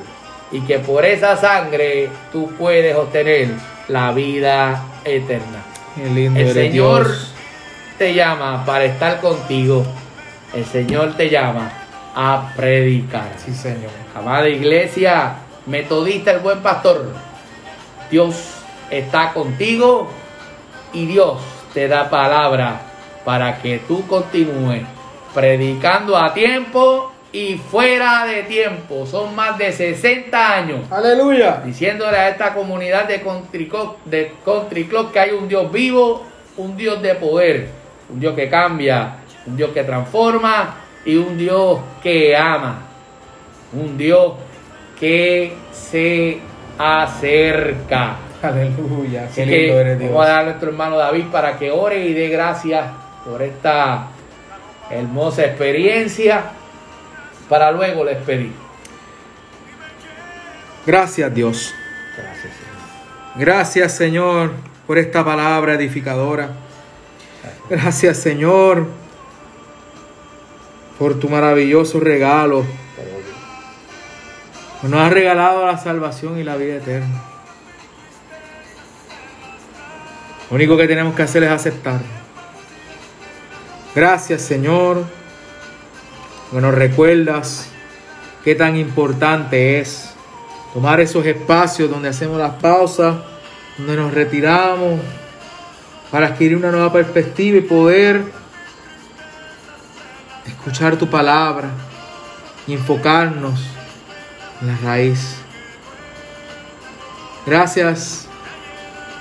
y 0.52 0.62
que 0.62 0.80
por 0.80 1.04
esa 1.04 1.36
sangre 1.36 2.10
tú 2.32 2.54
puedes 2.58 2.96
obtener 2.96 3.50
la 3.90 4.14
vida 4.14 4.82
eterna. 5.04 5.64
el 5.98 6.54
Señor 6.54 7.12
te 7.98 8.14
llama 8.14 8.64
para 8.66 8.86
estar 8.86 9.20
contigo. 9.20 9.86
El 10.54 10.66
Señor 10.66 11.16
te 11.18 11.30
llama 11.30 11.72
a 12.16 12.54
predicar. 12.56 13.32
Sí, 13.38 13.54
Señor. 13.54 13.92
Amada 14.16 14.48
iglesia, 14.48 15.36
metodista 15.66 16.32
el 16.32 16.40
buen 16.40 16.60
pastor. 16.62 17.12
Dios 18.12 18.36
está 18.92 19.34
contigo 19.34 20.10
y 20.94 21.08
Dios 21.08 21.42
te 21.74 21.88
da 21.88 22.10
palabra 22.10 22.82
para 23.26 23.58
que 23.60 23.80
tú 23.80 24.06
continúes 24.06 24.84
predicando 25.34 26.16
a 26.16 26.34
tiempo 26.36 27.12
y 27.32 27.56
fuera 27.56 28.26
de 28.26 28.44
tiempo. 28.44 29.08
Son 29.08 29.36
más 29.36 29.58
de 29.58 29.72
60 29.72 30.56
años. 30.56 30.92
Aleluya. 30.92 31.62
Diciéndole 31.66 32.16
a 32.16 32.30
esta 32.30 32.54
comunidad 32.54 33.08
de 33.08 33.22
Country 33.22 33.68
Club, 33.68 33.98
de 34.06 34.34
Country 34.46 34.86
Club 34.86 35.12
que 35.12 35.20
hay 35.20 35.32
un 35.32 35.48
Dios 35.48 35.72
vivo, 35.72 36.24
un 36.58 36.78
Dios 36.78 37.02
de 37.02 37.16
poder, 37.16 37.70
un 38.10 38.20
Dios 38.20 38.36
que 38.36 38.48
cambia, 38.48 39.23
un 39.46 39.58
Dios 39.58 39.72
que 39.72 39.84
transforma 39.84 40.76
y 41.06 41.18
un 41.18 41.38
Dios 41.38 41.80
que 42.02 42.36
ama. 42.36 42.82
Un 43.74 43.98
Dios 43.98 44.34
que 45.00 45.54
se 45.72 46.40
acerca. 46.78 48.18
Aleluya. 48.42 49.28
Qué 49.34 49.46
lindo 49.46 49.80
eres 49.80 50.00
Dios. 50.00 50.12
Vamos 50.12 50.26
a 50.26 50.30
dar 50.30 50.40
a 50.42 50.44
nuestro 50.46 50.70
hermano 50.70 50.98
David 50.98 51.26
para 51.32 51.58
que 51.58 51.72
ore 51.72 52.06
y 52.06 52.14
dé 52.14 52.30
gracias 52.30 52.86
por 53.26 53.42
esta 53.42 54.08
hermosa 54.90 55.46
experiencia 55.46 56.44
para 57.50 57.72
luego 57.72 58.04
les 58.04 58.18
pedí. 58.18 58.52
Gracias 60.86 61.34
Dios. 61.34 61.74
Gracias 62.18 62.54
Señor. 62.54 63.36
Gracias 63.36 63.92
Señor 63.94 64.52
por 64.86 64.98
esta 64.98 65.24
palabra 65.24 65.74
edificadora. 65.74 66.50
Gracias 67.70 68.18
Señor 68.18 69.03
por 70.98 71.20
tu 71.20 71.30
maravilloso 71.30 72.00
regalo. 72.00 72.66
Nos 74.84 75.00
has 75.00 75.14
regalado 75.14 75.66
la 75.66 75.78
salvación 75.78 76.38
y 76.38 76.44
la 76.44 76.58
vida 76.58 76.76
eterna. 76.76 77.24
Lo 80.50 80.56
único 80.56 80.76
que 80.76 80.88
tenemos 80.88 81.16
que 81.16 81.24
hacer 81.24 81.44
es 81.44 81.50
aceptar. 81.50 82.02
Gracias 83.96 84.42
Señor 84.42 85.04
que 86.52 86.62
nos 86.62 86.76
recuerdas 86.76 87.70
qué 88.44 88.54
tan 88.54 88.76
importante 88.76 89.80
es 89.80 90.14
tomar 90.74 91.00
esos 91.00 91.26
espacios 91.26 91.90
donde 91.90 92.10
hacemos 92.10 92.38
las 92.38 92.56
pausas, 92.56 93.16
donde 93.78 93.96
nos 93.96 94.14
retiramos 94.14 95.00
para 96.12 96.28
adquirir 96.28 96.58
una 96.58 96.72
nueva 96.72 96.94
perspectiva 96.94 97.58
y 97.58 97.62
poder 97.62 98.43
escuchar 100.66 100.96
tu 100.96 101.10
palabra 101.10 101.72
y 102.66 102.72
enfocarnos 102.72 103.60
en 104.62 104.68
la 104.68 104.78
raíz. 104.78 105.36
Gracias, 107.46 108.30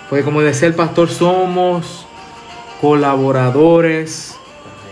porque 0.09 0.25
como 0.25 0.41
decía 0.41 0.69
el 0.69 0.75
pastor, 0.75 1.11
somos 1.11 2.07
colaboradores 2.81 4.37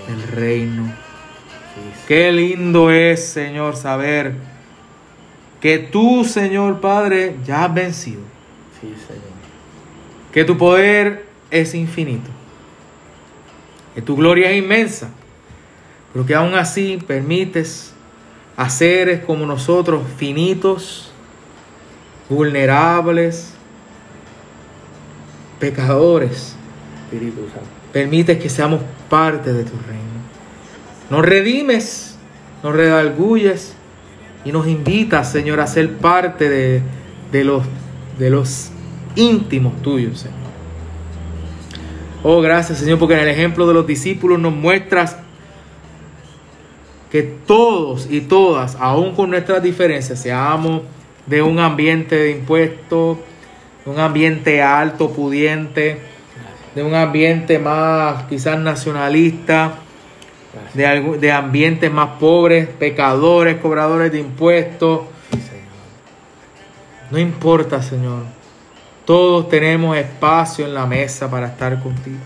del 0.08 0.22
reino. 0.24 0.92
Qué 2.08 2.32
lindo 2.32 2.90
es, 2.90 3.28
Señor, 3.28 3.76
saber 3.76 4.34
que 5.60 5.78
tú, 5.78 6.24
Señor 6.24 6.80
Padre, 6.80 7.36
ya 7.46 7.66
has 7.66 7.72
vencido. 7.72 8.22
Sí, 8.80 8.92
Señor. 9.06 9.22
Que 10.32 10.42
tu 10.42 10.58
poder 10.58 11.26
es 11.52 11.76
infinito. 11.76 12.28
Que 13.94 14.02
tu 14.02 14.16
gloria 14.16 14.50
es 14.50 14.58
inmensa. 14.58 15.10
Pero 16.12 16.26
que 16.26 16.34
aún 16.34 16.54
así 16.54 16.98
permites 17.06 17.92
a 18.56 18.68
seres 18.68 19.24
como 19.24 19.46
nosotros, 19.46 20.02
finitos, 20.16 21.10
vulnerables, 22.28 23.54
pecadores, 25.58 26.56
Espíritu 27.04 27.40
Santo. 27.52 27.68
permites 27.92 28.38
que 28.38 28.48
seamos 28.48 28.80
parte 29.08 29.52
de 29.52 29.64
tu 29.64 29.72
reino. 29.86 30.00
Nos 31.10 31.24
redimes, 31.24 32.16
nos 32.62 32.74
redarguyes 32.74 33.74
y 34.44 34.52
nos 34.52 34.66
invitas, 34.66 35.30
Señor, 35.30 35.60
a 35.60 35.66
ser 35.66 35.98
parte 35.98 36.48
de, 36.48 36.82
de, 37.32 37.44
los, 37.44 37.64
de 38.18 38.30
los 38.30 38.70
íntimos 39.16 39.80
tuyos, 39.82 40.20
Señor. 40.20 40.38
Oh, 42.22 42.40
gracias, 42.40 42.78
Señor, 42.78 42.98
porque 42.98 43.14
en 43.14 43.20
el 43.20 43.28
ejemplo 43.28 43.66
de 43.66 43.74
los 43.74 43.86
discípulos 43.86 44.38
nos 44.38 44.54
muestras 44.54 45.16
que 47.10 47.22
todos 47.22 48.06
y 48.08 48.20
todas, 48.20 48.76
aun 48.78 49.14
con 49.14 49.30
nuestras 49.30 49.62
diferencias, 49.62 50.20
seamos 50.20 50.82
de 51.26 51.42
un 51.42 51.58
ambiente 51.58 52.16
de 52.16 52.30
impuestos, 52.30 53.18
de 53.84 53.90
un 53.90 53.98
ambiente 53.98 54.62
alto, 54.62 55.10
pudiente, 55.10 55.98
de 56.74 56.82
un 56.82 56.94
ambiente 56.94 57.58
más 57.58 58.24
quizás 58.24 58.58
nacionalista, 58.58 59.74
de, 60.74 61.18
de 61.18 61.32
ambientes 61.32 61.92
más 61.92 62.18
pobres, 62.20 62.68
pecadores, 62.68 63.56
cobradores 63.56 64.12
de 64.12 64.20
impuestos. 64.20 65.02
No 67.10 67.18
importa, 67.18 67.82
Señor. 67.82 68.22
Todos 69.04 69.48
tenemos 69.48 69.96
espacio 69.96 70.64
en 70.64 70.74
la 70.74 70.86
mesa 70.86 71.28
para 71.28 71.48
estar 71.48 71.82
contigo. 71.82 72.18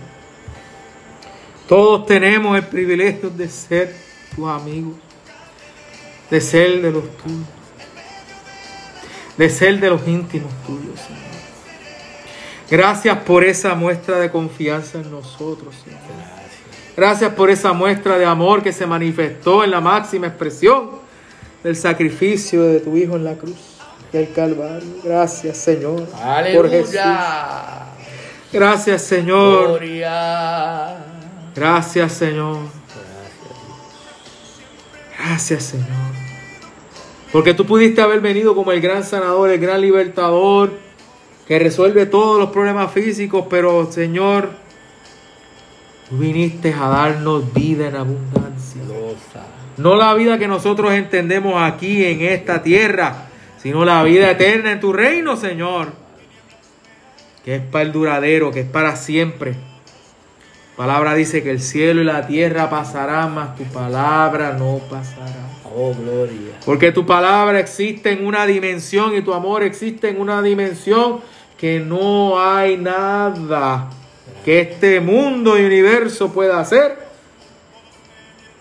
Todos 1.67 2.05
tenemos 2.05 2.55
el 2.59 2.65
privilegio 2.65 3.31
de 3.31 3.49
ser 3.49 3.95
tus 4.35 4.49
amigos, 4.49 4.95
de 6.31 6.41
ser 6.41 6.83
de 6.83 6.91
los 6.91 7.05
tuyos, 7.19 7.47
de 9.37 9.51
ser 9.51 9.81
de 9.81 9.91
los 9.91 10.07
íntimos 10.07 10.53
tuyos, 10.67 11.01
Señor. 11.01 11.23
Gracias 12.71 13.19
por 13.19 13.45
esa 13.45 13.75
muestra 13.75 14.19
de 14.19 14.31
confianza 14.31 14.99
en 14.99 15.11
nosotros, 15.11 15.75
Señor. 15.85 16.01
Gracias 16.97 17.33
por 17.35 17.51
esa 17.51 17.73
muestra 17.73 18.19
de 18.19 18.25
amor 18.25 18.63
que 18.63 18.73
se 18.73 18.87
manifestó 18.87 19.65
en 19.65 19.71
la 19.73 19.81
máxima 19.81 20.29
expresión 20.29 20.91
del 21.63 21.77
sacrificio 21.77 22.63
de 22.63 22.81
tu 22.81 22.97
Hijo 22.97 23.17
en 23.17 23.25
la 23.25 23.35
cruz 23.35 23.79
del 24.13 24.33
Calvario. 24.33 24.89
Gracias, 25.03 25.57
Señor. 25.59 26.07
Aleluya. 26.23 26.61
Por 26.61 26.71
Jesús. 26.71 27.01
Gracias, 28.53 29.03
Señor. 29.03 29.69
Gloria. 29.69 30.97
Gracias, 31.55 32.13
Señor. 32.13 32.84
Gracias, 35.27 35.65
Señor. 35.65 35.87
Porque 37.33 37.55
tú 37.55 37.67
pudiste 37.67 38.01
haber 38.01 38.21
venido 38.21 38.55
como 38.55 38.73
el 38.73 38.81
gran 38.81 39.05
sanador, 39.05 39.51
el 39.51 39.59
gran 39.59 39.81
libertador, 39.81 40.73
que 41.49 41.59
resuelve 41.59 42.07
todos 42.07 42.39
los 42.39 42.51
problemas 42.51 42.93
físicos, 42.93 43.47
pero, 43.49 43.91
Señor, 43.91 44.51
Tú 46.09 46.19
viniste 46.19 46.73
a 46.75 46.89
darnos 46.89 47.53
vida 47.55 47.89
en 47.89 47.97
abundancia. 47.97 48.83
No 49.79 49.97
la 49.97 50.13
vida 50.15 50.39
que 50.39 50.47
nosotros 50.47 50.93
entendemos 50.93 51.55
aquí 51.61 52.05
en 52.05 52.21
esta 52.21 52.63
tierra, 52.63 53.29
sino 53.61 53.85
la 53.85 54.03
vida 54.03 54.31
eterna 54.31 54.73
en 54.73 54.81
tu 54.81 54.93
reino, 54.93 55.37
Señor. 55.37 55.93
Que 57.43 57.57
es 57.57 57.63
para 57.63 57.85
el 57.85 57.93
duradero, 57.93 58.51
que 58.51 58.61
es 58.61 58.69
para 58.69 58.97
siempre. 58.97 59.55
Palabra 60.77 61.15
dice 61.15 61.43
que 61.43 61.51
el 61.51 61.61
cielo 61.61 62.01
y 62.01 62.05
la 62.05 62.27
tierra 62.27 62.71
pasarán, 62.71 63.35
mas 63.35 63.57
tu 63.57 63.65
palabra 63.65 64.53
no 64.59 64.81
pasará. 64.91 65.45
Oh, 65.77 65.93
gloria. 65.95 66.53
Porque 66.65 66.93
tu 66.93 67.05
palabra 67.05 67.59
existe 67.59 68.13
en 68.13 68.27
una 68.27 68.47
dimensión 68.47 69.15
y 69.15 69.23
tu 69.23 69.35
amor 69.35 69.63
existe 69.63 70.09
en 70.09 70.21
una 70.21 70.41
dimensión 70.43 71.21
que 71.59 71.81
no 71.81 72.41
hay 72.41 72.77
nada 72.77 73.91
que 74.45 74.61
este 74.61 75.01
mundo 75.01 75.59
y 75.59 75.65
universo 75.65 76.31
pueda 76.33 76.61
hacer, 76.61 76.99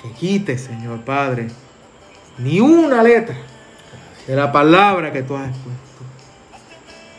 que 0.02 0.12
quite, 0.12 0.58
Señor 0.58 1.02
Padre, 1.02 1.48
ni 2.38 2.60
una 2.62 3.04
letra 3.04 3.36
de 4.26 4.36
la 4.36 4.52
palabra 4.52 5.12
que 5.12 5.24
tú 5.24 5.36
has 5.36 5.50
expuesto. 5.50 5.82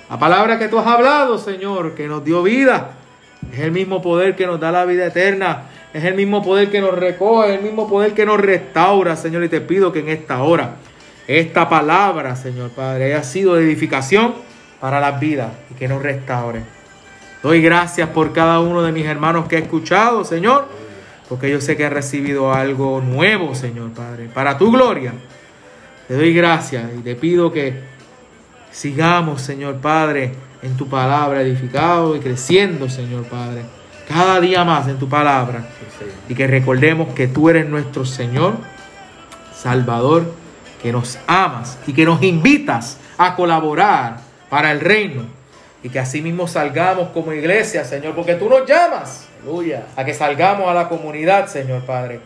La 0.09 0.19
palabra 0.19 0.59
que 0.59 0.69
tú 0.69 0.79
has 0.79 0.87
hablado, 0.87 1.39
Señor, 1.39 1.95
que 1.95 2.09
nos 2.09 2.25
dio 2.25 2.43
vida, 2.43 2.93
es 3.53 3.61
el 3.61 3.73
mismo 3.73 4.03
poder 4.03 4.37
que 4.37 4.47
nos 4.47 4.61
da 4.61 4.73
la 4.73 4.85
vida 4.85 5.07
eterna, 5.07 5.65
es 5.93 6.05
el 6.05 6.15
mismo 6.15 6.43
poder 6.43 6.71
que 6.71 6.81
nos 6.81 6.95
recoge, 6.95 7.53
es 7.53 7.59
el 7.59 7.65
mismo 7.65 7.89
poder 7.89 8.15
que 8.15 8.27
nos 8.27 8.41
restaura, 8.41 9.17
Señor, 9.17 9.45
y 9.45 9.49
te 9.49 9.61
pido 9.61 9.93
que 9.93 10.01
en 10.01 10.09
esta 10.09 10.43
hora, 10.43 10.77
esta 11.27 11.69
palabra, 11.69 12.37
Señor 12.37 12.71
Padre, 12.71 13.07
haya 13.07 13.23
sido 13.23 13.55
de 13.55 13.65
edificación 13.65 14.35
para 14.81 15.01
las 15.01 15.21
vidas 15.21 15.53
y 15.71 15.75
que 15.75 15.89
nos 15.89 16.03
restaure. 16.03 16.63
Doy 17.43 17.63
gracias 17.63 18.09
por 18.09 18.33
cada 18.33 18.61
uno 18.61 18.83
de 18.83 18.91
mis 18.91 19.07
hermanos 19.07 19.47
que 19.47 19.57
he 19.57 19.61
escuchado, 19.61 20.25
Señor, 20.25 20.67
porque 21.29 21.51
yo 21.51 21.61
sé 21.61 21.77
que 21.77 21.85
he 21.85 21.91
recibido 21.91 22.53
algo 22.53 23.01
nuevo, 23.01 23.55
Señor 23.55 23.93
Padre, 23.93 24.29
para 24.33 24.59
tu 24.59 24.73
gloria. 24.73 25.13
Te 26.09 26.15
doy 26.15 26.35
gracias 26.35 26.91
y 26.99 27.03
te 27.03 27.15
pido 27.15 27.53
que 27.53 27.81
sigamos, 28.71 29.41
Señor 29.43 29.77
Padre, 29.77 30.33
en 30.65 30.77
tu 30.77 30.89
palabra 30.89 31.43
edificado 31.43 32.17
y 32.17 32.21
creciendo, 32.21 32.89
Señor 32.89 33.25
Padre, 33.25 33.62
cada 34.09 34.41
día 34.41 34.65
más 34.65 34.89
en 34.89 34.99
tu 34.99 35.09
palabra. 35.09 35.67
Y 36.29 36.35
que 36.35 36.47
recordemos 36.47 37.12
que 37.15 37.29
tú 37.29 37.51
eres 37.51 37.69
nuestro 37.69 38.05
Señor, 38.07 38.57
Salvador, 39.55 40.33
que 40.83 40.91
nos 40.91 41.19
amas 41.27 41.79
y 41.87 41.93
que 41.93 42.05
nos 42.05 42.23
invitas 42.23 42.99
a 43.19 43.37
colaborar 43.37 44.19
para 44.49 44.73
el 44.73 44.81
reino. 44.81 45.23
Y 45.83 45.91
que 45.91 45.99
así 45.99 46.23
mismo 46.23 46.49
salgamos 46.49 47.11
como 47.11 47.35
iglesia, 47.35 47.85
Señor, 47.85 48.15
porque 48.15 48.35
tú 48.35 48.49
nos 48.49 48.67
llamas 48.67 49.29
Aleluya. 49.43 49.85
a 49.97 50.05
que 50.05 50.15
salgamos 50.15 50.67
a 50.67 50.73
la 50.73 50.89
comunidad, 50.89 51.47
Señor 51.47 51.83
Padre, 51.83 52.21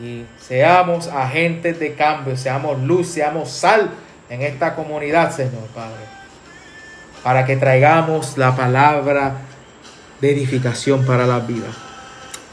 y 0.00 0.24
seamos 0.40 1.08
agentes 1.08 1.80
de 1.80 1.94
cambio, 1.94 2.36
seamos 2.36 2.80
luz, 2.82 3.08
seamos 3.08 3.50
sal 3.50 3.90
en 4.30 4.42
esta 4.42 4.76
comunidad, 4.76 5.32
Señor 5.32 5.66
Padre, 5.74 6.21
para 7.22 7.44
que 7.44 7.56
traigamos 7.56 8.36
la 8.38 8.56
palabra 8.56 9.36
de 10.20 10.32
edificación 10.32 11.04
para 11.04 11.26
la 11.26 11.40
vida. 11.40 11.68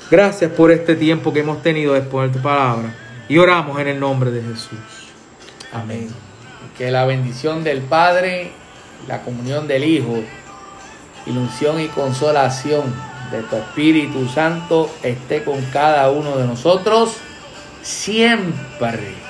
Gracias 0.10 0.52
por 0.52 0.72
este 0.72 0.96
tiempo 0.96 1.32
que 1.34 1.42
hemos 1.42 1.62
tenido 1.62 1.94
de 1.94 2.00
exponer 2.00 2.32
tu 2.32 2.42
palabra 2.42 2.96
y 3.28 3.38
oramos 3.38 3.80
en 3.80 3.88
el 3.88 4.00
nombre 4.00 4.32
de 4.32 4.42
Jesús. 4.42 4.80
Amén. 5.72 6.10
Que 6.78 6.92
la 6.92 7.06
bendición 7.06 7.64
del 7.64 7.82
Padre 7.82 8.54
la 9.08 9.22
comunión 9.22 9.68
del 9.68 9.84
Hijo, 9.84 10.20
ilusión 11.26 11.80
y 11.80 11.88
consolación 11.88 12.84
de 13.32 13.44
tu 13.44 13.56
Espíritu 13.56 14.28
Santo 14.28 14.90
esté 15.04 15.44
con 15.44 15.62
cada 15.66 16.10
uno 16.10 16.38
de 16.38 16.46
nosotros 16.46 17.16
siempre. 17.82 19.29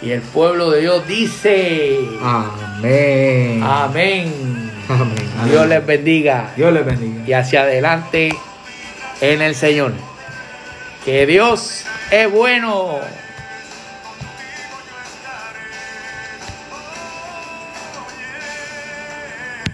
Y 0.00 0.10
el 0.12 0.20
pueblo 0.20 0.70
de 0.70 0.82
Dios 0.82 1.06
dice, 1.08 1.98
amén. 2.22 3.62
Amén. 3.62 4.70
Amén. 4.88 5.14
Dios 5.50 5.66
les 5.66 5.84
bendiga. 5.84 6.52
Dios 6.56 6.72
les 6.72 6.84
bendiga. 6.84 7.24
Y 7.26 7.32
hacia 7.32 7.62
adelante 7.62 8.30
en 9.20 9.42
el 9.42 9.54
Señor. 9.54 9.92
Que 11.04 11.26
Dios 11.26 11.84
es 12.10 12.30
bueno. 12.30 13.00